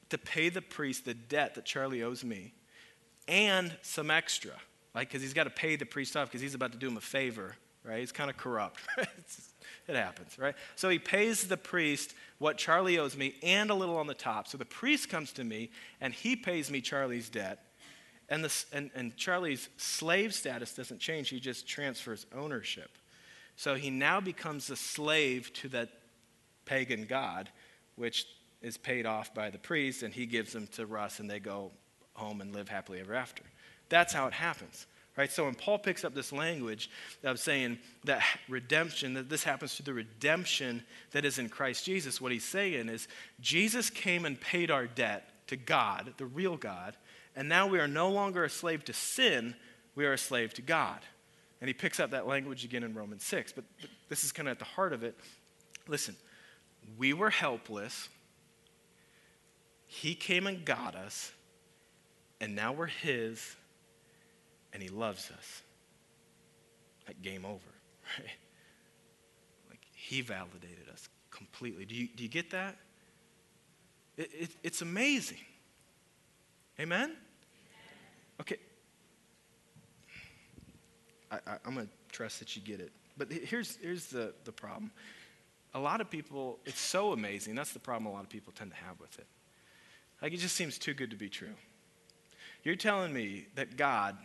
to 0.10 0.18
pay 0.18 0.50
the 0.50 0.62
priest 0.62 1.06
the 1.06 1.14
debt 1.14 1.56
that 1.56 1.66
Charlie 1.66 2.04
owes 2.04 2.24
me 2.24 2.54
and 3.28 3.76
some 3.82 4.12
extra, 4.12 4.52
like, 4.94 5.10
because 5.10 5.22
he's 5.22 5.34
got 5.34 5.46
to 5.46 5.50
pay 5.50 5.76
the 5.76 5.86
priest 5.86 6.16
off 6.16 6.28
because 6.28 6.42
he's 6.42 6.54
about 6.54 6.72
to 6.72 6.78
do 6.78 6.88
him 6.88 6.98
a 6.98 7.02
favor, 7.02 7.56
right? 7.84 8.00
He's 8.00 8.12
kind 8.12 8.30
of 8.30 8.38
corrupt. 8.38 8.80
it 8.98 9.96
happens, 9.96 10.38
right? 10.38 10.56
So 10.76 10.90
he 10.90 11.00
pays 11.00 11.48
the 11.48 11.58
priest 11.58 12.14
what 12.38 12.58
Charlie 12.58 13.00
owes 13.00 13.18
me 13.18 13.36
and 13.42 13.70
a 13.70 13.74
little 13.74 13.98
on 13.98 14.08
the 14.08 14.14
top. 14.14 14.48
So 14.48 14.58
the 14.58 14.66
priest 14.66 15.10
comes 15.10 15.32
to 15.34 15.44
me 15.44 15.72
and 16.02 16.14
he 16.14 16.36
pays 16.36 16.70
me 16.70 16.82
Charlie's 16.82 17.30
debt. 17.30 17.60
And, 18.30 18.44
the, 18.44 18.64
and, 18.74 18.90
and 18.96 19.16
Charlie's 19.16 19.70
slave 19.78 20.34
status 20.34 20.74
doesn't 20.74 21.00
change, 21.00 21.30
he 21.30 21.40
just 21.40 21.68
transfers 21.68 22.26
ownership. 22.36 22.98
So 23.56 23.76
he 23.76 23.90
now 23.90 24.20
becomes 24.20 24.70
a 24.70 24.76
slave 24.76 25.52
to 25.54 25.70
that 25.70 25.90
pagan 26.66 27.06
god, 27.06 27.50
which 27.96 28.26
is 28.62 28.78
paid 28.78 29.06
off 29.06 29.34
by 29.34 29.50
the 29.50 29.58
priest, 29.58 30.04
and 30.04 30.14
he 30.14 30.26
gives 30.26 30.54
them 30.54 30.68
to 30.68 30.86
Russ, 30.86 31.20
and 31.20 31.30
they 31.30 31.40
go 31.40 31.72
home 32.14 32.42
and 32.42 32.54
live 32.54 32.70
happily 32.70 33.00
ever 33.00 33.14
after. 33.14 33.44
That's 33.90 34.14
how 34.14 34.28
it 34.28 34.34
happens. 34.34 34.88
Right? 35.18 35.32
So 35.32 35.46
when 35.46 35.56
Paul 35.56 35.80
picks 35.80 36.04
up 36.04 36.14
this 36.14 36.34
language 36.34 36.90
of 37.24 37.40
saying 37.40 37.80
that 38.04 38.22
redemption, 38.50 39.14
that 39.14 39.30
this 39.30 39.46
happens 39.46 39.74
through 39.74 39.86
the 39.86 39.94
redemption 39.94 40.84
that 41.12 41.24
is 41.24 41.40
in 41.40 41.48
Christ 41.48 41.86
Jesus, 41.86 42.20
what 42.20 42.34
he's 42.34 42.44
saying 42.44 42.90
is 42.90 43.08
Jesus 43.40 43.90
came 43.90 44.26
and 44.26 44.40
paid 44.40 44.72
our 44.72 44.88
debt 44.88 45.30
to 45.48 45.56
God, 45.56 46.14
the 46.18 46.26
real 46.26 46.58
God, 46.58 46.98
and 47.36 47.48
now 47.48 47.68
we 47.68 47.80
are 47.80 47.88
no 47.88 48.10
longer 48.10 48.44
a 48.44 48.50
slave 48.50 48.84
to 48.86 48.94
sin, 48.94 49.56
we 49.94 50.06
are 50.06 50.14
a 50.14 50.18
slave 50.18 50.54
to 50.56 50.62
God. 50.62 51.00
And 51.66 51.68
he 51.68 51.74
picks 51.74 52.00
up 52.00 52.12
that 52.12 52.28
language 52.28 52.64
again 52.64 52.84
in 52.84 52.94
Romans 52.94 53.24
6. 53.24 53.54
But, 53.54 53.66
but 53.82 53.90
this 54.08 54.24
is 54.24 54.32
kind 54.32 54.48
of 54.48 54.52
at 54.52 54.60
the 54.60 54.66
heart 54.66 54.94
of 54.94 55.02
it. 55.02 55.18
Listen, 55.88 56.16
we 56.96 57.12
were 57.12 57.32
helpless. 57.32 58.08
He 59.88 60.14
came 60.14 60.46
and 60.46 60.64
got 60.64 60.94
us 60.94 61.32
and 62.40 62.56
now 62.56 62.72
we're 62.72 62.86
His, 62.86 63.56
and 64.72 64.84
He 64.84 64.90
loves 64.90 65.32
us. 65.32 65.64
Like 67.08 67.20
game 67.24 67.46
over, 67.46 67.58
right? 68.20 68.30
Like 69.68 69.80
He 69.92 70.22
validated 70.22 70.88
us 70.94 71.10
completely. 71.32 71.86
Do 71.86 71.96
you, 71.96 72.10
do 72.16 72.22
you 72.22 72.30
get 72.30 72.52
that? 72.52 72.76
It, 74.18 74.30
it, 74.32 74.50
it's 74.62 74.84
amazing. 74.84 75.40
Amen? 76.80 77.16
Okay. 78.40 78.58
I, 81.48 81.58
I'm 81.66 81.76
going 81.76 81.88
to 81.88 81.94
trust 82.12 82.40
that 82.40 82.56
you 82.56 82.62
get 82.62 82.80
it. 82.80 82.92
But 83.18 83.32
here's, 83.32 83.78
here's 83.78 84.08
the, 84.08 84.34
the 84.44 84.52
problem. 84.52 84.92
A 85.74 85.80
lot 85.80 86.02
of 86.02 86.10
people, 86.10 86.60
it's 86.66 86.80
so 86.80 87.12
amazing. 87.12 87.56
That's 87.56 87.74
the 87.74 87.80
problem 87.80 88.12
a 88.12 88.16
lot 88.16 88.24
of 88.24 88.30
people 88.30 88.54
tend 88.54 88.72
to 88.72 88.78
have 88.78 89.00
with 89.00 89.18
it. 89.20 89.28
Like, 90.22 90.34
it 90.34 90.38
just 90.38 90.56
seems 90.56 90.78
too 90.78 90.94
good 90.94 91.12
to 91.12 91.18
be 91.18 91.30
true. 91.30 91.54
You're 92.64 92.76
telling 92.76 93.14
me 93.14 93.48
that 93.56 93.78
God 93.78 94.18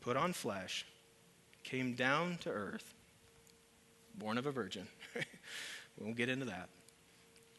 put 0.00 0.16
on 0.16 0.32
flesh, 0.32 0.86
came 1.62 1.94
down 1.94 2.38
to 2.42 2.50
earth, 2.50 2.94
born 4.16 4.38
of 4.38 4.46
a 4.46 4.52
virgin. 4.52 4.86
we 5.14 6.04
won't 6.04 6.16
get 6.16 6.28
into 6.28 6.46
that. 6.46 6.68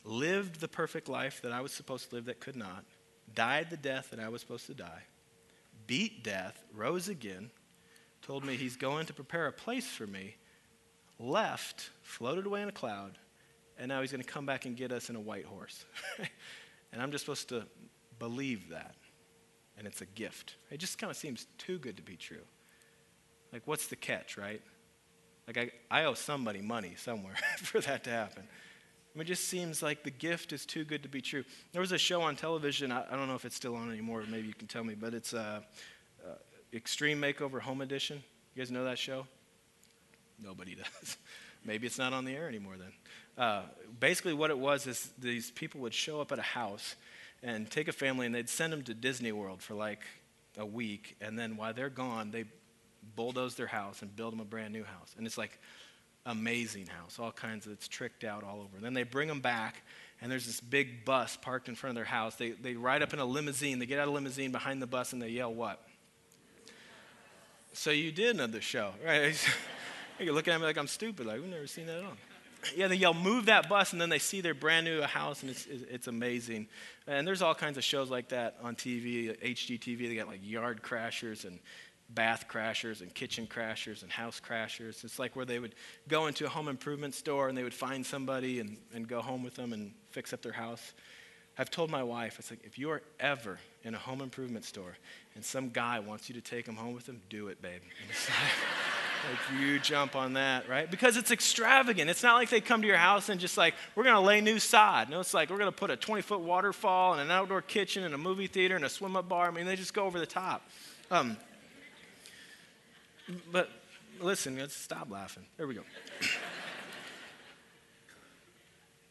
Lived 0.03 0.59
the 0.59 0.67
perfect 0.67 1.09
life 1.09 1.41
that 1.41 1.51
I 1.51 1.61
was 1.61 1.71
supposed 1.71 2.09
to 2.09 2.15
live 2.15 2.25
that 2.25 2.39
could 2.39 2.55
not, 2.55 2.85
died 3.33 3.69
the 3.69 3.77
death 3.77 4.11
that 4.11 4.19
I 4.19 4.29
was 4.29 4.41
supposed 4.41 4.67
to 4.67 4.73
die, 4.73 5.03
beat 5.87 6.23
death, 6.23 6.63
rose 6.73 7.09
again, 7.09 7.49
told 8.25 8.43
me 8.43 8.55
he's 8.55 8.75
going 8.75 9.05
to 9.05 9.13
prepare 9.13 9.45
a 9.45 9.51
place 9.51 9.85
for 9.85 10.07
me, 10.07 10.35
left, 11.19 11.91
floated 12.01 12.47
away 12.47 12.63
in 12.63 12.69
a 12.69 12.71
cloud, 12.71 13.19
and 13.77 13.87
now 13.87 14.01
he's 14.01 14.11
going 14.11 14.23
to 14.23 14.27
come 14.27 14.47
back 14.47 14.65
and 14.65 14.75
get 14.75 14.91
us 14.91 15.11
in 15.11 15.15
a 15.15 15.19
white 15.19 15.45
horse. 15.45 15.85
and 16.91 17.01
I'm 17.01 17.11
just 17.11 17.25
supposed 17.25 17.49
to 17.49 17.67
believe 18.17 18.69
that. 18.69 18.95
And 19.77 19.85
it's 19.85 20.01
a 20.01 20.05
gift. 20.05 20.55
It 20.71 20.77
just 20.77 20.97
kind 20.97 21.11
of 21.11 21.17
seems 21.17 21.45
too 21.57 21.77
good 21.77 21.97
to 21.97 22.01
be 22.01 22.15
true. 22.15 22.41
Like, 23.53 23.61
what's 23.65 23.87
the 23.87 23.95
catch, 23.95 24.37
right? 24.37 24.61
Like, 25.45 25.57
I, 25.57 25.71
I 25.91 26.05
owe 26.05 26.13
somebody 26.13 26.61
money 26.61 26.93
somewhere 26.97 27.35
for 27.57 27.79
that 27.81 28.05
to 28.05 28.09
happen. 28.09 28.43
I 28.43 29.17
mean, 29.17 29.25
it 29.25 29.27
just 29.27 29.47
seems 29.47 29.83
like 29.83 30.03
the 30.03 30.11
gift 30.11 30.51
is 30.51 30.65
too 30.65 30.83
good 30.83 31.03
to 31.03 31.09
be 31.09 31.21
true. 31.21 31.43
There 31.73 31.81
was 31.81 31.91
a 31.91 31.97
show 31.97 32.21
on 32.21 32.35
television, 32.35 32.91
I, 32.91 33.05
I 33.07 33.15
don't 33.15 33.27
know 33.27 33.35
if 33.35 33.45
it's 33.45 33.55
still 33.55 33.75
on 33.75 33.89
anymore, 33.91 34.23
maybe 34.29 34.47
you 34.47 34.53
can 34.53 34.67
tell 34.67 34.83
me, 34.83 34.95
but 34.95 35.13
it's 35.13 35.33
uh, 35.33 35.61
Extreme 36.75 37.21
Makeover 37.21 37.61
Home 37.61 37.81
Edition. 37.81 38.21
You 38.53 38.61
guys 38.61 38.69
know 38.69 38.83
that 38.83 38.99
show? 38.99 39.25
Nobody 40.43 40.75
does. 41.01 41.17
maybe 41.63 41.87
it's 41.87 41.97
not 41.97 42.13
on 42.13 42.25
the 42.25 42.35
air 42.35 42.47
anymore 42.47 42.75
then. 42.77 42.91
Uh, 43.37 43.61
basically, 43.99 44.33
what 44.33 44.49
it 44.49 44.57
was 44.57 44.87
is 44.87 45.09
these 45.17 45.51
people 45.51 45.81
would 45.81 45.93
show 45.93 46.19
up 46.19 46.31
at 46.31 46.39
a 46.39 46.43
house 46.43 46.95
and 47.43 47.69
take 47.69 47.87
a 47.87 47.93
family 47.93 48.25
and 48.25 48.35
they'd 48.35 48.49
send 48.49 48.73
them 48.73 48.83
to 48.83 48.93
Disney 48.93 49.31
World 49.31 49.61
for 49.61 49.73
like 49.73 50.01
a 50.57 50.65
week. 50.65 51.15
And 51.21 51.37
then 51.37 51.57
while 51.57 51.73
they're 51.73 51.89
gone, 51.89 52.31
they 52.31 52.45
bulldoze 53.15 53.55
their 53.55 53.67
house 53.67 54.01
and 54.01 54.13
build 54.15 54.33
them 54.33 54.39
a 54.39 54.45
brand 54.45 54.73
new 54.73 54.83
house. 54.83 55.13
And 55.17 55.25
it's 55.25 55.37
like 55.37 55.59
amazing 56.25 56.87
house, 56.87 57.19
all 57.19 57.31
kinds 57.31 57.65
of, 57.65 57.71
it's 57.73 57.87
tricked 57.87 58.23
out 58.23 58.43
all 58.43 58.61
over. 58.61 58.77
And 58.77 58.85
then 58.85 58.93
they 58.93 59.03
bring 59.03 59.27
them 59.27 59.41
back 59.41 59.83
and 60.21 60.31
there's 60.31 60.45
this 60.45 60.59
big 60.59 61.05
bus 61.05 61.37
parked 61.37 61.69
in 61.69 61.75
front 61.75 61.91
of 61.91 61.95
their 61.95 62.05
house. 62.05 62.35
They, 62.35 62.51
they 62.51 62.73
ride 62.73 63.01
up 63.01 63.13
in 63.13 63.19
a 63.19 63.25
limousine, 63.25 63.79
they 63.79 63.85
get 63.85 63.99
out 63.99 64.07
of 64.07 64.13
a 64.13 64.15
limousine 64.15 64.51
behind 64.51 64.81
the 64.81 64.87
bus 64.87 65.13
and 65.13 65.21
they 65.21 65.29
yell, 65.29 65.53
What? 65.53 65.85
So 67.75 67.91
you 67.91 68.11
did 68.11 68.37
know 68.37 68.47
the 68.47 68.61
show, 68.61 68.91
right? 69.05 69.35
You're 70.19 70.33
looking 70.33 70.53
at 70.53 70.59
me 70.59 70.65
like 70.65 70.77
I'm 70.77 70.87
stupid, 70.87 71.25
like 71.27 71.41
we've 71.41 71.49
never 71.49 71.67
seen 71.67 71.85
that 71.87 71.97
at 71.99 72.05
all 72.05 72.17
yeah, 72.75 72.87
they 72.87 72.95
yell, 72.95 73.13
move 73.13 73.45
that 73.45 73.69
bus, 73.69 73.91
and 73.91 74.01
then 74.01 74.09
they 74.09 74.19
see 74.19 74.41
their 74.41 74.53
brand 74.53 74.85
new 74.85 75.01
house, 75.01 75.41
and 75.41 75.51
it's, 75.51 75.67
it's 75.67 76.07
amazing. 76.07 76.67
And 77.07 77.27
there's 77.27 77.41
all 77.41 77.55
kinds 77.55 77.77
of 77.77 77.83
shows 77.83 78.09
like 78.09 78.29
that 78.29 78.57
on 78.63 78.75
TV, 78.75 79.37
HGTV. 79.41 80.07
They 80.07 80.15
got 80.15 80.27
like 80.27 80.39
yard 80.43 80.81
crashers 80.81 81.45
and 81.45 81.59
bath 82.09 82.45
crashers 82.49 83.01
and 83.01 83.13
kitchen 83.13 83.47
crashers 83.47 84.03
and 84.03 84.11
house 84.11 84.39
crashers. 84.39 85.03
It's 85.03 85.19
like 85.19 85.35
where 85.35 85.45
they 85.45 85.59
would 85.59 85.75
go 86.07 86.27
into 86.27 86.45
a 86.45 86.49
home 86.49 86.67
improvement 86.67 87.15
store 87.15 87.49
and 87.49 87.57
they 87.57 87.63
would 87.63 87.73
find 87.73 88.05
somebody 88.05 88.59
and, 88.59 88.77
and 88.93 89.07
go 89.07 89.21
home 89.21 89.43
with 89.43 89.55
them 89.55 89.73
and 89.73 89.91
fix 90.11 90.31
up 90.31 90.41
their 90.41 90.51
house. 90.51 90.93
I've 91.57 91.71
told 91.71 91.89
my 91.89 92.03
wife, 92.03 92.37
it's 92.37 92.51
like, 92.51 92.63
if 92.63 92.77
you 92.77 92.91
are 92.91 93.01
ever 93.19 93.59
in 93.85 93.93
a 93.93 93.97
home 93.97 94.19
improvement 94.19 94.65
store 94.65 94.97
and 95.35 95.45
some 95.45 95.69
guy 95.69 95.99
wants 95.99 96.27
you 96.27 96.35
to 96.35 96.41
take 96.41 96.67
him 96.67 96.75
home 96.75 96.93
with 96.93 97.07
him, 97.07 97.21
do 97.29 97.47
it, 97.47 97.61
babe. 97.61 97.81
Like 99.29 99.59
you 99.59 99.79
jump 99.79 100.15
on 100.15 100.33
that, 100.33 100.69
right? 100.69 100.89
Because 100.89 101.17
it's 101.17 101.31
extravagant. 101.31 102.11
It's 102.11 102.21
not 102.21 102.35
like 102.35 102.49
they 102.49 102.61
come 102.61 102.81
to 102.81 102.87
your 102.87 102.97
house 102.97 103.29
and 103.29 103.39
just 103.39 103.57
like, 103.57 103.73
we're 103.95 104.03
going 104.03 104.15
to 104.15 104.21
lay 104.21 104.39
new 104.39 104.59
sod. 104.59 105.09
No, 105.09 105.19
it's 105.19 105.33
like, 105.33 105.49
we're 105.49 105.57
going 105.57 105.71
to 105.71 105.75
put 105.75 105.89
a 105.89 105.97
20 105.97 106.21
foot 106.21 106.41
waterfall 106.41 107.13
and 107.13 107.21
an 107.21 107.31
outdoor 107.31 107.63
kitchen 107.63 108.03
and 108.03 108.13
a 108.13 108.19
movie 108.19 108.45
theater 108.45 108.75
and 108.75 108.85
a 108.85 108.89
swim 108.89 109.15
up 109.15 109.27
bar. 109.27 109.47
I 109.47 109.51
mean, 109.51 109.65
they 109.65 109.75
just 109.75 109.95
go 109.95 110.05
over 110.05 110.19
the 110.19 110.27
top. 110.27 110.69
Um, 111.09 111.37
but 113.51 113.69
listen, 114.19 114.57
let's 114.57 114.75
stop 114.75 115.09
laughing. 115.09 115.45
There 115.57 115.65
we 115.65 115.73
go. 115.73 115.81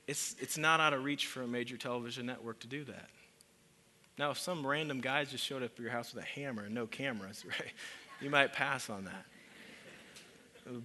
it's, 0.06 0.37
it's 0.38 0.58
not 0.58 0.78
out 0.78 0.92
of 0.92 1.02
reach 1.02 1.26
for 1.26 1.42
a 1.42 1.48
major 1.48 1.76
television 1.76 2.26
network 2.26 2.60
to 2.60 2.68
do 2.68 2.84
that. 2.84 3.08
Now, 4.18 4.31
if 4.31 4.38
some 4.38 4.66
random 4.66 5.00
guys 5.00 5.31
just 5.31 5.44
showed 5.44 5.62
up 5.62 5.72
at 5.74 5.81
your 5.81 5.90
house 5.90 6.14
with 6.14 6.22
a 6.22 6.27
hammer 6.27 6.64
and 6.64 6.74
no 6.74 6.87
cameras, 6.87 7.44
right, 7.61 7.72
you 8.20 8.31
might 8.31 8.53
pass 8.53 8.88
on 8.88 9.05
that. 9.05 9.24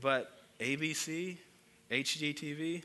But 0.02 0.32
ABC, 0.60 1.38
HGTV, 1.92 2.84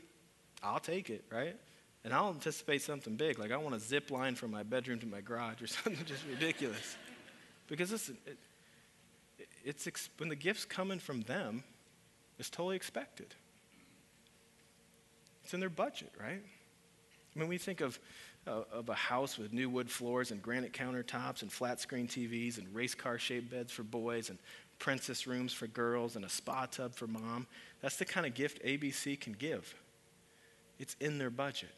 I'll 0.63 0.79
take 0.79 1.09
it, 1.09 1.25
right? 1.31 1.55
And 2.03 2.13
I'll 2.13 2.29
anticipate 2.29 2.81
something 2.81 3.15
big. 3.15 3.39
Like 3.39 3.51
I 3.51 3.57
want 3.57 3.75
a 3.75 3.79
zip 3.79 4.11
line 4.11 4.35
from 4.35 4.51
my 4.51 4.63
bedroom 4.63 4.99
to 4.99 5.07
my 5.07 5.21
garage 5.21 5.61
or 5.61 5.67
something 5.67 6.05
just 6.05 6.23
ridiculous. 6.29 6.95
Because 7.67 7.91
listen, 7.91 8.17
it, 8.25 8.37
it's 9.63 9.87
ex- 9.87 10.09
when 10.17 10.29
the 10.29 10.35
gift's 10.35 10.65
coming 10.65 10.99
from 10.99 11.21
them, 11.21 11.63
it's 12.37 12.49
totally 12.49 12.75
expected. 12.75 13.33
It's 15.43 15.53
in 15.53 15.59
their 15.59 15.69
budget, 15.69 16.11
right? 16.19 16.41
I 17.35 17.39
mean, 17.39 17.47
we 17.47 17.57
think 17.57 17.81
of, 17.81 17.99
of 18.47 18.89
a 18.89 18.93
house 18.93 19.37
with 19.37 19.53
new 19.53 19.69
wood 19.69 19.89
floors 19.89 20.31
and 20.31 20.41
granite 20.41 20.71
countertops 20.71 21.41
and 21.41 21.51
flat 21.51 21.79
screen 21.79 22.07
TVs 22.07 22.57
and 22.57 22.73
race 22.75 22.93
car 22.93 23.17
shaped 23.17 23.49
beds 23.49 23.71
for 23.71 23.83
boys 23.83 24.29
and 24.29 24.37
princess 24.77 25.25
rooms 25.25 25.53
for 25.53 25.67
girls 25.67 26.15
and 26.15 26.25
a 26.25 26.29
spa 26.29 26.65
tub 26.65 26.93
for 26.93 27.07
mom. 27.07 27.47
That's 27.81 27.97
the 27.97 28.05
kind 28.05 28.25
of 28.25 28.33
gift 28.33 28.63
ABC 28.63 29.19
can 29.19 29.33
give. 29.33 29.73
It's 30.79 30.95
in 30.99 31.17
their 31.17 31.29
budget. 31.29 31.73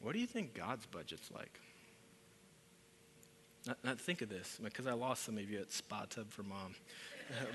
What 0.00 0.12
do 0.12 0.18
you 0.18 0.26
think 0.26 0.54
God's 0.54 0.86
budget's 0.86 1.30
like? 1.34 1.58
Not, 3.66 3.78
not 3.82 4.00
think 4.00 4.20
of 4.20 4.28
this, 4.28 4.60
because 4.62 4.86
I 4.86 4.92
lost 4.92 5.24
some 5.24 5.38
of 5.38 5.50
you 5.50 5.58
at 5.58 5.72
spa 5.72 6.04
tub 6.08 6.30
for 6.30 6.42
mom. 6.42 6.74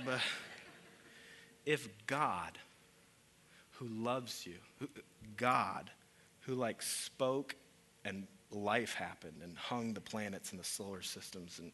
But 0.03 0.19
if 1.63 1.87
God, 2.07 2.57
who 3.73 3.85
loves 3.87 4.47
you, 4.47 4.55
who, 4.79 4.89
God, 5.37 5.91
who 6.41 6.55
like 6.55 6.81
spoke 6.81 7.55
and 8.05 8.27
life 8.51 8.93
happened 8.93 9.41
and 9.43 9.57
hung 9.57 9.93
the 9.93 10.01
planets 10.01 10.51
and 10.51 10.59
the 10.59 10.65
solar 10.65 11.01
systems 11.01 11.59
and 11.59 11.71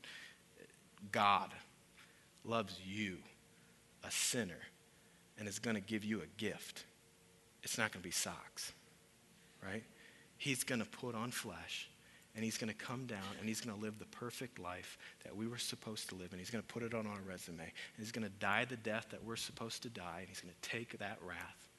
God 1.11 1.51
loves 2.43 2.79
you, 2.85 3.17
a 4.03 4.11
sinner, 4.11 4.61
and 5.37 5.47
is 5.47 5.59
going 5.59 5.75
to 5.75 5.81
give 5.81 6.03
you 6.03 6.21
a 6.21 6.27
gift, 6.37 6.85
it's 7.63 7.77
not 7.77 7.91
going 7.91 8.01
to 8.01 8.07
be 8.07 8.11
socks, 8.11 8.71
right? 9.63 9.83
He's 10.37 10.63
going 10.63 10.79
to 10.79 10.87
put 10.87 11.15
on 11.15 11.31
flesh 11.31 11.89
and 12.35 12.43
he's 12.43 12.57
going 12.57 12.69
to 12.69 12.75
come 12.75 13.05
down 13.05 13.19
and 13.39 13.47
he's 13.47 13.61
going 13.61 13.75
to 13.75 13.81
live 13.81 13.97
the 13.97 14.05
perfect 14.05 14.59
life 14.59 14.97
that 15.23 15.35
we 15.35 15.47
were 15.47 15.57
supposed 15.57 16.09
to 16.09 16.15
live 16.15 16.31
and 16.31 16.39
he's 16.39 16.49
going 16.49 16.61
to 16.61 16.73
put 16.73 16.83
it 16.83 16.93
on 16.93 17.07
our 17.07 17.19
resume 17.27 17.63
and 17.63 17.71
he's 17.97 18.11
going 18.11 18.25
to 18.25 18.33
die 18.39 18.65
the 18.65 18.75
death 18.77 19.07
that 19.11 19.23
we're 19.23 19.35
supposed 19.35 19.81
to 19.83 19.89
die 19.89 20.17
and 20.19 20.27
he's 20.27 20.41
going 20.41 20.53
to 20.61 20.69
take 20.69 20.97
that 20.99 21.17
wrath 21.25 21.69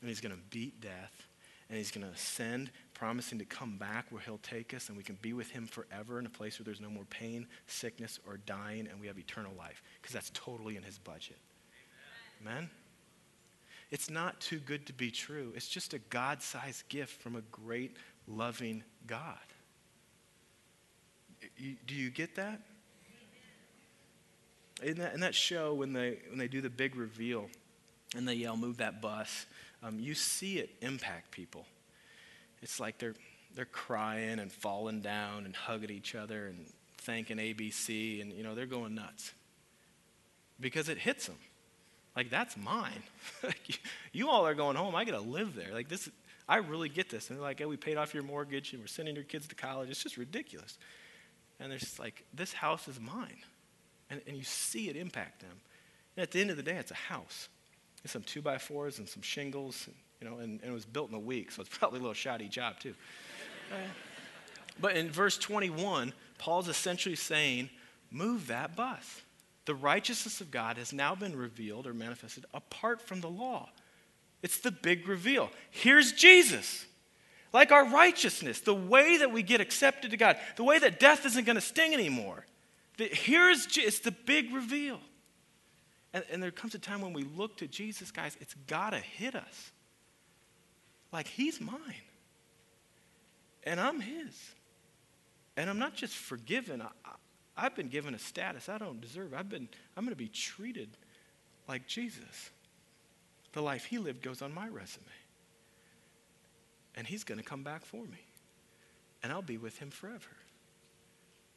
and 0.00 0.08
he's 0.08 0.20
going 0.20 0.34
to 0.34 0.40
beat 0.50 0.80
death 0.80 1.26
and 1.68 1.78
he's 1.78 1.90
going 1.90 2.06
to 2.06 2.12
ascend, 2.12 2.70
promising 2.92 3.38
to 3.38 3.44
come 3.44 3.76
back 3.76 4.06
where 4.10 4.20
he'll 4.20 4.38
take 4.38 4.74
us 4.74 4.88
and 4.88 4.96
we 4.96 5.02
can 5.02 5.18
be 5.22 5.32
with 5.32 5.50
him 5.50 5.66
forever 5.66 6.18
in 6.18 6.26
a 6.26 6.30
place 6.30 6.58
where 6.58 6.64
there's 6.64 6.80
no 6.80 6.90
more 6.90 7.04
pain, 7.06 7.46
sickness, 7.66 8.20
or 8.26 8.38
dying, 8.46 8.86
and 8.90 9.00
we 9.00 9.06
have 9.06 9.18
eternal 9.18 9.52
life 9.58 9.82
because 10.00 10.12
that's 10.12 10.30
totally 10.34 10.76
in 10.76 10.82
his 10.82 10.98
budget. 10.98 11.38
Amen? 12.42 12.68
It's 13.90 14.10
not 14.10 14.40
too 14.40 14.58
good 14.58 14.86
to 14.86 14.92
be 14.92 15.10
true. 15.10 15.52
It's 15.54 15.68
just 15.68 15.94
a 15.94 15.98
God 15.98 16.42
sized 16.42 16.88
gift 16.88 17.20
from 17.20 17.36
a 17.36 17.42
great, 17.52 17.96
loving 18.26 18.82
God. 19.06 19.38
Do 21.86 21.94
you 21.94 22.10
get 22.10 22.34
that? 22.36 22.60
In 24.82 24.98
that, 24.98 25.14
in 25.14 25.20
that 25.20 25.34
show, 25.34 25.74
when 25.74 25.92
they, 25.92 26.18
when 26.28 26.38
they 26.38 26.48
do 26.48 26.60
the 26.60 26.70
big 26.70 26.96
reveal 26.96 27.48
and 28.16 28.26
they 28.26 28.34
yell, 28.34 28.56
Move 28.56 28.78
that 28.78 29.00
bus, 29.00 29.46
um, 29.84 30.00
you 30.00 30.14
see 30.14 30.58
it 30.58 30.70
impact 30.80 31.30
people. 31.30 31.66
It's 32.62 32.80
like 32.80 32.98
they're, 32.98 33.14
they're 33.54 33.66
crying 33.66 34.38
and 34.38 34.50
falling 34.50 35.00
down 35.00 35.44
and 35.44 35.54
hugging 35.54 35.90
each 35.90 36.14
other 36.14 36.46
and 36.46 36.64
thanking 36.98 37.36
ABC, 37.36 38.22
and 38.22 38.32
you 38.32 38.42
know, 38.42 38.54
they're 38.54 38.66
going 38.66 38.94
nuts 38.94 39.32
because 40.58 40.88
it 40.88 40.98
hits 40.98 41.26
them. 41.26 41.36
Like, 42.16 42.30
that's 42.30 42.56
mine. 42.56 43.02
you, 43.42 43.74
you 44.12 44.30
all 44.30 44.46
are 44.46 44.54
going 44.54 44.76
home. 44.76 44.94
I 44.94 45.04
get 45.04 45.12
to 45.12 45.20
live 45.20 45.54
there. 45.54 45.74
Like, 45.74 45.88
this, 45.88 46.08
I 46.48 46.58
really 46.58 46.88
get 46.88 47.10
this. 47.10 47.28
And 47.28 47.36
they're 47.36 47.44
like, 47.44 47.58
hey, 47.58 47.66
we 47.66 47.76
paid 47.76 47.96
off 47.96 48.14
your 48.14 48.22
mortgage 48.22 48.72
and 48.72 48.80
we're 48.80 48.86
sending 48.86 49.14
your 49.14 49.24
kids 49.24 49.48
to 49.48 49.54
college. 49.54 49.90
It's 49.90 50.02
just 50.02 50.16
ridiculous. 50.16 50.78
And 51.58 51.70
they're 51.70 51.78
just 51.78 51.98
like, 51.98 52.24
this 52.32 52.52
house 52.52 52.88
is 52.88 53.00
mine. 53.00 53.38
And, 54.10 54.20
and 54.26 54.36
you 54.36 54.44
see 54.44 54.88
it 54.88 54.96
impact 54.96 55.40
them. 55.40 55.60
And 56.16 56.22
at 56.22 56.30
the 56.30 56.40
end 56.40 56.50
of 56.50 56.56
the 56.56 56.62
day, 56.62 56.76
it's 56.76 56.92
a 56.92 56.94
house 56.94 57.48
some 58.06 58.22
two 58.22 58.42
by 58.42 58.58
fours 58.58 58.98
and 58.98 59.08
some 59.08 59.22
shingles, 59.22 59.88
you 60.20 60.28
know, 60.28 60.38
and, 60.38 60.60
and, 60.60 60.70
it 60.70 60.74
was 60.74 60.84
built 60.84 61.08
in 61.08 61.14
a 61.14 61.20
week, 61.20 61.50
so 61.50 61.62
it's 61.62 61.70
probably 61.78 61.98
a 61.98 62.02
little 62.02 62.14
shoddy 62.14 62.48
job 62.48 62.78
too. 62.78 62.94
Uh, 63.72 63.76
but 64.80 64.96
in 64.96 65.10
verse 65.10 65.38
21, 65.38 66.12
Paul's 66.38 66.68
essentially 66.68 67.16
saying, 67.16 67.70
move 68.10 68.48
that 68.48 68.76
bus. 68.76 69.22
The 69.66 69.74
righteousness 69.74 70.40
of 70.40 70.50
God 70.50 70.76
has 70.76 70.92
now 70.92 71.14
been 71.14 71.36
revealed 71.36 71.86
or 71.86 71.94
manifested 71.94 72.44
apart 72.52 73.00
from 73.00 73.20
the 73.20 73.30
law. 73.30 73.70
It's 74.42 74.58
the 74.58 74.70
big 74.70 75.08
reveal. 75.08 75.50
Here's 75.70 76.12
Jesus. 76.12 76.84
Like 77.52 77.72
our 77.72 77.88
righteousness, 77.88 78.60
the 78.60 78.74
way 78.74 79.18
that 79.18 79.32
we 79.32 79.42
get 79.42 79.60
accepted 79.60 80.10
to 80.10 80.16
God, 80.16 80.36
the 80.56 80.64
way 80.64 80.78
that 80.78 81.00
death 81.00 81.24
isn't 81.24 81.46
going 81.46 81.54
to 81.54 81.62
sting 81.62 81.94
anymore. 81.94 82.44
The, 82.98 83.06
here's 83.06 83.78
it's 83.78 84.00
the 84.00 84.10
big 84.10 84.52
reveal. 84.52 85.00
And, 86.14 86.24
and 86.30 86.42
there 86.42 86.50
comes 86.50 86.74
a 86.74 86.78
time 86.78 87.02
when 87.02 87.12
we 87.12 87.24
look 87.24 87.58
to 87.58 87.66
Jesus, 87.66 88.10
guys, 88.10 88.36
it's 88.40 88.54
got 88.66 88.90
to 88.90 88.98
hit 88.98 89.34
us. 89.34 89.72
Like, 91.12 91.26
He's 91.26 91.60
mine. 91.60 91.78
And 93.64 93.78
I'm 93.78 94.00
His. 94.00 94.34
And 95.56 95.68
I'm 95.68 95.78
not 95.78 95.94
just 95.94 96.14
forgiven, 96.14 96.80
I, 96.80 96.88
I, 97.56 97.62
have 97.62 97.76
been 97.76 97.88
given 97.88 98.14
a 98.14 98.18
status 98.18 98.68
I 98.68 98.78
don't 98.78 99.00
deserve. 99.00 99.34
I've 99.34 99.50
been, 99.50 99.68
I'm 99.96 100.04
going 100.04 100.16
to 100.16 100.18
be 100.18 100.28
treated 100.28 100.88
like 101.68 101.86
Jesus. 101.86 102.50
The 103.52 103.62
life 103.62 103.84
He 103.84 103.98
lived 103.98 104.22
goes 104.22 104.40
on 104.40 104.54
my 104.54 104.68
resume. 104.68 105.04
and 106.96 107.06
he's 107.06 107.24
going 107.24 107.38
to 107.38 107.44
come 107.44 107.62
back 107.62 107.84
for 107.84 108.02
me. 108.04 108.24
And 109.22 109.32
I'll 109.32 109.42
be 109.42 109.58
with 109.58 109.78
him 109.78 109.90
forever. 109.90 110.30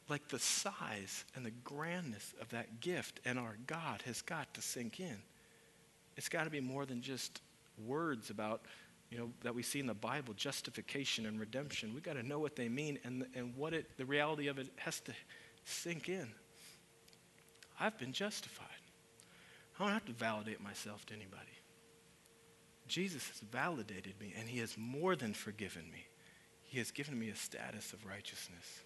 Like 0.08 0.28
the 0.28 0.38
size 0.38 1.24
and 1.34 1.44
the 1.44 1.50
grandness 1.64 2.34
of 2.40 2.48
that 2.50 2.80
gift 2.80 3.20
and 3.24 3.38
our 3.38 3.56
God 3.66 4.02
has 4.06 4.22
got 4.22 4.52
to 4.54 4.62
sink 4.62 5.00
in. 5.00 5.18
It's 6.16 6.28
got 6.28 6.44
to 6.44 6.50
be 6.50 6.60
more 6.60 6.86
than 6.86 7.02
just 7.02 7.40
words 7.86 8.30
about, 8.30 8.62
you 9.10 9.18
know, 9.18 9.30
that 9.42 9.54
we 9.54 9.62
see 9.62 9.80
in 9.80 9.86
the 9.86 9.94
Bible, 9.94 10.34
justification 10.34 11.26
and 11.26 11.38
redemption. 11.38 11.92
We've 11.94 12.02
got 12.02 12.14
to 12.14 12.26
know 12.26 12.38
what 12.38 12.56
they 12.56 12.68
mean 12.68 12.98
and, 13.04 13.26
and 13.34 13.54
what 13.56 13.74
it, 13.74 13.96
the 13.96 14.04
reality 14.04 14.48
of 14.48 14.58
it 14.58 14.68
has 14.76 15.00
to 15.00 15.12
sink 15.64 16.08
in. 16.08 16.28
I've 17.78 17.98
been 17.98 18.12
justified. 18.12 18.66
I 19.78 19.84
don't 19.84 19.92
have 19.92 20.06
to 20.06 20.12
validate 20.12 20.60
myself 20.60 21.06
to 21.06 21.14
anybody. 21.14 21.42
Jesus 22.88 23.28
has 23.28 23.40
validated 23.52 24.14
me, 24.20 24.34
and 24.36 24.48
he 24.48 24.58
has 24.58 24.76
more 24.76 25.14
than 25.14 25.34
forgiven 25.34 25.82
me. 25.92 26.06
He 26.64 26.78
has 26.78 26.90
given 26.90 27.18
me 27.18 27.28
a 27.28 27.36
status 27.36 27.92
of 27.92 28.04
righteousness. 28.04 28.82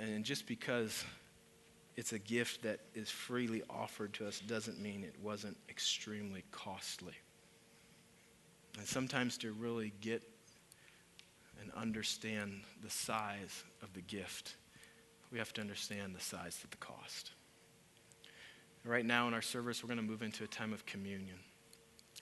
And 0.00 0.24
just 0.24 0.46
because 0.46 1.04
it's 1.96 2.12
a 2.12 2.18
gift 2.18 2.62
that 2.62 2.80
is 2.94 3.10
freely 3.10 3.62
offered 3.68 4.14
to 4.14 4.26
us 4.26 4.40
doesn't 4.40 4.80
mean 4.80 5.04
it 5.04 5.14
wasn't 5.22 5.56
extremely 5.68 6.44
costly. 6.50 7.14
And 8.78 8.86
sometimes 8.86 9.36
to 9.38 9.52
really 9.52 9.92
get 10.00 10.22
and 11.60 11.70
understand 11.72 12.62
the 12.82 12.90
size 12.90 13.62
of 13.82 13.92
the 13.92 14.00
gift, 14.00 14.56
we 15.30 15.38
have 15.38 15.52
to 15.54 15.60
understand 15.60 16.14
the 16.14 16.20
size 16.20 16.60
of 16.64 16.70
the 16.70 16.76
cost. 16.78 17.32
Right 18.84 19.06
now 19.06 19.28
in 19.28 19.34
our 19.34 19.42
service, 19.42 19.82
we're 19.82 19.88
going 19.88 20.04
to 20.04 20.10
move 20.10 20.22
into 20.22 20.42
a 20.42 20.48
time 20.48 20.72
of 20.72 20.84
communion. 20.86 21.38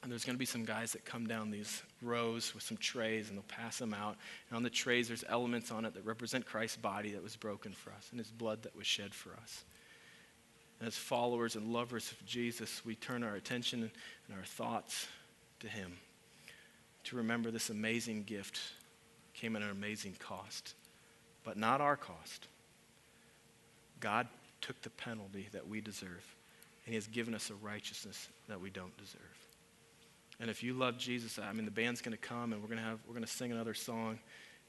And 0.03 0.11
there's 0.11 0.25
going 0.25 0.35
to 0.35 0.39
be 0.39 0.47
some 0.47 0.65
guys 0.65 0.93
that 0.93 1.05
come 1.05 1.27
down 1.27 1.51
these 1.51 1.83
rows 2.01 2.55
with 2.55 2.63
some 2.63 2.79
trays 2.79 3.29
and 3.29 3.37
they'll 3.37 3.45
pass 3.45 3.79
them 3.79 3.93
out. 3.93 4.17
And 4.49 4.57
on 4.57 4.63
the 4.63 4.71
trays, 4.71 5.09
there's 5.09 5.25
elements 5.29 5.71
on 5.71 5.85
it 5.85 5.93
that 5.95 6.07
represent 6.07 6.47
Christ's 6.47 6.79
body 6.79 7.13
that 7.13 7.23
was 7.23 7.37
broken 7.37 7.73
for 7.73 7.91
us 7.93 8.09
and 8.11 8.19
his 8.19 8.31
blood 8.31 8.63
that 8.63 8.75
was 8.75 8.87
shed 8.87 9.15
for 9.15 9.35
us. 9.43 9.65
And 10.79 10.89
as 10.89 10.97
followers 10.97 11.55
and 11.55 11.71
lovers 11.71 12.11
of 12.13 12.25
Jesus, 12.25 12.83
we 12.85 12.95
turn 12.95 13.23
our 13.23 13.35
attention 13.35 13.83
and 13.83 14.39
our 14.39 14.45
thoughts 14.45 15.07
to 15.61 15.69
him 15.69 15.93
to 17.05 17.17
remember 17.17 17.51
this 17.51 17.71
amazing 17.71 18.25
gift 18.25 18.61
came 19.35 19.57
at 19.57 19.63
an 19.63 19.71
amazing 19.71 20.15
cost, 20.19 20.75
but 21.45 21.57
not 21.57 21.81
our 21.81 21.97
cost. 21.97 22.49
God 24.01 24.29
took 24.61 24.81
the 24.83 24.91
penalty 24.91 25.49
that 25.53 25.67
we 25.67 25.81
deserve, 25.81 26.25
and 26.85 26.93
he 26.93 26.95
has 26.95 27.07
given 27.07 27.35
us 27.35 27.51
a 27.51 27.55
righteousness 27.55 28.29
that 28.49 28.61
we 28.61 28.71
don't 28.71 28.97
deserve. 28.97 29.40
And 30.41 30.49
if 30.49 30.63
you 30.63 30.73
love 30.73 30.97
Jesus, 30.97 31.39
I 31.39 31.53
mean, 31.53 31.67
the 31.67 31.71
band's 31.71 32.01
going 32.01 32.17
to 32.17 32.19
come 32.19 32.55
and 32.55 32.63
we're 32.63 32.69
going 32.69 32.79
to 32.79 32.85
have 32.85 32.99
we're 33.07 33.13
going 33.13 33.25
to 33.25 33.31
sing 33.31 33.53
another 33.53 33.75
song, 33.75 34.19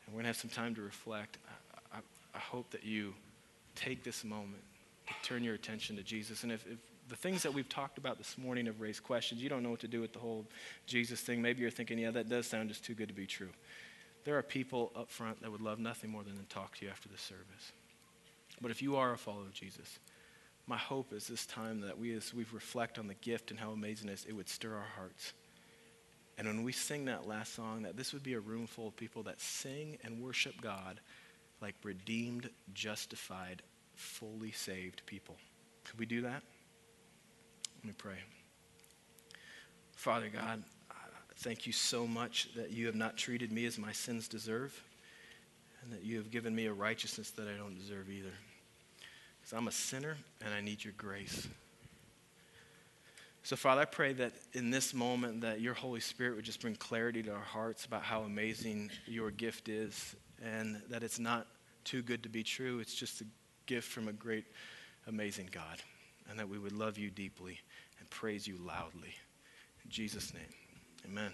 and 0.05 0.09
we're 0.09 0.21
going 0.21 0.23
to 0.23 0.29
have 0.29 0.37
some 0.37 0.49
time 0.49 0.75
to 0.75 0.81
reflect. 0.81 1.37
I, 1.47 1.97
I, 1.97 1.99
I 2.35 2.39
hope 2.39 2.69
that 2.71 2.83
you 2.83 3.13
take 3.75 4.03
this 4.03 4.25
moment 4.25 4.63
to 5.07 5.13
turn 5.23 5.43
your 5.43 5.55
attention 5.55 5.95
to 5.95 6.03
Jesus. 6.03 6.43
And 6.43 6.51
if, 6.51 6.65
if 6.67 6.77
the 7.07 7.15
things 7.15 7.43
that 7.43 7.53
we've 7.53 7.69
talked 7.69 7.97
about 7.97 8.17
this 8.17 8.37
morning 8.37 8.65
have 8.65 8.81
raised 8.81 9.03
questions, 9.03 9.41
you 9.41 9.47
don't 9.49 9.63
know 9.63 9.69
what 9.69 9.79
to 9.79 9.87
do 9.87 10.01
with 10.01 10.11
the 10.11 10.19
whole 10.19 10.45
Jesus 10.87 11.21
thing. 11.21 11.41
Maybe 11.41 11.61
you're 11.61 11.71
thinking, 11.71 11.97
yeah, 11.97 12.11
that 12.11 12.29
does 12.29 12.47
sound 12.47 12.69
just 12.69 12.83
too 12.83 12.93
good 12.93 13.07
to 13.07 13.13
be 13.13 13.25
true. 13.25 13.49
There 14.25 14.37
are 14.37 14.43
people 14.43 14.91
up 14.95 15.09
front 15.09 15.41
that 15.41 15.51
would 15.51 15.61
love 15.61 15.79
nothing 15.79 16.11
more 16.11 16.23
than 16.23 16.37
to 16.37 16.43
talk 16.43 16.77
to 16.77 16.85
you 16.85 16.91
after 16.91 17.09
the 17.09 17.17
service. 17.17 17.71
But 18.61 18.71
if 18.71 18.81
you 18.81 18.97
are 18.97 19.13
a 19.13 19.17
follower 19.17 19.43
of 19.43 19.53
Jesus, 19.53 19.99
my 20.67 20.77
hope 20.77 21.11
is 21.11 21.27
this 21.27 21.45
time 21.45 21.81
that 21.81 21.97
we, 21.97 22.13
as 22.13 22.33
we 22.33 22.45
reflect 22.51 22.99
on 22.99 23.07
the 23.07 23.15
gift 23.15 23.51
and 23.51 23.59
how 23.59 23.71
amazing 23.71 24.09
it 24.09 24.13
is, 24.13 24.25
it 24.25 24.33
would 24.33 24.47
stir 24.47 24.75
our 24.75 24.87
hearts 24.95 25.33
and 26.41 26.47
when 26.47 26.63
we 26.63 26.71
sing 26.71 27.05
that 27.05 27.27
last 27.27 27.53
song, 27.53 27.83
that 27.83 27.95
this 27.95 28.13
would 28.13 28.23
be 28.23 28.33
a 28.33 28.39
room 28.39 28.65
full 28.65 28.87
of 28.87 28.97
people 28.97 29.21
that 29.23 29.39
sing 29.39 29.99
and 30.03 30.19
worship 30.19 30.59
God 30.59 30.99
like 31.61 31.75
redeemed, 31.83 32.49
justified, 32.73 33.61
fully 33.93 34.51
saved 34.51 35.03
people. 35.05 35.35
Could 35.85 35.99
we 35.99 36.07
do 36.07 36.21
that? 36.21 36.41
Let 37.77 37.85
me 37.85 37.93
pray. 37.95 38.17
Father 39.95 40.29
God, 40.29 40.63
thank 41.37 41.67
you 41.67 41.73
so 41.73 42.07
much 42.07 42.49
that 42.55 42.71
you 42.71 42.87
have 42.87 42.95
not 42.95 43.17
treated 43.17 43.51
me 43.51 43.67
as 43.67 43.77
my 43.77 43.91
sins 43.91 44.27
deserve, 44.27 44.83
and 45.83 45.93
that 45.93 46.03
you 46.03 46.17
have 46.17 46.31
given 46.31 46.55
me 46.55 46.65
a 46.65 46.73
righteousness 46.73 47.29
that 47.31 47.47
I 47.47 47.55
don't 47.55 47.77
deserve 47.77 48.09
either. 48.09 48.33
Because 49.39 49.53
I'm 49.53 49.67
a 49.67 49.71
sinner 49.71 50.17
and 50.43 50.51
I 50.55 50.61
need 50.61 50.83
your 50.83 50.93
grace. 50.97 51.47
So, 53.43 53.55
Father, 53.55 53.81
I 53.81 53.85
pray 53.85 54.13
that 54.13 54.33
in 54.53 54.69
this 54.69 54.93
moment 54.93 55.41
that 55.41 55.61
your 55.61 55.73
Holy 55.73 55.99
Spirit 55.99 56.35
would 56.35 56.45
just 56.45 56.61
bring 56.61 56.75
clarity 56.75 57.23
to 57.23 57.31
our 57.31 57.39
hearts 57.39 57.85
about 57.85 58.03
how 58.03 58.21
amazing 58.21 58.91
your 59.07 59.31
gift 59.31 59.67
is 59.67 60.15
and 60.43 60.81
that 60.89 61.01
it's 61.01 61.17
not 61.17 61.47
too 61.83 62.03
good 62.03 62.21
to 62.23 62.29
be 62.29 62.43
true. 62.43 62.79
It's 62.79 62.93
just 62.93 63.21
a 63.21 63.25
gift 63.65 63.89
from 63.89 64.07
a 64.07 64.13
great, 64.13 64.45
amazing 65.07 65.49
God. 65.51 65.81
And 66.29 66.37
that 66.39 66.47
we 66.47 66.59
would 66.59 66.71
love 66.71 66.99
you 66.99 67.09
deeply 67.09 67.59
and 67.99 68.09
praise 68.11 68.45
you 68.45 68.57
loudly. 68.57 69.15
In 69.83 69.89
Jesus' 69.89 70.33
name, 70.33 70.43
amen. 71.05 71.31